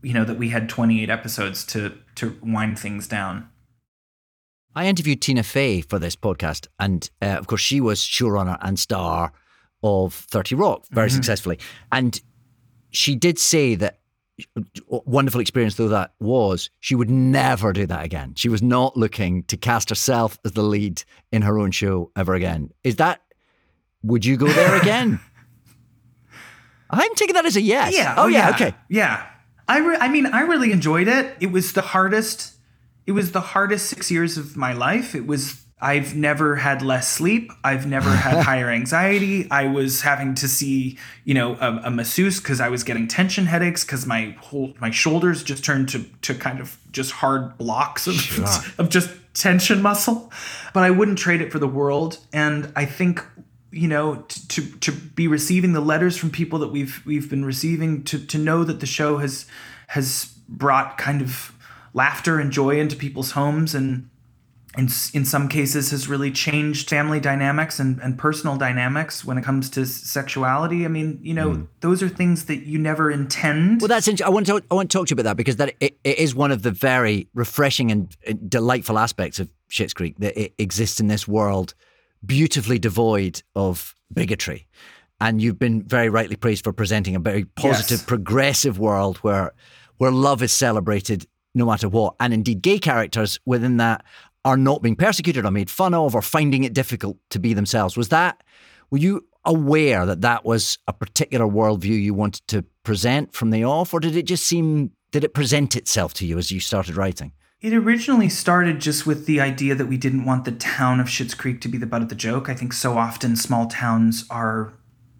you 0.02 0.12
know 0.12 0.24
that 0.24 0.36
we 0.36 0.48
had 0.48 0.68
28 0.68 1.08
episodes 1.08 1.64
to 1.64 1.92
to 2.16 2.36
wind 2.42 2.76
things 2.76 3.06
down 3.06 3.48
I 4.74 4.86
interviewed 4.86 5.20
Tina 5.20 5.42
Fey 5.42 5.80
for 5.82 5.98
this 5.98 6.16
podcast, 6.16 6.66
and 6.78 7.08
uh, 7.20 7.26
of 7.26 7.46
course, 7.46 7.60
she 7.60 7.80
was 7.80 8.00
showrunner 8.00 8.58
and 8.62 8.78
star 8.78 9.32
of 9.82 10.14
30 10.14 10.54
Rock 10.54 10.84
very 10.90 11.10
successfully. 11.10 11.58
And 11.90 12.20
she 12.90 13.14
did 13.16 13.38
say 13.38 13.74
that, 13.76 13.98
wonderful 14.86 15.40
experience 15.40 15.74
though 15.74 15.88
that 15.88 16.14
was, 16.20 16.70
she 16.80 16.94
would 16.94 17.10
never 17.10 17.72
do 17.72 17.86
that 17.86 18.04
again. 18.04 18.34
She 18.36 18.48
was 18.48 18.62
not 18.62 18.96
looking 18.96 19.42
to 19.44 19.56
cast 19.56 19.88
herself 19.90 20.38
as 20.44 20.52
the 20.52 20.62
lead 20.62 21.02
in 21.32 21.42
her 21.42 21.58
own 21.58 21.70
show 21.70 22.10
ever 22.16 22.34
again. 22.34 22.70
Is 22.82 22.96
that, 22.96 23.20
would 24.02 24.24
you 24.24 24.36
go 24.36 24.46
there 24.46 24.80
again? 24.80 25.20
I'm 26.90 27.14
taking 27.14 27.34
that 27.34 27.46
as 27.46 27.56
a 27.56 27.60
yes. 27.60 27.94
Yeah. 27.94 28.14
Oh, 28.16 28.26
yeah. 28.26 28.50
Okay. 28.50 28.74
Yeah. 28.88 29.26
I, 29.68 29.78
re- 29.78 29.98
I 30.00 30.08
mean, 30.08 30.26
I 30.26 30.42
really 30.42 30.72
enjoyed 30.72 31.08
it. 31.08 31.36
It 31.40 31.50
was 31.50 31.72
the 31.72 31.82
hardest. 31.82 32.54
It 33.06 33.12
was 33.12 33.32
the 33.32 33.40
hardest 33.40 33.86
six 33.86 34.10
years 34.10 34.36
of 34.36 34.56
my 34.56 34.72
life. 34.72 35.14
It 35.14 35.26
was. 35.26 35.60
I've 35.84 36.14
never 36.14 36.54
had 36.54 36.80
less 36.80 37.10
sleep. 37.10 37.50
I've 37.64 37.88
never 37.88 38.08
had 38.08 38.44
higher 38.44 38.70
anxiety. 38.70 39.50
I 39.50 39.66
was 39.66 40.02
having 40.02 40.36
to 40.36 40.46
see, 40.46 40.96
you 41.24 41.34
know, 41.34 41.56
a, 41.56 41.82
a 41.86 41.90
masseuse 41.90 42.40
because 42.40 42.60
I 42.60 42.68
was 42.68 42.84
getting 42.84 43.08
tension 43.08 43.46
headaches 43.46 43.84
because 43.84 44.06
my 44.06 44.36
whole 44.40 44.74
my 44.80 44.92
shoulders 44.92 45.42
just 45.42 45.64
turned 45.64 45.88
to 45.88 46.04
to 46.22 46.34
kind 46.34 46.60
of 46.60 46.78
just 46.92 47.10
hard 47.10 47.58
blocks 47.58 48.06
of 48.06 48.14
of 48.78 48.90
just 48.90 49.10
tension 49.34 49.82
muscle. 49.82 50.30
But 50.72 50.84
I 50.84 50.90
wouldn't 50.90 51.18
trade 51.18 51.40
it 51.40 51.50
for 51.50 51.58
the 51.58 51.68
world. 51.68 52.18
And 52.32 52.72
I 52.76 52.84
think 52.84 53.24
you 53.72 53.88
know 53.88 54.24
t- 54.28 54.40
to 54.48 54.78
to 54.78 54.92
be 54.92 55.26
receiving 55.26 55.72
the 55.72 55.80
letters 55.80 56.16
from 56.16 56.30
people 56.30 56.58
that 56.60 56.68
we've 56.68 57.02
we've 57.04 57.28
been 57.28 57.44
receiving 57.44 58.04
to 58.04 58.24
to 58.26 58.38
know 58.38 58.64
that 58.64 58.80
the 58.80 58.86
show 58.86 59.18
has 59.18 59.46
has 59.88 60.26
brought 60.48 60.98
kind 60.98 61.22
of 61.22 61.51
laughter 61.94 62.38
and 62.38 62.50
joy 62.50 62.78
into 62.78 62.96
people's 62.96 63.32
homes 63.32 63.74
and 63.74 64.08
in, 64.76 64.88
in 65.12 65.24
some 65.26 65.48
cases 65.48 65.90
has 65.90 66.08
really 66.08 66.30
changed 66.30 66.88
family 66.88 67.20
dynamics 67.20 67.78
and, 67.78 68.00
and 68.00 68.18
personal 68.18 68.56
dynamics 68.56 69.22
when 69.22 69.36
it 69.36 69.44
comes 69.44 69.68
to 69.70 69.84
sexuality. 69.84 70.86
I 70.86 70.88
mean, 70.88 71.18
you 71.22 71.34
know, 71.34 71.50
mm. 71.50 71.66
those 71.80 72.02
are 72.02 72.08
things 72.08 72.46
that 72.46 72.64
you 72.64 72.78
never 72.78 73.10
intend. 73.10 73.82
Well, 73.82 73.88
that's 73.88 74.08
interesting. 74.08 74.26
I 74.26 74.34
want 74.34 74.46
to 74.46 74.62
I 74.70 74.74
want 74.74 74.90
to 74.90 74.96
talk 74.96 75.08
to 75.08 75.12
you 75.12 75.14
about 75.14 75.24
that 75.24 75.36
because 75.36 75.56
that 75.56 75.74
it, 75.80 75.98
it 76.04 76.18
is 76.18 76.34
one 76.34 76.52
of 76.52 76.62
the 76.62 76.70
very 76.70 77.28
refreshing 77.34 77.90
and 77.90 78.16
delightful 78.48 78.98
aspects 78.98 79.38
of 79.38 79.50
Schitt's 79.70 79.92
Creek 79.92 80.16
that 80.20 80.40
it 80.40 80.54
exists 80.56 81.00
in 81.00 81.08
this 81.08 81.28
world, 81.28 81.74
beautifully 82.24 82.78
devoid 82.78 83.42
of 83.54 83.94
bigotry. 84.12 84.66
And 85.20 85.40
you've 85.40 85.58
been 85.58 85.82
very 85.82 86.08
rightly 86.08 86.36
praised 86.36 86.64
for 86.64 86.72
presenting 86.72 87.14
a 87.14 87.20
very 87.20 87.44
positive, 87.44 87.98
Yes. 87.98 88.06
progressive 88.06 88.78
world 88.78 89.18
where 89.18 89.52
where 89.98 90.10
love 90.10 90.42
is 90.42 90.50
celebrated 90.50 91.26
no 91.54 91.66
matter 91.66 91.88
what, 91.88 92.14
and 92.20 92.32
indeed 92.32 92.62
gay 92.62 92.78
characters 92.78 93.38
within 93.44 93.76
that 93.78 94.04
are 94.44 94.56
not 94.56 94.82
being 94.82 94.96
persecuted 94.96 95.44
or 95.44 95.50
made 95.50 95.70
fun 95.70 95.94
of 95.94 96.14
or 96.14 96.22
finding 96.22 96.64
it 96.64 96.72
difficult 96.72 97.16
to 97.30 97.38
be 97.38 97.54
themselves. 97.54 97.96
Was 97.96 98.08
that 98.08 98.42
were 98.90 98.98
you 98.98 99.26
aware 99.44 100.04
that 100.06 100.20
that 100.20 100.44
was 100.44 100.78
a 100.86 100.92
particular 100.92 101.46
worldview 101.46 102.00
you 102.00 102.14
wanted 102.14 102.46
to 102.48 102.62
present 102.84 103.32
from 103.32 103.50
the 103.50 103.64
off, 103.64 103.92
or 103.94 104.00
did 104.00 104.16
it 104.16 104.24
just 104.26 104.44
seem 104.46 104.90
did 105.12 105.24
it 105.24 105.34
present 105.34 105.76
itself 105.76 106.14
to 106.14 106.26
you 106.26 106.38
as 106.38 106.50
you 106.50 106.58
started 106.60 106.96
writing? 106.96 107.32
It 107.60 107.72
originally 107.74 108.28
started 108.28 108.80
just 108.80 109.06
with 109.06 109.26
the 109.26 109.40
idea 109.40 109.74
that 109.76 109.86
we 109.86 109.96
didn't 109.96 110.24
want 110.24 110.44
the 110.44 110.52
town 110.52 110.98
of 110.98 111.06
Schitt's 111.06 111.34
Creek 111.34 111.60
to 111.60 111.68
be 111.68 111.78
the 111.78 111.86
butt 111.86 112.02
of 112.02 112.08
the 112.08 112.14
joke. 112.16 112.48
I 112.48 112.54
think 112.54 112.72
so 112.72 112.98
often 112.98 113.36
small 113.36 113.66
towns 113.68 114.24
are 114.30 114.72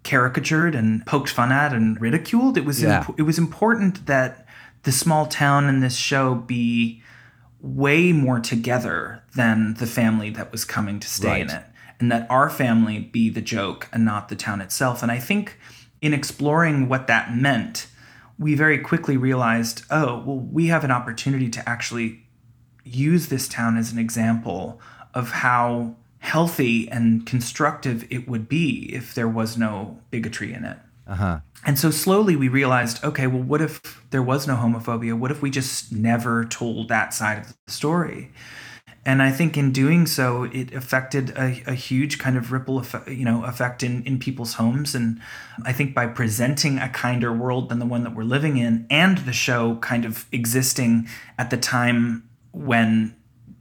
caricatured 0.03 0.75
and 0.75 1.05
poked 1.05 1.29
fun 1.29 1.51
at 1.51 1.71
and 1.71 1.99
ridiculed. 2.01 2.57
It 2.57 2.65
was 2.65 2.81
Yeah. 2.81 3.05
imp- 3.07 3.17
it 3.19 3.23
was 3.23 3.37
important 3.37 4.05
that 4.07 4.45
the 4.83 4.91
small 4.91 5.25
town 5.25 5.67
in 5.67 5.79
this 5.79 5.95
show 5.95 6.35
be 6.35 7.01
way 7.61 8.11
more 8.11 8.39
together 8.39 9.23
than 9.35 9.73
the 9.75 9.87
family 9.87 10.29
that 10.29 10.51
was 10.51 10.65
coming 10.65 10.99
to 10.99 11.07
stay 11.07 11.41
in 11.41 11.49
it, 11.49 11.63
and 11.99 12.11
that 12.11 12.29
our 12.29 12.49
family 12.49 12.99
be 12.99 13.29
the 13.29 13.41
joke 13.41 13.87
and 13.93 14.03
not 14.03 14.27
the 14.29 14.35
town 14.35 14.59
itself. 14.61 15.01
And 15.01 15.11
I 15.11 15.19
think 15.19 15.57
in 16.01 16.13
exploring 16.13 16.89
what 16.89 17.07
that 17.07 17.33
meant, 17.33 17.87
we 18.37 18.55
very 18.55 18.77
quickly 18.79 19.15
realized, 19.15 19.83
oh, 19.89 20.21
well, 20.25 20.39
we 20.39 20.67
have 20.67 20.83
an 20.83 20.91
opportunity 20.91 21.49
to 21.49 21.69
actually 21.69 22.27
use 22.83 23.29
this 23.29 23.47
town 23.47 23.77
as 23.77 23.93
an 23.93 23.99
example 23.99 24.81
of 25.13 25.29
how 25.29 25.95
healthy 26.19 26.89
and 26.89 27.25
constructive 27.25 28.05
it 28.09 28.27
would 28.27 28.49
be 28.49 28.93
if 28.93 29.13
there 29.13 29.27
was 29.27 29.57
no 29.57 29.99
bigotry 30.11 30.53
in 30.53 30.65
it. 30.65 30.77
Uh-huh. 31.07 31.39
And 31.65 31.79
so 31.79 31.91
slowly 31.91 32.35
we 32.35 32.47
realized, 32.47 33.03
okay, 33.03 33.27
well, 33.27 33.41
what 33.41 33.61
if 33.61 34.01
there 34.11 34.23
was 34.23 34.47
no 34.47 34.55
homophobia? 34.55 35.17
What 35.17 35.31
if 35.31 35.41
we 35.41 35.49
just 35.49 35.91
never 35.91 36.45
told 36.45 36.89
that 36.89 37.13
side 37.13 37.39
of 37.39 37.47
the 37.65 37.71
story? 37.71 38.31
And 39.05 39.21
I 39.21 39.31
think 39.31 39.57
in 39.57 39.73
doing 39.73 40.05
so, 40.05 40.43
it 40.43 40.73
affected 40.73 41.31
a, 41.31 41.61
a 41.67 41.73
huge 41.73 42.19
kind 42.19 42.37
of 42.37 42.53
ripple 42.53 42.79
effect, 42.79 43.09
you 43.09 43.25
know, 43.25 43.43
effect 43.43 43.83
in, 43.83 44.01
in 44.03 44.17
people's 44.17 44.53
homes. 44.53 44.95
And 44.95 45.19
I 45.65 45.73
think 45.73 45.93
by 45.93 46.07
presenting 46.07 46.77
a 46.79 46.87
kinder 46.87 47.33
world 47.33 47.67
than 47.67 47.79
the 47.79 47.85
one 47.85 48.03
that 48.03 48.15
we're 48.15 48.23
living 48.23 48.55
in, 48.57 48.87
and 48.89 49.17
the 49.19 49.33
show 49.33 49.75
kind 49.77 50.05
of 50.05 50.25
existing 50.31 51.09
at 51.37 51.49
the 51.49 51.57
time 51.57 52.29
when 52.51 53.13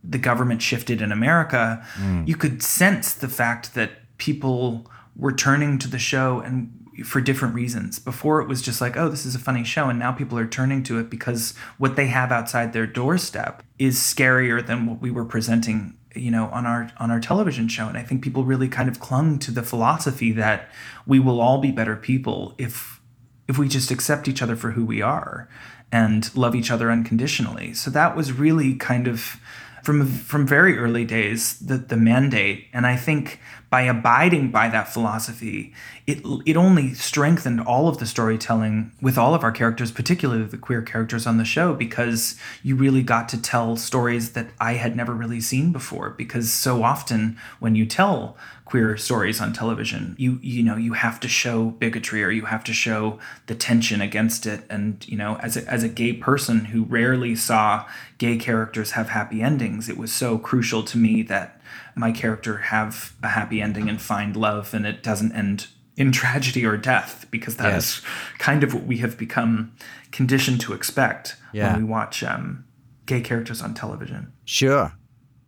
the 0.05 0.19
government 0.19 0.63
shifted 0.63 1.03
in 1.03 1.11
America, 1.11 1.85
mm. 1.97 2.27
you 2.27 2.37
could 2.37 2.63
sense 2.63 3.13
the 3.13 3.29
fact 3.29 3.75
that 3.75 3.91
people 4.19 4.87
were 5.17 5.33
turning 5.33 5.79
to 5.79 5.89
the 5.89 5.99
show 5.99 6.41
and 6.41 6.82
for 7.05 7.21
different 7.21 7.55
reasons. 7.55 7.99
Before 7.99 8.41
it 8.41 8.49
was 8.49 8.63
just 8.63 8.81
like, 8.81 8.97
oh, 8.97 9.09
this 9.09 9.25
is 9.25 9.35
a 9.35 9.39
funny 9.39 9.65
show, 9.65 9.89
and 9.89 9.99
now 9.99 10.13
people 10.13 10.39
are 10.39 10.47
turning 10.47 10.83
to 10.85 10.99
it 10.99 11.11
because 11.11 11.55
what 11.79 11.97
they 11.97 12.07
have 12.07 12.31
outside 12.31 12.73
their 12.73 12.87
doorstep 12.87 13.63
is 13.79 13.99
scarier 13.99 14.65
than 14.65 14.87
what 14.87 15.01
we 15.01 15.11
were 15.11 15.25
presenting, 15.25 15.97
you 16.15 16.31
know, 16.31 16.47
on 16.47 16.67
our 16.67 16.91
on 16.99 17.11
our 17.11 17.21
television 17.21 17.69
show. 17.69 17.89
And 17.89 17.97
I 17.97 18.03
think 18.03 18.23
people 18.23 18.45
really 18.45 18.69
kind 18.69 18.89
of 18.89 19.01
clung 19.01 19.39
to 19.41 19.51
the 19.51 19.63
philosophy 19.63 20.33
that 20.33 20.69
we 21.07 21.19
will 21.19 21.41
all 21.41 21.59
be 21.59 21.73
better 21.73 21.97
people 21.97 22.55
if 22.59 23.01
if 23.49 23.59
we 23.59 23.69
just 23.69 23.91
accept 23.91 24.29
each 24.29 24.43
other 24.43 24.57
for 24.57 24.73
who 24.73 24.85
we 24.85 25.03
are 25.03 25.49
and 25.91 26.35
love 26.35 26.55
each 26.55 26.71
other 26.71 26.91
unconditionally. 26.91 27.75
So 27.75 27.91
that 27.91 28.17
was 28.17 28.33
really 28.33 28.75
kind 28.75 29.07
of 29.07 29.37
from 29.83 30.07
from 30.07 30.47
very 30.47 30.79
early 30.79 31.05
days 31.05 31.59
the 31.59 31.77
the 31.77 31.97
mandate. 31.97 32.67
And 32.73 32.87
I 32.87 32.97
think 32.97 33.41
by 33.71 33.83
abiding 33.83 34.51
by 34.51 34.69
that 34.69 34.93
philosophy 34.93 35.73
it 36.07 36.21
it 36.47 36.57
only 36.57 36.95
strengthened 36.95 37.61
all 37.61 37.89
of 37.89 37.99
the 37.99 38.07
storytelling 38.07 38.93
with 39.01 39.17
all 39.17 39.35
of 39.35 39.43
our 39.43 39.53
characters 39.53 39.91
particularly 39.91 40.45
the 40.45 40.59
queer 40.59 40.83
characters 40.83 41.27
on 41.27 41.39
the 41.39 41.45
show 41.45 41.73
because 41.75 42.39
you 42.63 42.77
really 42.77 43.03
got 43.03 43.29
to 43.31 43.41
tell 43.41 43.77
stories 43.77 44.33
that 44.33 44.49
I 44.61 44.75
had 44.75 44.97
never 44.97 45.15
really 45.15 45.41
seen 45.41 45.73
before. 45.73 46.11
Because 46.11 46.53
so 46.53 46.83
often 46.83 47.39
when 47.61 47.75
you 47.75 47.87
tell 47.87 48.37
queer 48.73 48.97
stories 48.97 49.39
on 49.39 49.53
television 49.53 50.17
you 50.19 50.39
you 50.41 50.63
know 50.63 50.77
you 50.77 50.95
have 50.95 51.21
to 51.21 51.29
show 51.29 51.73
bigotry 51.73 52.25
or 52.25 52.31
you 52.31 52.47
have 52.47 52.65
to 52.65 52.73
show 52.73 53.19
the 53.47 53.55
tension 53.55 54.01
against 54.01 54.47
it 54.47 54.65
and 54.71 55.07
you 55.07 55.15
know 55.15 55.37
as 55.43 55.59
a, 55.59 55.69
as 55.71 55.83
a 55.83 55.89
gay 55.91 56.11
person 56.15 56.65
who 56.65 56.85
rarely 56.85 57.35
saw 57.37 57.87
gay 58.17 58.39
characters 58.39 58.93
have 58.93 59.11
happy 59.11 59.43
endings 59.43 59.91
it 59.91 59.99
was 59.99 60.11
so 60.11 60.39
crucial 60.39 60.83
to 60.83 60.97
me 60.97 61.21
that 61.21 61.61
my 61.95 62.11
character 62.11 62.57
have 62.73 63.13
a 63.23 63.29
happy 63.29 63.61
ending 63.61 63.91
and 63.91 64.01
find 64.01 64.37
love 64.37 64.73
and 64.73 64.87
it 64.87 65.03
doesn't 65.03 65.33
end 65.33 65.67
in 65.99 66.11
tragedy 66.23 66.65
or 66.65 66.79
death 66.79 67.27
because 67.31 67.57
that 67.57 67.77
is 67.77 68.01
Yes. 68.01 68.03
kind 68.39 68.65
of 68.65 68.73
what 68.73 68.85
we 68.87 68.97
have 69.05 69.19
become 69.19 69.73
conditioned 70.13 70.63
to 70.63 70.73
expect 70.73 71.37
Yeah. 71.53 71.75
when 71.75 71.83
we 71.83 71.85
watch 71.91 72.25
um, 72.25 72.65
gay 73.05 73.21
characters 73.21 73.61
on 73.61 73.75
television 73.75 74.33
Sure. 74.47 74.95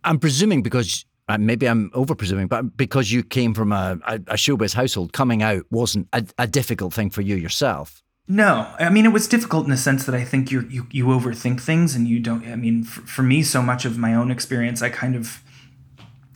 I'm 0.03 0.19
presuming 0.19 0.61
because 0.61 1.05
uh, 1.27 1.37
maybe 1.37 1.67
I'm 1.67 1.89
over 1.93 2.13
presuming, 2.13 2.47
but 2.47 2.77
because 2.77 3.11
you 3.11 3.23
came 3.23 3.53
from 3.53 3.71
a, 3.71 3.97
a, 4.07 4.35
showbiz 4.35 4.73
household, 4.73 5.13
coming 5.13 5.41
out 5.41 5.63
wasn't 5.71 6.07
a, 6.13 6.25
a 6.37 6.47
difficult 6.47 6.93
thing 6.93 7.09
for 7.09 7.21
you 7.21 7.35
yourself. 7.35 8.03
No, 8.27 8.73
I 8.79 8.89
mean 8.89 9.05
it 9.05 9.13
was 9.13 9.27
difficult 9.27 9.65
in 9.65 9.71
the 9.71 9.77
sense 9.77 10.05
that 10.05 10.15
I 10.15 10.23
think 10.23 10.49
you 10.49 10.61
you 10.67 10.87
you 10.89 11.05
overthink 11.07 11.61
things 11.61 11.95
and 11.95 12.07
you 12.07 12.19
don't. 12.19 12.45
I 12.47 12.55
mean, 12.55 12.83
for, 12.83 13.01
for 13.01 13.21
me, 13.21 13.43
so 13.43 13.61
much 13.61 13.85
of 13.85 13.99
my 13.99 14.15
own 14.15 14.31
experience, 14.31 14.81
I 14.81 14.89
kind 14.89 15.15
of 15.15 15.43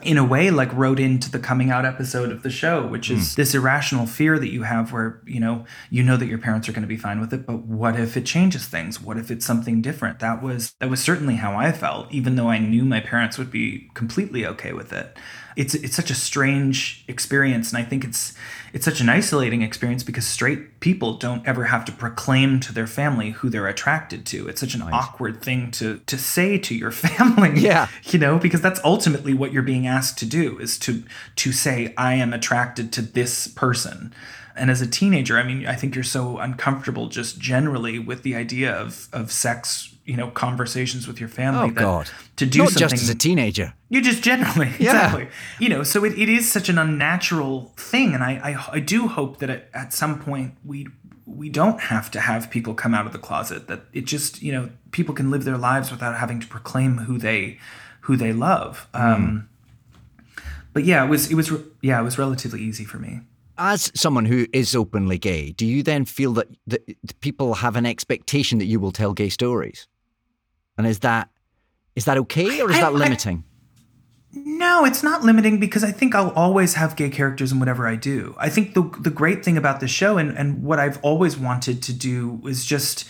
in 0.02 0.18
a 0.18 0.24
way 0.24 0.50
like 0.50 0.74
wrote 0.74 1.00
into 1.00 1.30
the 1.30 1.40
coming 1.40 1.70
out 1.70 1.86
episode 1.86 2.32
of 2.32 2.42
the 2.42 2.50
show 2.50 2.88
which 2.88 3.10
is 3.12 3.30
mm. 3.30 3.36
this 3.36 3.54
irrational 3.54 4.06
fear 4.06 4.40
that 4.40 4.50
you 4.50 4.64
have 4.64 4.94
where 4.94 5.22
you 5.26 5.40
know 5.40 5.66
you 5.90 6.02
know 6.02 6.16
that 6.16 6.28
your 6.28 6.38
parents 6.38 6.70
are 6.70 6.72
going 6.72 6.82
to 6.82 6.88
be 6.88 6.98
fine 6.98 7.20
with 7.20 7.34
it 7.34 7.46
but 7.46 7.64
what 7.64 8.00
if 8.00 8.16
it 8.16 8.26
changes 8.26 8.66
things? 8.66 9.02
What 9.02 9.18
if 9.18 9.32
it's 9.32 9.46
something 9.46 9.82
different? 9.82 10.20
That 10.20 10.42
was 10.42 10.74
that 10.80 10.90
was 10.90 11.00
certainly 11.00 11.36
how 11.36 11.56
i 11.56 11.72
felt 11.72 12.12
even 12.12 12.36
though 12.36 12.50
i 12.50 12.60
knew 12.60 12.86
my 12.86 13.00
parents 13.00 13.38
would 13.38 13.52
be 13.52 13.90
completely 13.94 14.46
okay 14.46 14.74
with 14.74 14.94
it. 14.94 15.18
It's 15.56 15.74
it's 15.76 15.96
such 15.96 16.12
a 16.12 16.16
strange 16.16 17.04
experience 17.08 17.74
and 17.74 17.84
i 17.84 17.88
think 17.88 18.04
it's 18.04 18.34
it's 18.74 18.86
such 18.86 19.02
an 19.02 19.10
isolating 19.10 19.62
experience 19.62 20.04
because 20.04 20.26
straight 20.26 20.80
people 20.80 21.14
don't 21.14 21.46
ever 21.48 21.66
have 21.66 21.86
to 21.86 21.92
proclaim 21.92 22.60
to 22.62 22.74
their 22.74 22.88
family 22.88 23.32
who 23.32 23.50
they're 23.50 23.68
attracted 23.68 24.26
to. 24.28 24.48
It's 24.48 24.62
such 24.62 24.76
an 24.76 24.82
awkward 24.82 25.42
thing 25.42 25.72
to 25.72 26.00
to 26.06 26.18
say 26.18 26.58
to 26.60 26.76
your 26.76 26.92
family. 27.08 27.60
Yeah. 27.60 27.88
You 28.06 28.20
know, 28.20 28.38
because 28.38 28.62
that's 28.62 28.80
ultimately 28.84 29.34
what 29.34 29.52
you're 29.52 29.64
being 29.64 29.88
asked 29.88 30.18
to 30.20 30.26
do 30.26 30.60
is 30.60 30.78
to 30.80 31.04
to 31.38 31.52
say 31.52 31.94
I 31.98 32.16
am 32.16 32.34
attracted 32.34 32.92
to 32.94 33.02
this 33.02 33.48
person. 33.48 34.14
And 34.56 34.70
as 34.70 34.82
a 34.82 34.88
teenager, 34.88 35.38
I 35.38 35.44
mean, 35.44 35.66
I 35.66 35.76
think 35.76 35.96
you're 35.96 36.04
so 36.04 36.38
uncomfortable 36.38 37.08
just 37.08 37.40
generally 37.40 37.98
with 37.98 38.24
the 38.24 38.36
idea 38.36 38.74
of 38.74 39.08
of 39.14 39.32
sex 39.32 39.96
you 40.10 40.18
know 40.18 40.32
conversations 40.32 41.08
with 41.08 41.20
your 41.20 41.30
family. 41.30 41.70
Oh 41.70 41.72
God! 41.72 42.10
To 42.38 42.46
do 42.48 42.60
not 42.60 42.70
something, 42.70 42.90
just 42.90 43.04
as 43.04 43.10
a 43.10 43.16
teenager. 43.16 43.76
You 43.90 44.02
just 44.02 44.24
generally, 44.24 44.68
yeah. 44.80 45.06
exactly. 45.06 45.28
You 45.60 45.70
know, 45.70 45.84
so 45.84 46.04
it, 46.04 46.18
it 46.18 46.28
is 46.28 46.52
such 46.52 46.68
an 46.68 46.80
unnatural 46.80 47.72
thing, 47.78 48.16
and 48.16 48.24
I, 48.24 48.32
I 48.44 48.78
I 48.78 48.80
do 48.80 49.08
hope 49.08 49.38
that 49.38 49.52
at, 49.52 49.70
at 49.72 49.94
some 49.94 50.20
point 50.20 50.56
we 50.66 50.88
we 51.28 51.48
don't 51.48 51.80
have 51.80 52.10
to 52.12 52.22
have 52.22 52.50
people 52.50 52.74
come 52.74 52.96
out 52.96 53.06
of 53.06 53.12
the 53.12 53.20
closet. 53.20 53.68
That 53.68 53.82
it 53.94 54.06
just 54.06 54.42
you 54.42 54.52
know 54.52 54.72
people 54.90 55.14
can 55.14 55.30
live 55.30 55.44
their 55.44 55.60
lives 55.60 55.92
without 55.92 56.18
having 56.18 56.40
to 56.40 56.48
proclaim 56.48 56.98
who 56.98 57.20
they 57.20 57.60
who 58.02 58.18
they 58.18 58.34
love. 58.34 58.88
Mm. 58.96 59.16
Um, 59.16 59.50
but 60.74 60.86
yeah, 60.86 61.06
it 61.06 61.08
was 61.08 61.30
it 61.30 61.36
was 61.36 61.52
yeah 61.84 62.02
it 62.02 62.04
was 62.04 62.18
relatively 62.18 62.62
easy 62.62 62.84
for 62.84 62.98
me 62.98 63.22
as 63.60 63.92
someone 63.94 64.26
who 64.26 64.48
is 64.54 64.74
openly 64.74 65.18
gay, 65.18 65.52
do 65.52 65.66
you 65.66 65.84
then 65.84 66.06
feel 66.06 66.32
that, 66.32 66.48
that 66.66 66.82
people 67.20 67.56
have 67.56 67.76
an 67.76 67.86
expectation 67.86 68.58
that 68.58 68.66
you 68.68 68.80
will 68.80 68.94
tell 68.94 69.14
gay 69.14 69.28
stories? 69.28 69.86
And 70.80 70.88
is 70.88 71.00
that 71.00 71.30
is 71.94 72.06
that 72.06 72.18
okay 72.18 72.62
or 72.62 72.72
is 72.72 72.78
I, 72.78 72.82
that 72.82 72.94
limiting? 72.94 73.44
I, 74.34 74.40
no, 74.46 74.86
it's 74.86 75.04
not 75.04 75.24
limiting 75.24 75.60
because 75.60 75.84
I 75.84 75.92
think 75.92 76.16
I'll 76.16 76.30
always 76.30 76.76
have 76.76 76.96
gay 76.96 77.10
characters 77.10 77.52
in 77.52 77.60
whatever 77.60 77.86
I 77.86 77.98
do. 77.98 78.34
I 78.40 78.48
think 78.48 78.76
the 78.76 78.90
the 78.98 79.10
great 79.10 79.44
thing 79.44 79.58
about 79.58 79.82
the 79.82 79.90
show 79.90 80.18
and, 80.18 80.36
and 80.38 80.64
what 80.64 80.80
I've 80.80 80.98
always 81.04 81.38
wanted 81.38 81.84
to 81.84 81.92
do 81.92 82.42
is 82.46 82.66
just 82.66 83.10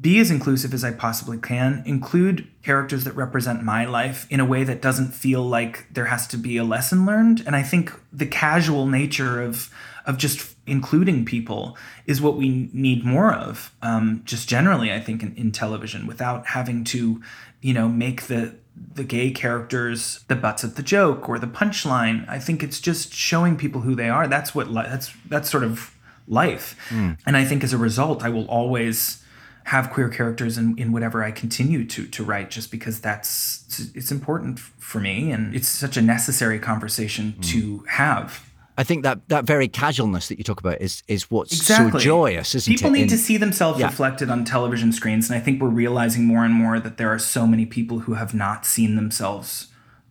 be 0.00 0.18
as 0.20 0.30
inclusive 0.30 0.72
as 0.72 0.82
I 0.82 0.92
possibly 0.92 1.36
can, 1.36 1.82
include 1.84 2.48
characters 2.62 3.04
that 3.04 3.14
represent 3.14 3.62
my 3.62 3.84
life 3.84 4.26
in 4.30 4.40
a 4.40 4.44
way 4.46 4.64
that 4.64 4.80
doesn't 4.80 5.12
feel 5.12 5.42
like 5.42 5.86
there 5.92 6.06
has 6.06 6.26
to 6.28 6.38
be 6.38 6.56
a 6.56 6.64
lesson 6.64 7.04
learned. 7.04 7.42
And 7.44 7.54
I 7.54 7.62
think 7.62 7.92
the 8.10 8.26
casual 8.26 8.86
nature 8.86 9.42
of 9.42 9.70
of 10.06 10.16
just 10.16 10.56
including 10.66 11.24
people 11.24 11.76
is 12.06 12.20
what 12.20 12.36
we 12.36 12.70
need 12.72 13.04
more 13.04 13.32
of 13.32 13.72
um, 13.82 14.22
just 14.24 14.48
generally 14.48 14.92
i 14.92 15.00
think 15.00 15.22
in, 15.22 15.34
in 15.36 15.50
television 15.50 16.06
without 16.06 16.46
having 16.48 16.84
to 16.84 17.20
you 17.60 17.74
know 17.74 17.88
make 17.88 18.22
the 18.22 18.54
the 18.94 19.04
gay 19.04 19.30
characters 19.30 20.24
the 20.28 20.36
butts 20.36 20.64
of 20.64 20.76
the 20.76 20.82
joke 20.82 21.28
or 21.28 21.38
the 21.38 21.46
punchline. 21.46 22.26
I 22.26 22.38
think 22.38 22.62
it's 22.62 22.80
just 22.80 23.12
showing 23.12 23.54
people 23.54 23.82
who 23.82 23.94
they 23.94 24.08
are. 24.08 24.26
That's 24.26 24.54
what 24.54 24.68
li- 24.70 24.86
that's 24.88 25.12
that's 25.28 25.50
sort 25.50 25.62
of 25.62 25.94
life. 26.26 26.74
Mm. 26.88 27.18
and 27.26 27.36
i 27.36 27.44
think 27.44 27.64
as 27.64 27.72
a 27.72 27.78
result 27.78 28.22
i 28.22 28.28
will 28.28 28.46
always 28.46 29.22
have 29.64 29.90
queer 29.90 30.08
characters 30.08 30.58
in, 30.58 30.76
in 30.76 30.92
whatever 30.92 31.22
I 31.22 31.30
continue 31.30 31.84
to 31.86 32.06
to 32.06 32.24
write 32.24 32.50
just 32.50 32.70
because 32.70 33.00
that's 33.00 33.90
it's 33.94 34.10
important 34.10 34.58
for 34.58 35.00
me. 35.00 35.30
And 35.30 35.54
it's 35.54 35.68
such 35.68 35.96
a 35.96 36.02
necessary 36.02 36.58
conversation 36.58 37.34
mm. 37.38 37.44
to 37.50 37.84
have 37.88 38.48
I 38.78 38.84
think 38.84 39.02
that 39.02 39.28
that 39.28 39.44
very 39.44 39.68
casualness 39.68 40.28
that 40.28 40.38
you 40.38 40.44
talk 40.44 40.60
about 40.60 40.80
is 40.80 41.02
is 41.06 41.30
what's 41.30 41.52
exactly. 41.52 41.92
so 41.92 41.98
joyous, 41.98 42.54
isn't 42.54 42.70
people 42.70 42.88
it? 42.88 42.90
People 42.90 42.90
need 42.92 43.02
In, 43.02 43.08
to 43.08 43.18
see 43.18 43.36
themselves 43.36 43.80
yeah. 43.80 43.86
reflected 43.86 44.30
on 44.30 44.44
television 44.44 44.92
screens, 44.92 45.28
and 45.28 45.38
I 45.38 45.42
think 45.42 45.60
we're 45.60 45.68
realizing 45.68 46.24
more 46.24 46.44
and 46.44 46.54
more 46.54 46.80
that 46.80 46.96
there 46.96 47.10
are 47.10 47.18
so 47.18 47.46
many 47.46 47.66
people 47.66 48.00
who 48.00 48.14
have 48.14 48.34
not 48.34 48.64
seen 48.64 48.96
themselves 48.96 49.68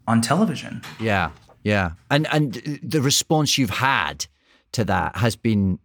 on 0.08 0.22
television. 0.22 0.82
Yeah, 1.00 1.32
yeah, 1.64 1.92
and 2.10 2.28
and 2.32 2.80
the 2.84 3.02
response 3.02 3.58
you've 3.58 3.72
had 3.72 4.28
to 4.74 4.84
that 4.86 5.16
has 5.18 5.36
been 5.36 5.80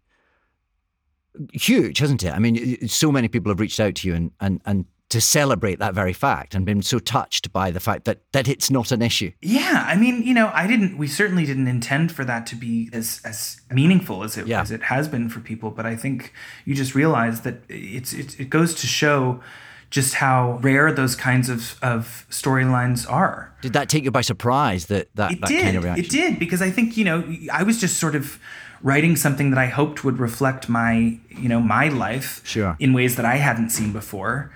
huge, 1.53 1.99
hasn't 1.99 2.24
it? 2.24 2.33
I 2.33 2.39
mean, 2.39 2.89
so 2.89 3.11
many 3.11 3.29
people 3.29 3.51
have 3.51 3.61
reached 3.61 3.81
out 3.81 3.95
to 3.97 4.09
you 4.09 4.14
and 4.14 4.31
and 4.41 4.61
and 4.66 4.85
to 5.16 5.20
celebrate 5.22 5.78
that 5.78 5.94
very 5.94 6.12
fact 6.12 6.54
and 6.54 6.66
been 6.66 6.82
so 6.82 6.98
touched 6.98 7.50
by 7.50 7.70
the 7.70 7.80
fact 7.80 8.04
that 8.04 8.20
that 8.32 8.46
it's 8.46 8.70
not 8.70 8.92
an 8.92 9.00
issue. 9.00 9.32
Yeah, 9.40 9.82
I 9.88 9.96
mean, 9.96 10.22
you 10.22 10.34
know, 10.34 10.50
I 10.52 10.66
didn't 10.66 10.98
we 10.98 11.08
certainly 11.08 11.46
didn't 11.46 11.68
intend 11.68 12.12
for 12.12 12.22
that 12.26 12.46
to 12.48 12.54
be 12.54 12.90
as 12.92 13.22
as 13.24 13.58
meaningful 13.70 14.24
as 14.24 14.36
it 14.36 14.46
yeah. 14.46 14.60
as 14.60 14.70
it 14.70 14.82
has 14.82 15.08
been 15.08 15.30
for 15.30 15.40
people, 15.40 15.70
but 15.70 15.86
I 15.86 15.96
think 15.96 16.34
you 16.66 16.74
just 16.74 16.94
realize 16.94 17.40
that 17.42 17.62
it's 17.70 18.12
it, 18.12 18.38
it 18.38 18.50
goes 18.50 18.74
to 18.74 18.86
show 18.86 19.40
just 19.88 20.14
how 20.14 20.58
rare 20.60 20.92
those 20.92 21.16
kinds 21.16 21.48
of, 21.48 21.78
of 21.80 22.26
storylines 22.28 23.10
are. 23.10 23.54
Did 23.62 23.72
that 23.72 23.88
take 23.88 24.04
you 24.04 24.10
by 24.10 24.20
surprise 24.20 24.86
that 24.86 25.08
that, 25.14 25.32
it 25.32 25.40
that 25.40 25.48
did. 25.48 25.62
kind 25.62 25.76
of 25.78 25.84
reaction? 25.84 26.04
It 26.04 26.10
did 26.10 26.38
because 26.38 26.60
I 26.60 26.70
think, 26.70 26.98
you 26.98 27.06
know, 27.06 27.24
I 27.50 27.62
was 27.62 27.80
just 27.80 27.96
sort 27.96 28.14
of 28.14 28.38
writing 28.82 29.16
something 29.16 29.48
that 29.48 29.58
I 29.58 29.68
hoped 29.68 30.04
would 30.04 30.18
reflect 30.18 30.68
my, 30.68 31.18
you 31.30 31.48
know, 31.48 31.60
my 31.60 31.88
life 31.88 32.42
sure. 32.44 32.76
in 32.78 32.92
ways 32.92 33.16
that 33.16 33.24
I 33.24 33.36
hadn't 33.36 33.70
seen 33.70 33.94
before 33.94 34.52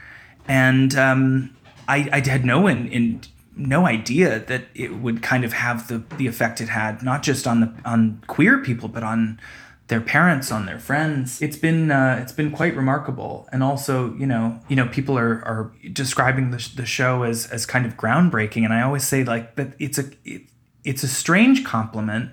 and 0.51 0.97
um, 0.97 1.57
I, 1.87 2.09
I 2.13 2.29
had 2.29 2.45
no 2.45 2.67
in, 2.67 2.89
in 2.89 3.21
no 3.57 3.87
idea 3.87 4.41
that 4.41 4.65
it 4.75 4.97
would 4.97 5.23
kind 5.23 5.45
of 5.45 5.53
have 5.53 5.87
the 5.87 6.03
the 6.17 6.27
effect 6.27 6.61
it 6.61 6.69
had, 6.69 7.05
not 7.05 7.23
just 7.23 7.47
on 7.47 7.61
the 7.61 7.73
on 7.85 8.21
queer 8.27 8.59
people, 8.59 8.89
but 8.89 9.05
on 9.05 9.41
their 9.87 10.01
parents, 10.01 10.51
on 10.51 10.67
their 10.67 10.81
friends. 10.81 11.41
It's 11.41 11.57
been 11.57 11.93
uh, 11.93 12.19
it's 12.21 12.33
been 12.33 12.51
quite 12.51 12.75
remarkable, 12.77 13.49
and 13.53 13.63
also 13.63 14.13
you 14.15 14.27
know 14.27 14.59
you 14.69 14.75
know 14.75 14.89
people 14.89 15.17
are 15.17 15.45
are 15.45 15.73
describing 15.93 16.51
the, 16.51 16.69
the 16.75 16.87
show 16.87 17.23
as 17.23 17.47
as 17.47 17.65
kind 17.65 17.87
of 17.87 17.97
groundbreaking, 17.97 18.65
and 18.65 18.73
I 18.73 18.83
always 18.83 19.07
say 19.07 19.23
like 19.23 19.55
that 19.55 19.75
it's 19.79 19.99
a 19.99 20.11
it, 20.25 20.43
it's 20.83 21.05
a 21.05 21.09
strange 21.09 21.65
compliment 21.65 22.31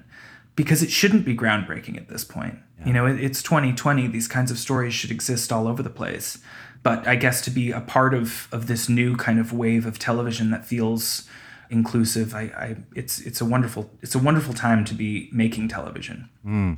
because 0.56 0.82
it 0.82 0.90
shouldn't 0.90 1.24
be 1.24 1.38
groundbreaking 1.38 1.98
at 1.98 2.10
this 2.10 2.24
point. 2.24 2.58
Yeah. 2.80 2.88
You 2.88 2.94
know, 2.94 3.06
it, 3.06 3.24
it's 3.24 3.44
2020. 3.44 4.08
These 4.08 4.28
kinds 4.28 4.50
of 4.50 4.58
stories 4.58 4.96
should 4.96 5.12
exist 5.12 5.52
all 5.52 5.68
over 5.68 5.84
the 5.84 5.92
place 5.92 6.40
but 6.84 7.08
I 7.08 7.16
guess 7.16 7.42
to 7.42 7.52
be 7.52 7.72
a 7.72 7.82
part 7.82 8.14
of 8.14 8.48
of 8.52 8.68
this 8.68 8.90
new 8.90 9.16
kind 9.16 9.40
of 9.40 9.54
wave 9.54 9.86
of 9.86 10.00
television 10.00 10.52
that 10.52 10.66
feels 10.66 11.28
inclusive, 11.70 12.34
I, 12.34 12.42
I 12.42 12.76
it's 12.96 13.20
it's 13.20 13.42
a 13.42 13.46
wonderful 13.46 13.90
it's 14.02 14.16
a 14.16 14.20
wonderful 14.20 14.54
time 14.54 14.86
to 14.86 14.94
be 14.94 15.30
making 15.32 15.68
television. 15.68 16.30
Mm. 16.46 16.78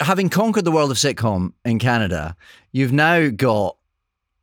Having 0.00 0.28
conquered 0.28 0.64
the 0.64 0.72
world 0.72 0.90
of 0.90 0.96
sitcom 0.96 1.52
in 1.64 1.78
Canada, 1.78 2.36
you've 2.72 2.92
now 2.92 3.28
got 3.28 3.76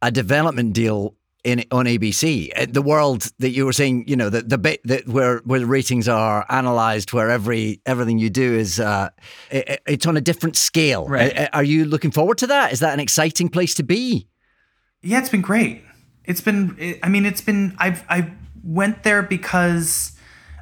a 0.01 0.11
development 0.11 0.73
deal 0.73 1.15
in 1.43 1.63
on 1.71 1.85
ABC. 1.85 2.51
Uh, 2.55 2.65
the 2.69 2.81
world 2.81 3.31
that 3.39 3.49
you 3.49 3.65
were 3.65 3.73
saying, 3.73 4.05
you 4.07 4.15
know, 4.15 4.29
the 4.29 4.41
the 4.41 4.57
bit 4.57 4.81
that 4.85 5.07
where 5.07 5.39
where 5.39 5.59
the 5.59 5.65
ratings 5.65 6.07
are 6.07 6.45
analyzed, 6.49 7.13
where 7.13 7.29
every 7.29 7.81
everything 7.85 8.19
you 8.19 8.29
do 8.29 8.53
is 8.53 8.79
uh, 8.79 9.09
it, 9.51 9.81
it's 9.85 10.05
on 10.05 10.17
a 10.17 10.21
different 10.21 10.55
scale. 10.55 11.07
Right. 11.07 11.37
Uh, 11.37 11.49
are 11.53 11.63
you 11.63 11.85
looking 11.85 12.11
forward 12.11 12.37
to 12.39 12.47
that? 12.47 12.71
Is 12.71 12.79
that 12.79 12.93
an 12.93 12.99
exciting 12.99 13.49
place 13.49 13.75
to 13.75 13.83
be? 13.83 14.27
Yeah, 15.03 15.19
it's 15.19 15.29
been 15.29 15.41
great. 15.41 15.83
It's 16.25 16.41
been. 16.41 16.97
I 17.03 17.09
mean, 17.09 17.25
it's 17.25 17.41
been. 17.41 17.75
I've 17.77 18.03
I 18.09 18.31
went 18.63 19.03
there 19.03 19.21
because 19.21 20.17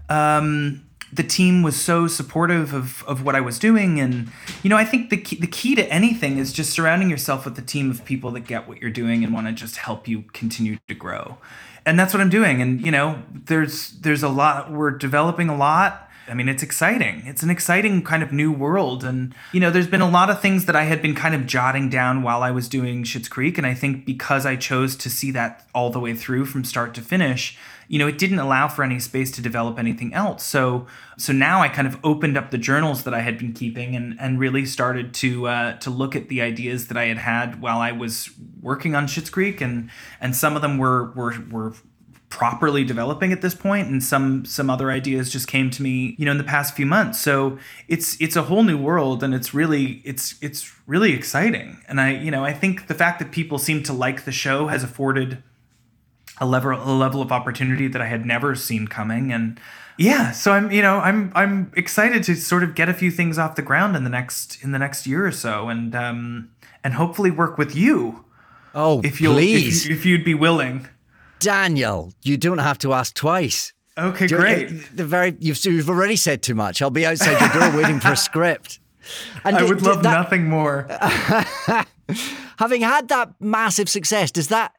um, 0.09 0.83
the 1.13 1.21
team 1.23 1.61
was 1.61 1.79
so 1.79 2.07
supportive 2.07 2.73
of 2.73 3.03
of 3.03 3.23
what 3.23 3.35
I 3.35 3.41
was 3.41 3.59
doing, 3.59 3.99
and 3.99 4.31
you 4.63 4.69
know, 4.69 4.77
I 4.77 4.83
think 4.83 5.11
the 5.11 5.17
key, 5.17 5.35
the 5.35 5.47
key 5.47 5.75
to 5.75 5.85
anything 5.93 6.39
is 6.39 6.51
just 6.51 6.71
surrounding 6.71 7.09
yourself 7.09 7.45
with 7.45 7.57
a 7.59 7.61
team 7.61 7.91
of 7.91 8.03
people 8.03 8.31
that 8.31 8.41
get 8.41 8.67
what 8.67 8.81
you're 8.81 8.89
doing 8.89 9.23
and 9.23 9.31
want 9.31 9.45
to 9.45 9.53
just 9.53 9.77
help 9.77 10.07
you 10.07 10.23
continue 10.33 10.79
to 10.87 10.95
grow. 10.95 11.37
And 11.85 11.99
that's 11.99 12.13
what 12.13 12.21
I'm 12.21 12.29
doing. 12.29 12.61
And 12.61 12.83
you 12.83 12.91
know, 12.91 13.21
there's 13.31 13.91
there's 13.99 14.23
a 14.23 14.29
lot. 14.29 14.71
We're 14.71 14.91
developing 14.91 15.49
a 15.49 15.55
lot 15.55 16.09
I 16.31 16.33
mean, 16.33 16.47
it's 16.47 16.63
exciting. 16.63 17.23
It's 17.25 17.43
an 17.43 17.49
exciting 17.49 18.03
kind 18.03 18.23
of 18.23 18.31
new 18.31 18.53
world. 18.53 19.03
And, 19.03 19.35
you 19.51 19.59
know, 19.59 19.69
there's 19.69 19.87
been 19.87 19.99
a 19.99 20.09
lot 20.09 20.29
of 20.29 20.41
things 20.41 20.65
that 20.65 20.77
I 20.77 20.85
had 20.85 21.01
been 21.01 21.13
kind 21.13 21.35
of 21.35 21.45
jotting 21.45 21.89
down 21.89 22.23
while 22.23 22.41
I 22.41 22.51
was 22.51 22.69
doing 22.69 23.03
Schitt's 23.03 23.27
Creek. 23.27 23.57
And 23.57 23.67
I 23.67 23.73
think 23.73 24.05
because 24.05 24.45
I 24.45 24.55
chose 24.55 24.95
to 24.95 25.09
see 25.09 25.31
that 25.31 25.67
all 25.75 25.89
the 25.89 25.99
way 25.99 26.15
through 26.15 26.45
from 26.45 26.63
start 26.63 26.93
to 26.93 27.01
finish, 27.01 27.57
you 27.89 27.99
know, 27.99 28.07
it 28.07 28.17
didn't 28.17 28.39
allow 28.39 28.69
for 28.69 28.83
any 28.85 28.97
space 28.97 29.29
to 29.31 29.41
develop 29.41 29.77
anything 29.77 30.13
else. 30.13 30.45
So, 30.45 30.87
so 31.17 31.33
now 31.33 31.61
I 31.61 31.67
kind 31.67 31.85
of 31.85 31.99
opened 32.01 32.37
up 32.37 32.49
the 32.49 32.57
journals 32.57 33.03
that 33.03 33.13
I 33.13 33.19
had 33.19 33.37
been 33.37 33.51
keeping 33.51 33.93
and, 33.97 34.15
and 34.17 34.39
really 34.39 34.65
started 34.65 35.13
to, 35.15 35.47
uh, 35.47 35.77
to 35.79 35.89
look 35.89 36.15
at 36.15 36.29
the 36.29 36.41
ideas 36.41 36.87
that 36.87 36.95
I 36.95 37.07
had 37.07 37.17
had 37.17 37.61
while 37.61 37.79
I 37.79 37.91
was 37.91 38.29
working 38.61 38.95
on 38.95 39.07
Schitt's 39.07 39.29
Creek. 39.29 39.59
And, 39.59 39.89
and 40.21 40.33
some 40.33 40.55
of 40.55 40.61
them 40.61 40.77
were, 40.77 41.11
were, 41.11 41.35
were 41.51 41.73
properly 42.31 42.83
developing 42.83 43.31
at 43.33 43.41
this 43.41 43.53
point 43.53 43.89
and 43.89 44.01
some 44.01 44.45
some 44.45 44.69
other 44.69 44.89
ideas 44.89 45.29
just 45.29 45.47
came 45.47 45.69
to 45.69 45.83
me 45.83 46.15
you 46.17 46.25
know 46.25 46.31
in 46.31 46.37
the 46.37 46.43
past 46.43 46.73
few 46.75 46.85
months. 46.85 47.19
So 47.19 47.59
it's 47.87 48.19
it's 48.19 48.35
a 48.35 48.43
whole 48.43 48.63
new 48.63 48.77
world 48.77 49.21
and 49.21 49.35
it's 49.35 49.53
really 49.53 50.01
it's 50.05 50.35
it's 50.41 50.73
really 50.87 51.13
exciting. 51.13 51.77
And 51.87 52.01
i 52.01 52.13
you 52.13 52.31
know 52.31 52.43
i 52.43 52.53
think 52.53 52.87
the 52.87 52.95
fact 52.95 53.19
that 53.19 53.31
people 53.31 53.59
seem 53.59 53.83
to 53.83 53.93
like 53.93 54.25
the 54.25 54.31
show 54.31 54.67
has 54.67 54.83
afforded 54.83 55.43
a 56.39 56.45
level 56.45 56.71
a 56.71 56.95
level 56.95 57.21
of 57.21 57.31
opportunity 57.31 57.87
that 57.87 58.01
i 58.01 58.07
had 58.07 58.25
never 58.25 58.55
seen 58.55 58.87
coming. 58.87 59.31
And 59.31 59.59
yeah 59.97 60.31
so 60.31 60.53
i'm 60.53 60.71
you 60.71 60.81
know 60.81 60.99
i'm 60.99 61.31
i'm 61.35 61.71
excited 61.75 62.23
to 62.23 62.33
sort 62.33 62.63
of 62.63 62.73
get 62.73 62.87
a 62.87 62.93
few 62.93 63.11
things 63.11 63.37
off 63.37 63.55
the 63.55 63.61
ground 63.61 63.95
in 63.95 64.05
the 64.05 64.09
next 64.09 64.63
in 64.63 64.71
the 64.71 64.79
next 64.79 65.05
year 65.05 65.27
or 65.27 65.33
so 65.33 65.67
and 65.67 65.93
um 65.93 66.49
and 66.83 66.93
hopefully 66.95 67.29
work 67.29 67.57
with 67.57 67.75
you. 67.75 68.25
Oh, 68.73 69.01
if 69.03 69.19
you'll 69.19 69.33
please. 69.33 69.85
if, 69.85 69.91
if 69.91 70.05
you'd 70.05 70.23
be 70.23 70.33
willing 70.33 70.87
Daniel, 71.41 72.13
you 72.21 72.37
don't 72.37 72.59
have 72.59 72.77
to 72.79 72.93
ask 72.93 73.13
twice. 73.13 73.73
okay 73.97 74.27
Do- 74.27 74.37
great 74.37 74.95
The 74.95 75.05
very 75.05 75.35
you've, 75.39 75.63
you've 75.65 75.89
already 75.89 76.15
said 76.15 76.41
too 76.41 76.55
much. 76.55 76.81
I'll 76.81 76.89
be 76.89 77.05
outside 77.05 77.39
your 77.41 77.49
door 77.71 77.77
waiting 77.81 77.99
for 77.99 78.11
a 78.13 78.17
script. 78.29 78.79
And 79.43 79.55
I 79.57 79.59
did- 79.61 79.69
would 79.69 79.81
love 79.81 80.03
that- 80.03 80.11
nothing 80.13 80.47
more. 80.47 80.87
Having 82.59 82.81
had 82.81 83.07
that 83.07 83.33
massive 83.39 83.89
success, 83.89 84.31
does 84.31 84.47
that 84.49 84.73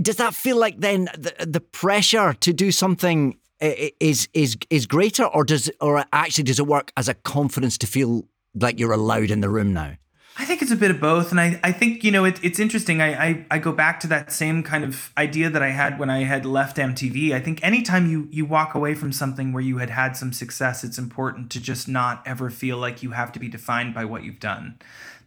does 0.00 0.16
that 0.16 0.34
feel 0.34 0.56
like 0.58 0.78
then 0.80 1.08
the, 1.18 1.34
the 1.46 1.60
pressure 1.60 2.34
to 2.40 2.52
do 2.52 2.70
something 2.70 3.36
is 3.60 4.28
is 4.34 4.56
is 4.70 4.86
greater, 4.86 5.24
or 5.24 5.44
does 5.44 5.70
or 5.80 6.04
actually 6.12 6.44
does 6.44 6.58
it 6.60 6.66
work 6.66 6.92
as 6.96 7.08
a 7.08 7.14
confidence 7.14 7.78
to 7.78 7.86
feel 7.86 8.24
like 8.54 8.78
you're 8.78 8.92
allowed 8.92 9.30
in 9.30 9.40
the 9.40 9.48
room 9.48 9.72
now? 9.72 9.96
I 10.38 10.46
think 10.46 10.62
it's 10.62 10.70
a 10.70 10.76
bit 10.76 10.90
of 10.90 10.98
both, 10.98 11.30
and 11.30 11.38
I, 11.38 11.60
I 11.62 11.72
think 11.72 12.02
you 12.02 12.10
know 12.10 12.24
it, 12.24 12.42
it's 12.42 12.58
interesting. 12.58 13.02
I, 13.02 13.24
I 13.24 13.46
I 13.50 13.58
go 13.58 13.70
back 13.70 14.00
to 14.00 14.06
that 14.08 14.32
same 14.32 14.62
kind 14.62 14.82
of 14.82 15.12
idea 15.16 15.50
that 15.50 15.62
I 15.62 15.68
had 15.68 15.98
when 15.98 16.08
I 16.08 16.24
had 16.24 16.46
left 16.46 16.78
MTV. 16.78 17.32
I 17.32 17.40
think 17.40 17.62
anytime 17.62 18.08
you 18.08 18.28
you 18.30 18.46
walk 18.46 18.74
away 18.74 18.94
from 18.94 19.12
something 19.12 19.52
where 19.52 19.62
you 19.62 19.78
had 19.78 19.90
had 19.90 20.16
some 20.16 20.32
success, 20.32 20.84
it's 20.84 20.96
important 20.96 21.50
to 21.50 21.60
just 21.60 21.86
not 21.86 22.22
ever 22.26 22.48
feel 22.48 22.78
like 22.78 23.02
you 23.02 23.10
have 23.10 23.30
to 23.32 23.38
be 23.38 23.48
defined 23.48 23.92
by 23.92 24.06
what 24.06 24.24
you've 24.24 24.40
done. 24.40 24.78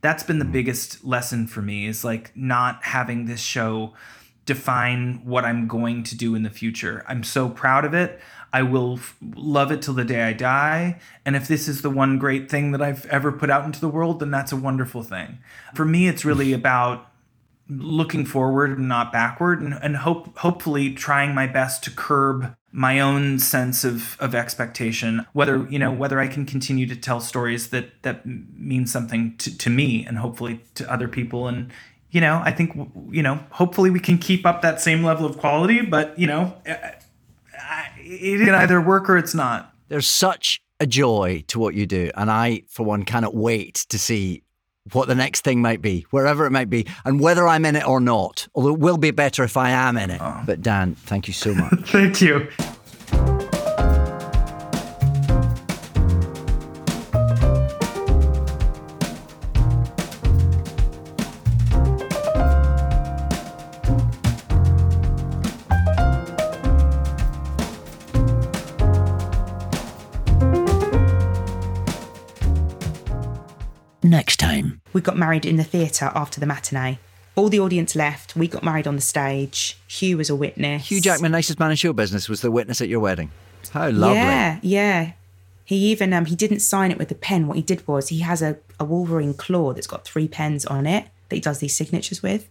That's 0.02 0.24
been 0.24 0.40
the 0.40 0.46
mm-hmm. 0.46 0.54
biggest 0.54 1.06
lesson 1.06 1.46
for 1.46 1.62
me 1.62 1.86
is 1.86 2.04
like 2.04 2.36
not 2.36 2.84
having 2.84 3.26
this 3.26 3.42
show 3.42 3.94
define 4.46 5.22
what 5.24 5.46
I'm 5.46 5.68
going 5.68 6.04
to 6.04 6.16
do 6.16 6.36
in 6.36 6.44
the 6.44 6.50
future. 6.50 7.04
I'm 7.08 7.24
so 7.24 7.50
proud 7.50 7.86
of 7.86 7.94
it. 7.94 8.20
I 8.56 8.62
will 8.62 8.94
f- 8.94 9.18
love 9.36 9.70
it 9.74 9.82
till 9.82 9.94
the 9.94 10.06
day 10.06 10.24
I 10.24 10.32
die. 10.32 11.02
And 11.26 11.36
if 11.36 11.46
this 11.46 11.68
is 11.68 11.82
the 11.82 11.90
one 11.90 12.18
great 12.18 12.50
thing 12.50 12.72
that 12.72 12.82
I've 12.82 13.06
ever 13.08 13.34
put 13.34 13.50
out 13.50 13.66
into 13.66 13.82
the 13.82 13.90
world, 13.90 14.22
then 14.22 14.32
that's 14.32 14.54
a 14.54 14.56
wonderful 14.56 15.04
thing. 15.04 15.40
For 15.74 15.84
me, 15.84 16.08
it's 16.08 16.24
really 16.24 16.52
mm. 16.52 16.56
about 16.56 17.12
looking 17.68 18.26
forward 18.26 18.78
and 18.78 18.88
not 18.88 19.12
backward 19.12 19.60
and, 19.62 19.78
and 19.84 19.98
hope 19.98 20.38
hopefully 20.38 20.94
trying 20.94 21.36
my 21.36 21.48
best 21.48 21.84
to 21.84 21.92
curb 21.92 22.56
my 22.72 23.02
own 23.02 23.40
sense 23.40 23.84
of, 23.84 24.16
of 24.20 24.36
expectation 24.36 25.26
whether 25.34 25.68
you 25.68 25.80
know 25.80 25.92
whether 25.92 26.20
i 26.20 26.28
can 26.28 26.46
continue 26.46 26.86
to 26.86 26.96
tell 26.96 27.20
stories 27.20 27.72
that 27.72 28.04
that 28.04 28.24
mean 28.24 28.86
something 28.86 29.36
to, 29.38 29.58
to 29.58 29.72
me 29.72 30.06
and 30.06 30.20
hopefully 30.20 30.64
to 30.76 30.88
other 30.94 31.08
people 31.08 31.48
and 31.48 31.72
you 32.12 32.22
know 32.22 32.40
i 32.46 32.52
think 32.52 32.72
you 33.10 33.24
know 33.24 33.40
hopefully 33.50 33.90
we 33.90 34.00
can 34.00 34.20
keep 34.20 34.46
up 34.46 34.62
that 34.62 34.80
same 34.80 35.04
level 35.04 35.26
of 35.26 35.36
quality 35.40 35.82
but 35.82 36.18
you 36.20 36.28
know 36.28 36.56
it 38.06 38.46
can 38.46 38.56
either 38.56 38.80
work 38.80 39.10
or 39.10 39.18
it's 39.18 39.34
not 39.34 39.74
There's 39.88 40.08
such 40.08 40.62
a 40.80 40.86
joy 40.86 41.44
to 41.48 41.60
what 41.60 41.74
you 41.74 41.86
do, 41.86 42.12
and 42.16 42.30
I, 42.30 42.64
for 42.68 42.86
one, 42.86 43.04
cannot 43.04 43.34
wait 43.34 43.86
to 43.90 43.98
see 43.98 44.44
what 44.92 45.08
the 45.08 45.16
next 45.16 45.44
thing 45.44 45.62
might 45.62 45.82
be, 45.82 46.06
wherever 46.12 46.46
it 46.46 46.52
might 46.52 46.70
be, 46.70 46.86
and 47.06 47.20
whether 47.20 47.48
I'm 47.48 47.66
in 47.66 47.76
it 47.76 47.88
or 47.88 48.00
not. 48.00 48.48
Although 48.54 48.74
it 48.74 48.80
will 48.80 48.98
be 48.98 49.12
better 49.12 49.44
if 49.44 49.58
I 49.58 49.72
am 49.72 49.98
in 49.98 50.12
it. 50.12 50.22
Oh. 50.22 50.44
But 50.46 50.62
Dan, 50.62 50.96
thank 50.96 51.28
you 51.28 51.34
so 51.34 51.56
much. 51.56 51.74
thank 51.92 52.22
you 52.22 52.48
got 75.06 75.18
married 75.18 75.46
in 75.46 75.56
the 75.56 75.64
theatre 75.64 76.12
after 76.14 76.40
the 76.40 76.46
matinee. 76.46 77.00
All 77.36 77.50
the 77.50 77.60
audience 77.60 77.96
left. 77.96 78.36
We 78.36 78.48
got 78.48 78.64
married 78.64 78.88
on 78.88 78.96
the 78.96 79.02
stage. 79.02 79.78
Hugh 79.88 80.18
was 80.18 80.30
a 80.30 80.36
witness. 80.36 80.90
Hugh 80.90 81.02
Jackman, 81.02 81.32
nicest 81.32 81.60
man 81.60 81.72
in 81.72 81.78
show 81.78 81.94
business, 81.94 82.30
was 82.30 82.42
the 82.42 82.52
witness 82.52 82.82
at 82.82 82.88
your 82.88 83.00
wedding. 83.00 83.32
How 83.72 83.90
lovely. 83.90 84.18
Yeah, 84.18 84.60
yeah. 84.62 85.12
He 85.66 85.76
even 85.92 86.14
um 86.14 86.26
he 86.26 86.36
didn't 86.36 86.60
sign 86.60 86.92
it 86.92 86.98
with 86.98 87.12
a 87.12 87.16
pen. 87.16 87.48
What 87.48 87.58
he 87.58 87.64
did 87.64 87.86
was 87.88 88.10
he 88.10 88.20
has 88.20 88.42
a, 88.42 88.58
a 88.80 88.86
Wolverine 88.86 89.34
claw 89.34 89.74
that's 89.74 89.88
got 89.88 90.06
three 90.06 90.28
pens 90.28 90.66
on 90.66 90.86
it 90.86 91.08
that 91.30 91.36
he 91.36 91.42
does 91.42 91.60
these 91.60 91.76
signatures 91.76 92.22
with. 92.22 92.48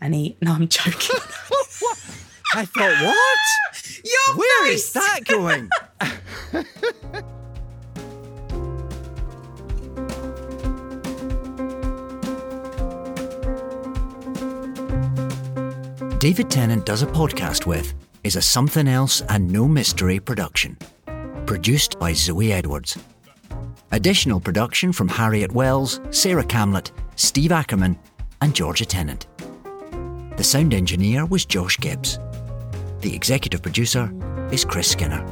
And 0.00 0.14
he 0.14 0.36
no, 0.40 0.52
I'm 0.52 0.68
joking. 0.68 1.18
I 2.54 2.66
thought, 2.66 3.02
what? 3.02 4.04
Your 4.04 4.36
Where 4.36 4.66
face! 4.66 4.84
is 4.84 4.92
that 4.92 5.20
going? 5.24 5.70
David 16.22 16.48
Tennant 16.52 16.86
Does 16.86 17.02
a 17.02 17.06
Podcast 17.08 17.66
With 17.66 17.94
is 18.22 18.36
a 18.36 18.40
Something 18.40 18.86
Else 18.86 19.22
and 19.22 19.50
No 19.50 19.66
Mystery 19.66 20.20
production. 20.20 20.78
Produced 21.46 21.98
by 21.98 22.12
Zoe 22.12 22.52
Edwards. 22.52 22.96
Additional 23.90 24.38
production 24.38 24.92
from 24.92 25.08
Harriet 25.08 25.50
Wells, 25.50 26.00
Sarah 26.10 26.44
Camlett, 26.44 26.92
Steve 27.16 27.50
Ackerman, 27.50 27.98
and 28.40 28.54
Georgia 28.54 28.84
Tennant. 28.84 29.26
The 30.36 30.44
sound 30.44 30.74
engineer 30.74 31.26
was 31.26 31.44
Josh 31.44 31.76
Gibbs. 31.78 32.20
The 33.00 33.12
executive 33.12 33.60
producer 33.60 34.08
is 34.52 34.64
Chris 34.64 34.92
Skinner. 34.92 35.26